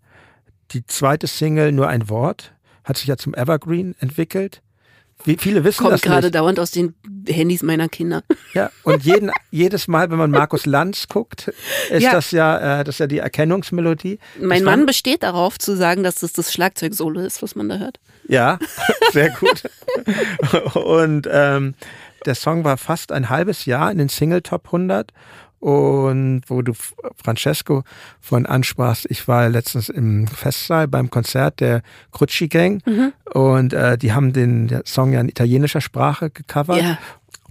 Die 0.72 0.86
zweite 0.86 1.26
Single, 1.26 1.72
nur 1.72 1.88
ein 1.88 2.08
Wort, 2.08 2.52
hat 2.84 2.96
sich 2.98 3.06
ja 3.06 3.16
zum 3.16 3.34
Evergreen 3.34 3.94
entwickelt. 4.00 4.62
Wie 5.24 5.38
viele 5.38 5.64
wissen 5.64 5.78
Kommt 5.82 5.94
das 5.94 6.02
gerade 6.02 6.30
dauernd 6.30 6.60
aus 6.60 6.72
den 6.72 6.94
Handys 7.26 7.62
meiner 7.62 7.88
Kinder. 7.88 8.22
Ja, 8.52 8.70
und 8.82 9.02
jeden, 9.04 9.30
jedes 9.50 9.88
Mal, 9.88 10.10
wenn 10.10 10.18
man 10.18 10.30
Markus 10.30 10.66
Lanz 10.66 11.08
guckt, 11.08 11.48
ist 11.90 12.02
Ja. 12.02 12.12
das 12.12 12.32
ja, 12.32 12.80
äh, 12.80 12.84
das 12.84 12.98
ja 12.98 13.06
die 13.06 13.18
Erkennungsmelodie. 13.18 14.18
Mein 14.38 14.58
Das 14.58 14.66
war- 14.66 14.76
Mann 14.76 14.84
besteht 14.86 15.22
darauf 15.22 15.58
zu 15.58 15.74
sagen, 15.74 16.02
dass 16.02 16.16
das 16.16 16.34
das 16.34 16.52
Schlagzeugsolo 16.52 17.20
ist, 17.20 17.42
was 17.42 17.54
man 17.54 17.70
da 17.70 17.78
hört. 17.78 17.98
Ja, 18.28 18.58
sehr 19.12 19.30
gut. 19.30 19.62
Und 20.74 21.26
ähm, 21.30 21.74
der 22.26 22.34
Song 22.34 22.64
war 22.64 22.76
fast 22.76 23.12
ein 23.12 23.28
halbes 23.30 23.64
Jahr 23.64 23.90
in 23.90 23.98
den 23.98 24.08
Single 24.08 24.42
Top 24.42 24.66
100. 24.66 25.12
Und 25.58 26.42
wo 26.48 26.60
du 26.62 26.74
Francesco 27.22 27.82
von 28.20 28.44
ansprachst, 28.46 29.06
ich 29.08 29.26
war 29.26 29.48
letztens 29.48 29.88
im 29.88 30.26
Festsaal 30.26 30.86
beim 30.86 31.10
Konzert 31.10 31.60
der 31.60 31.82
Crucci 32.12 32.48
Gang 32.48 32.82
und 33.32 33.72
äh, 33.72 33.96
die 33.96 34.12
haben 34.12 34.32
den 34.34 34.82
Song 34.84 35.12
ja 35.14 35.20
in 35.20 35.28
italienischer 35.30 35.80
Sprache 35.80 36.28
gecovert. 36.30 36.82
Ja. 36.82 36.98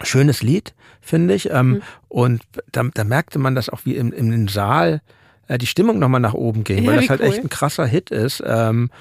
Schönes 0.03 0.43
Lied, 0.43 0.75
finde 1.01 1.33
ich. 1.33 1.49
Ähm, 1.49 1.65
Mhm. 1.71 1.81
Und 2.09 2.41
da, 2.71 2.83
da 2.93 3.03
merkte 3.03 3.39
man 3.39 3.55
das 3.55 3.69
auch 3.69 3.81
wie 3.85 3.95
im, 3.95 4.13
im 4.13 4.47
Saal 4.49 5.01
äh, 5.47 5.57
die 5.57 5.67
Stimmung 5.67 5.97
nochmal 5.99 6.21
nach 6.21 6.33
oben 6.35 6.63
ging, 6.63 6.83
Ja, 6.83 6.91
weil 6.91 6.99
das 7.01 7.09
halt 7.09 7.21
cool. 7.21 7.27
echt 7.27 7.39
ein 7.39 7.49
krasser 7.49 7.85
Hit 7.87 8.11
ist. 8.11 8.41
Ähm, 8.45 8.91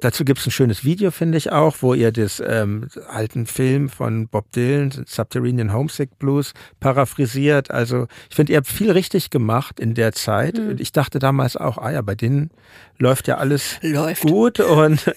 Dazu 0.00 0.24
gibt 0.24 0.40
es 0.40 0.46
ein 0.46 0.50
schönes 0.50 0.84
Video, 0.84 1.10
finde 1.10 1.38
ich 1.38 1.50
auch, 1.52 1.76
wo 1.80 1.94
ihr 1.94 2.12
das 2.12 2.42
ähm, 2.46 2.88
alten 3.08 3.46
Film 3.46 3.88
von 3.88 4.28
Bob 4.28 4.50
Dylan, 4.52 4.90
Subterranean 5.06 5.72
Homesick 5.72 6.18
Blues, 6.18 6.52
paraphrasiert. 6.80 7.70
Also 7.70 8.06
ich 8.28 8.36
finde, 8.36 8.52
ihr 8.52 8.58
habt 8.58 8.66
viel 8.66 8.90
richtig 8.90 9.30
gemacht 9.30 9.80
in 9.80 9.94
der 9.94 10.12
Zeit. 10.12 10.58
Hm. 10.58 10.68
Und 10.70 10.80
Ich 10.80 10.92
dachte 10.92 11.18
damals 11.20 11.56
auch, 11.56 11.78
ah 11.78 11.90
ja, 11.90 12.02
bei 12.02 12.14
denen 12.14 12.50
läuft 12.98 13.28
ja 13.28 13.38
alles 13.38 13.78
Läuft. 13.82 14.22
gut. 14.22 14.60
Und, 14.60 15.10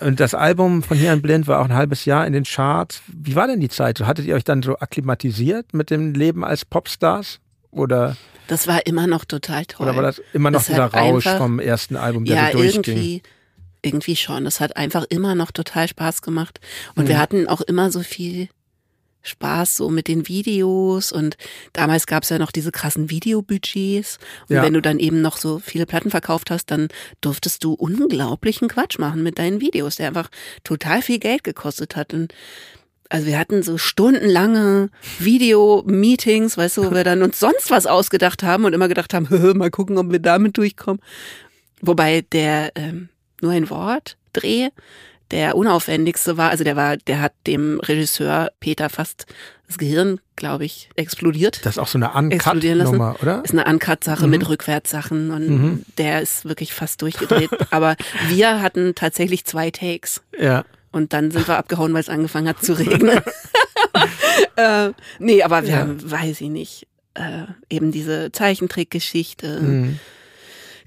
und 0.00 0.20
das 0.20 0.34
Album 0.34 0.82
von 0.82 0.96
Hier 0.96 1.12
an 1.12 1.22
Blind 1.22 1.48
war 1.48 1.60
auch 1.60 1.64
ein 1.64 1.74
halbes 1.74 2.04
Jahr 2.04 2.26
in 2.26 2.32
den 2.32 2.44
Charts. 2.44 3.02
Wie 3.08 3.34
war 3.34 3.46
denn 3.48 3.60
die 3.60 3.68
Zeit? 3.70 3.98
So, 3.98 4.06
Hattet 4.06 4.26
ihr 4.26 4.34
euch 4.36 4.44
dann 4.44 4.62
so 4.62 4.76
akklimatisiert 4.78 5.74
mit 5.74 5.90
dem 5.90 6.14
Leben 6.14 6.44
als 6.44 6.64
Popstars? 6.64 7.40
Oder, 7.72 8.16
Das 8.46 8.66
war 8.68 8.86
immer 8.86 9.06
noch 9.06 9.24
total 9.24 9.64
toll. 9.66 9.86
oder 9.86 9.96
war 9.96 10.02
das 10.02 10.22
immer 10.32 10.50
noch 10.50 10.60
Das 10.60 10.68
dieser 10.68 10.84
Rausch 10.86 11.26
einfach- 11.26 11.38
vom 11.38 11.58
ersten 11.58 11.96
Album, 11.96 12.24
der 12.24 12.36
ja, 12.36 12.52
so 12.52 12.58
durchging? 12.58 12.82
irgendwie, 12.96 13.22
irgendwie 13.86 14.16
schon. 14.16 14.44
Es 14.46 14.60
hat 14.60 14.76
einfach 14.76 15.04
immer 15.08 15.34
noch 15.34 15.50
total 15.52 15.88
Spaß 15.88 16.20
gemacht. 16.22 16.60
Und 16.94 17.04
Mhm. 17.04 17.08
wir 17.08 17.18
hatten 17.18 17.48
auch 17.48 17.60
immer 17.62 17.90
so 17.90 18.00
viel 18.02 18.48
Spaß 19.22 19.74
so 19.76 19.88
mit 19.90 20.06
den 20.06 20.28
Videos 20.28 21.10
und 21.10 21.36
damals 21.72 22.06
gab 22.06 22.22
es 22.22 22.28
ja 22.28 22.38
noch 22.38 22.52
diese 22.52 22.70
krassen 22.70 23.10
Videobudgets 23.10 24.18
und 24.48 24.54
Ja. 24.56 24.62
wenn 24.62 24.72
du 24.74 24.80
dann 24.80 25.00
eben 25.00 25.20
noch 25.20 25.36
so 25.38 25.58
viele 25.58 25.84
Platten 25.84 26.10
verkauft 26.10 26.48
hast, 26.52 26.70
dann 26.70 26.86
durftest 27.22 27.64
du 27.64 27.72
unglaublichen 27.72 28.68
Quatsch 28.68 29.00
machen 29.00 29.24
mit 29.24 29.40
deinen 29.40 29.60
Videos, 29.60 29.96
der 29.96 30.06
einfach 30.06 30.28
total 30.62 31.02
viel 31.02 31.18
Geld 31.18 31.42
gekostet 31.42 31.96
hat 31.96 32.14
und 32.14 32.34
also 33.08 33.26
wir 33.26 33.38
hatten 33.38 33.62
so 33.64 33.78
stundenlange 33.78 34.90
Video-Meetings, 35.18 36.56
weißt 36.56 36.76
du, 36.76 36.86
wo 36.86 36.90
wir 36.94 37.04
dann 37.04 37.22
uns 37.22 37.38
sonst 37.40 37.70
was 37.70 37.86
ausgedacht 37.86 38.42
haben 38.42 38.64
und 38.64 38.72
immer 38.72 38.88
gedacht 38.88 39.14
haben, 39.14 39.26
mal 39.58 39.70
gucken, 39.70 39.98
ob 39.98 40.10
wir 40.10 40.18
damit 40.18 40.56
durchkommen. 40.56 41.00
Wobei 41.82 42.22
der 42.32 42.72
ähm, 42.74 43.08
nur 43.42 43.52
ein 43.52 43.70
Wort 43.70 44.16
Dreh 44.32 44.68
der 45.32 45.56
unaufwendigste 45.56 46.36
war, 46.36 46.50
also 46.50 46.62
der 46.62 46.76
war, 46.76 46.96
der 46.98 47.20
hat 47.20 47.32
dem 47.48 47.80
Regisseur 47.80 48.52
Peter 48.60 48.88
fast 48.88 49.26
das 49.66 49.76
Gehirn, 49.76 50.20
glaube 50.36 50.64
ich, 50.64 50.88
explodiert. 50.94 51.66
Das 51.66 51.74
ist 51.74 51.78
auch 51.80 51.88
so 51.88 51.98
eine. 51.98 52.12
Uncut-Nummer, 52.12 53.16
oder? 53.20 53.42
Ist 53.44 53.50
eine 53.52 53.64
Uncut-Sache 53.64 54.26
Mhm. 54.26 54.30
mit 54.30 54.48
Rückwärtssachen 54.48 55.32
und 55.32 55.48
Mhm. 55.48 55.82
der 55.98 56.22
ist 56.22 56.44
wirklich 56.44 56.72
fast 56.72 57.02
durchgedreht. 57.02 57.50
Aber 57.72 57.96
wir 58.28 58.62
hatten 58.62 58.94
tatsächlich 58.94 59.44
zwei 59.44 59.72
Takes. 59.72 60.22
Ja. 60.38 60.64
Und 60.92 61.12
dann 61.12 61.32
sind 61.32 61.48
wir 61.48 61.56
abgehauen, 61.58 61.92
weil 61.92 62.02
es 62.02 62.08
angefangen 62.08 62.46
hat 62.48 62.62
zu 62.64 62.74
regnen. 62.78 63.18
äh, 64.56 64.90
nee, 65.18 65.42
aber 65.42 65.64
wir 65.64 65.70
Ja. 65.70 65.76
haben, 65.78 66.08
weiß 66.08 66.40
ich 66.40 66.48
nicht, 66.50 66.86
äh, 67.14 67.46
eben 67.68 67.90
diese 67.92 68.30
Zeichentrickgeschichte 68.32 69.60
Mhm. 69.60 69.98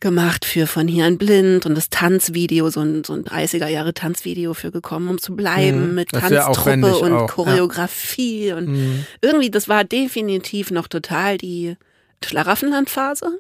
Gemacht 0.02 0.46
für 0.46 0.68
von 0.68 0.88
hier 0.88 1.06
an 1.06 1.18
blind 1.18 1.66
und 1.66 1.76
das 1.76 1.90
Tanzvideo, 1.90 2.70
so 2.70 2.80
ein, 2.82 3.04
so 3.04 3.14
ein 3.14 3.24
30er 3.24 3.68
Jahre 3.68 3.94
Tanzvideo 3.94 4.54
für 4.54 4.72
gekommen, 4.72 5.10
um 5.10 5.18
zu 5.20 5.36
bleiben 5.36 5.90
Mhm. 5.90 5.96
mit 5.96 6.14
Das 6.14 6.22
Tanztruppe 6.22 6.98
und 6.98 7.14
auch, 7.14 7.22
ja. 7.22 7.28
Choreografie 7.28 8.54
und 8.54 8.68
Mhm. 8.68 9.06
irgendwie, 9.22 9.50
das 9.50 9.68
war 9.68 9.84
definitiv 9.84 10.72
noch 10.72 10.88
total 10.88 11.38
die 11.38 11.76
Schlaraffenlandphase. 12.24 13.40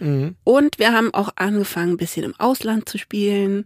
Mhm. 0.00 0.34
Und 0.44 0.78
wir 0.78 0.92
haben 0.92 1.12
auch 1.14 1.30
angefangen, 1.36 1.92
ein 1.92 1.96
bisschen 1.96 2.24
im 2.24 2.34
Ausland 2.38 2.88
zu 2.88 2.98
spielen 2.98 3.64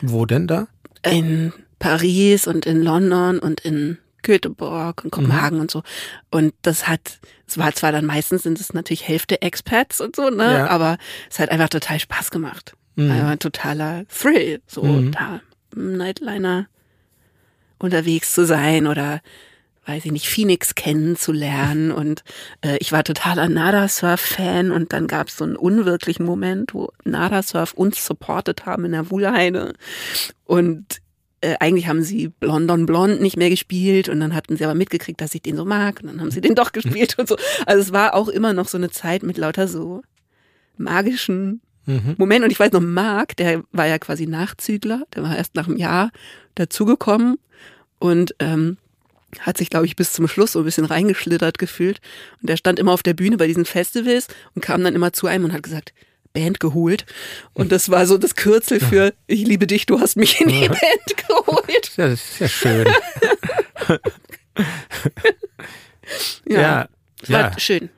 Wo 0.00 0.24
denn 0.26 0.46
da? 0.46 0.66
in 1.06 1.52
Paris 1.78 2.46
und 2.46 2.64
in 2.66 2.82
London 2.82 3.38
und 3.38 3.60
in 3.60 3.98
Göteborg 4.24 5.04
und 5.04 5.12
Kopenhagen 5.12 5.58
mhm. 5.58 5.62
und 5.62 5.70
so. 5.70 5.84
Und 6.32 6.52
das 6.62 6.88
hat, 6.88 7.20
es 7.46 7.56
war 7.56 7.72
zwar 7.74 7.92
dann 7.92 8.04
meistens 8.04 8.42
sind 8.42 8.60
es 8.60 8.74
natürlich 8.74 9.06
Hälfte 9.06 9.40
Expats 9.40 10.00
und 10.00 10.16
so, 10.16 10.30
ne? 10.30 10.54
Ja. 10.54 10.66
Aber 10.66 10.98
es 11.30 11.38
hat 11.38 11.50
einfach 11.50 11.68
total 11.68 12.00
Spaß 12.00 12.32
gemacht. 12.32 12.74
Mhm. 12.96 13.12
Einfach 13.12 13.28
ein 13.28 13.38
totaler 13.38 14.04
Thrill, 14.08 14.60
so 14.66 14.82
mhm. 14.82 15.12
da 15.12 15.40
im 15.76 15.96
Nightliner 15.96 16.66
unterwegs 17.78 18.34
zu 18.34 18.44
sein 18.44 18.86
oder 18.86 19.20
weiß 19.86 20.06
ich 20.06 20.12
nicht, 20.12 20.28
Phoenix 20.28 20.74
kennenzulernen. 20.74 21.92
Und 21.92 22.24
äh, 22.62 22.76
ich 22.78 22.92
war 22.92 23.04
totaler 23.04 23.48
Nada-Surf-Fan 23.48 24.70
und 24.70 24.94
dann 24.94 25.06
gab 25.06 25.28
es 25.28 25.36
so 25.36 25.44
einen 25.44 25.56
unwirklichen 25.56 26.24
Moment, 26.24 26.72
wo 26.72 26.90
Nada-Surf 27.04 27.74
uns 27.74 28.04
supportet 28.04 28.64
haben 28.64 28.86
in 28.86 28.92
der 28.92 29.10
Wuhlheide. 29.10 29.74
Und 30.44 31.02
äh, 31.44 31.56
eigentlich 31.60 31.86
haben 31.88 32.02
sie 32.02 32.28
Blondon 32.28 32.86
Blond 32.86 33.20
nicht 33.20 33.36
mehr 33.36 33.50
gespielt 33.50 34.08
und 34.08 34.20
dann 34.20 34.34
hatten 34.34 34.56
sie 34.56 34.64
aber 34.64 34.74
mitgekriegt, 34.74 35.20
dass 35.20 35.34
ich 35.34 35.42
den 35.42 35.56
so 35.56 35.64
mag 35.64 36.00
und 36.02 36.08
dann 36.08 36.20
haben 36.20 36.30
sie 36.30 36.40
den 36.40 36.54
doch 36.54 36.72
gespielt 36.72 37.18
und 37.18 37.28
so. 37.28 37.36
Also 37.66 37.82
es 37.82 37.92
war 37.92 38.14
auch 38.14 38.28
immer 38.28 38.52
noch 38.52 38.68
so 38.68 38.78
eine 38.78 38.90
Zeit 38.90 39.22
mit 39.22 39.36
lauter 39.36 39.68
so 39.68 40.02
magischen 40.76 41.60
mhm. 41.86 42.14
Momenten. 42.16 42.44
Und 42.44 42.50
ich 42.50 42.58
weiß 42.58 42.72
noch, 42.72 42.80
Marc, 42.80 43.36
der 43.36 43.62
war 43.72 43.86
ja 43.86 43.98
quasi 43.98 44.26
Nachzügler, 44.26 45.02
der 45.14 45.22
war 45.22 45.36
erst 45.36 45.54
nach 45.54 45.68
einem 45.68 45.76
Jahr 45.76 46.10
dazugekommen 46.54 47.38
und 47.98 48.34
ähm, 48.38 48.78
hat 49.40 49.58
sich, 49.58 49.68
glaube 49.68 49.86
ich, 49.86 49.96
bis 49.96 50.12
zum 50.12 50.28
Schluss 50.28 50.52
so 50.52 50.60
ein 50.60 50.64
bisschen 50.64 50.84
reingeschlittert 50.84 51.58
gefühlt. 51.58 52.00
Und 52.40 52.48
der 52.48 52.56
stand 52.56 52.78
immer 52.78 52.92
auf 52.92 53.02
der 53.02 53.14
Bühne 53.14 53.36
bei 53.36 53.46
diesen 53.46 53.64
Festivals 53.64 54.28
und 54.54 54.62
kam 54.62 54.82
dann 54.82 54.94
immer 54.94 55.12
zu 55.12 55.26
einem 55.26 55.44
und 55.44 55.52
hat 55.52 55.62
gesagt, 55.62 55.92
Band 56.34 56.60
geholt. 56.60 57.06
Und 57.54 57.72
das 57.72 57.88
war 57.90 58.06
so 58.06 58.18
das 58.18 58.34
Kürzel 58.34 58.80
für 58.80 59.14
Ich 59.26 59.46
liebe 59.46 59.66
dich, 59.66 59.86
du 59.86 60.00
hast 60.00 60.16
mich 60.16 60.40
in 60.40 60.48
die 60.48 60.68
Band 60.68 61.16
geholt. 61.28 61.92
Ja, 61.96 62.08
das 62.08 62.20
ist 62.20 62.40
ja 62.40 62.48
schön. 62.48 62.86
ja, 66.46 66.60
ja, 66.60 66.88
war 67.28 67.40
ja. 67.40 67.58
schön. 67.58 67.88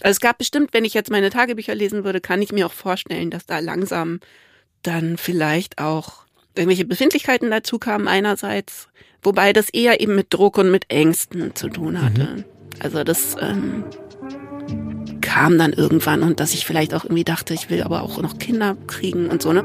Also 0.00 0.16
es 0.16 0.20
gab 0.20 0.38
bestimmt, 0.38 0.70
wenn 0.72 0.84
ich 0.84 0.94
jetzt 0.94 1.10
meine 1.10 1.30
Tagebücher 1.30 1.76
lesen 1.76 2.02
würde, 2.04 2.20
kann 2.20 2.42
ich 2.42 2.50
mir 2.50 2.66
auch 2.66 2.72
vorstellen, 2.72 3.30
dass 3.30 3.46
da 3.46 3.60
langsam 3.60 4.18
dann 4.82 5.16
vielleicht 5.16 5.78
auch 5.78 6.24
irgendwelche 6.56 6.84
Befindlichkeiten 6.84 7.50
dazu 7.50 7.78
kamen 7.78 8.08
einerseits 8.08 8.88
Wobei 9.24 9.54
das 9.54 9.70
eher 9.70 10.00
eben 10.00 10.14
mit 10.14 10.32
Druck 10.32 10.58
und 10.58 10.70
mit 10.70 10.90
Ängsten 10.90 11.56
zu 11.56 11.68
tun 11.70 12.00
hatte. 12.00 12.24
Mhm. 12.24 12.44
Also 12.80 13.04
das 13.04 13.36
ähm, 13.40 13.84
kam 15.34 15.58
dann 15.58 15.72
irgendwann 15.72 16.22
und 16.22 16.38
dass 16.38 16.54
ich 16.54 16.64
vielleicht 16.64 16.94
auch 16.94 17.02
irgendwie 17.02 17.24
dachte, 17.24 17.54
ich 17.54 17.68
will 17.68 17.82
aber 17.82 18.04
auch 18.04 18.22
noch 18.22 18.38
Kinder 18.38 18.76
kriegen 18.86 19.26
und 19.26 19.42
so, 19.42 19.52
ne? 19.52 19.64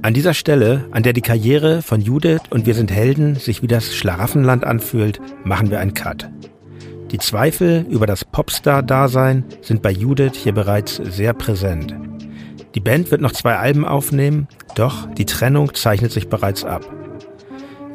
An 0.00 0.14
dieser 0.14 0.32
Stelle, 0.32 0.86
an 0.90 1.02
der 1.02 1.12
die 1.12 1.20
Karriere 1.20 1.82
von 1.82 2.00
Judith 2.00 2.40
und 2.48 2.64
Wir 2.64 2.72
sind 2.72 2.90
Helden 2.90 3.34
sich 3.34 3.60
wie 3.60 3.66
das 3.66 3.94
Schlaraffenland 3.94 4.64
anfühlt, 4.64 5.20
machen 5.44 5.70
wir 5.70 5.80
einen 5.80 5.92
Cut. 5.92 6.30
Die 7.10 7.18
Zweifel 7.18 7.84
über 7.90 8.06
das 8.06 8.24
Popstar-Dasein 8.24 9.44
sind 9.60 9.82
bei 9.82 9.90
Judith 9.90 10.32
hier 10.34 10.52
bereits 10.52 10.96
sehr 10.96 11.34
präsent. 11.34 11.94
Die 12.74 12.80
Band 12.80 13.10
wird 13.10 13.20
noch 13.20 13.32
zwei 13.32 13.56
Alben 13.56 13.84
aufnehmen, 13.84 14.48
doch 14.76 15.12
die 15.12 15.26
Trennung 15.26 15.74
zeichnet 15.74 16.10
sich 16.10 16.28
bereits 16.28 16.64
ab. 16.64 16.90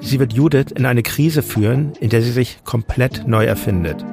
Sie 0.02 0.20
wird 0.20 0.34
Judith 0.34 0.72
in 0.76 0.86
eine 0.86 1.02
Krise 1.02 1.42
führen, 1.42 1.94
in 2.00 2.12
der 2.12 2.22
sie 2.22 2.32
sich 2.32 2.60
komplett 2.64 3.28
neu 3.28 3.46
erfindet. 3.46 4.06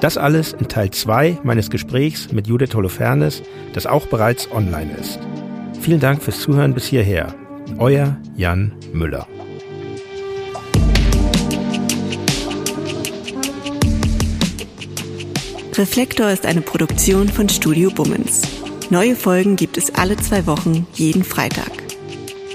Das 0.00 0.16
alles 0.16 0.52
in 0.52 0.68
Teil 0.68 0.90
2 0.90 1.38
meines 1.42 1.70
Gesprächs 1.70 2.30
mit 2.30 2.46
Judith 2.46 2.74
Holofernes, 2.74 3.42
das 3.72 3.86
auch 3.86 4.06
bereits 4.06 4.48
online 4.52 4.92
ist. 5.00 5.18
Vielen 5.80 5.98
Dank 6.00 6.22
fürs 6.22 6.40
Zuhören 6.40 6.72
bis 6.72 6.86
hierher. 6.86 7.34
Euer 7.78 8.16
Jan 8.36 8.72
Müller. 8.92 9.26
Reflektor 15.76 16.30
ist 16.30 16.46
eine 16.46 16.60
Produktion 16.60 17.28
von 17.28 17.48
Studio 17.48 17.90
Bummens. 17.90 18.42
Neue 18.90 19.16
Folgen 19.16 19.56
gibt 19.56 19.78
es 19.78 19.94
alle 19.94 20.16
zwei 20.16 20.46
Wochen, 20.46 20.86
jeden 20.94 21.24
Freitag. 21.24 21.70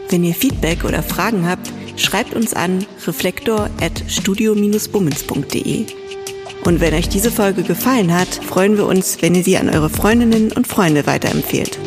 Wenn 0.10 0.24
ihr 0.24 0.34
Feedback 0.34 0.84
oder 0.84 1.04
Fragen 1.04 1.48
habt, 1.48 1.72
schreibt 1.96 2.34
uns 2.34 2.54
an 2.54 2.86
reflektor.studio-bummens.de. 3.06 6.03
Und 6.66 6.80
wenn 6.80 6.93
euch 6.93 7.09
diese 7.09 7.30
Folge 7.30 7.64
gefallen 7.64 8.14
hat, 8.14 8.28
freuen 8.36 8.78
wir 8.78 8.86
uns, 8.86 9.22
wenn 9.22 9.36
ihr 9.36 9.43
sie 9.43 9.57
an 9.57 9.70
eure 9.70 9.89
Freundinnen 9.89 10.51
und 10.53 10.68
Freunde 10.68 11.05
weiterempfehlt. 11.05 11.78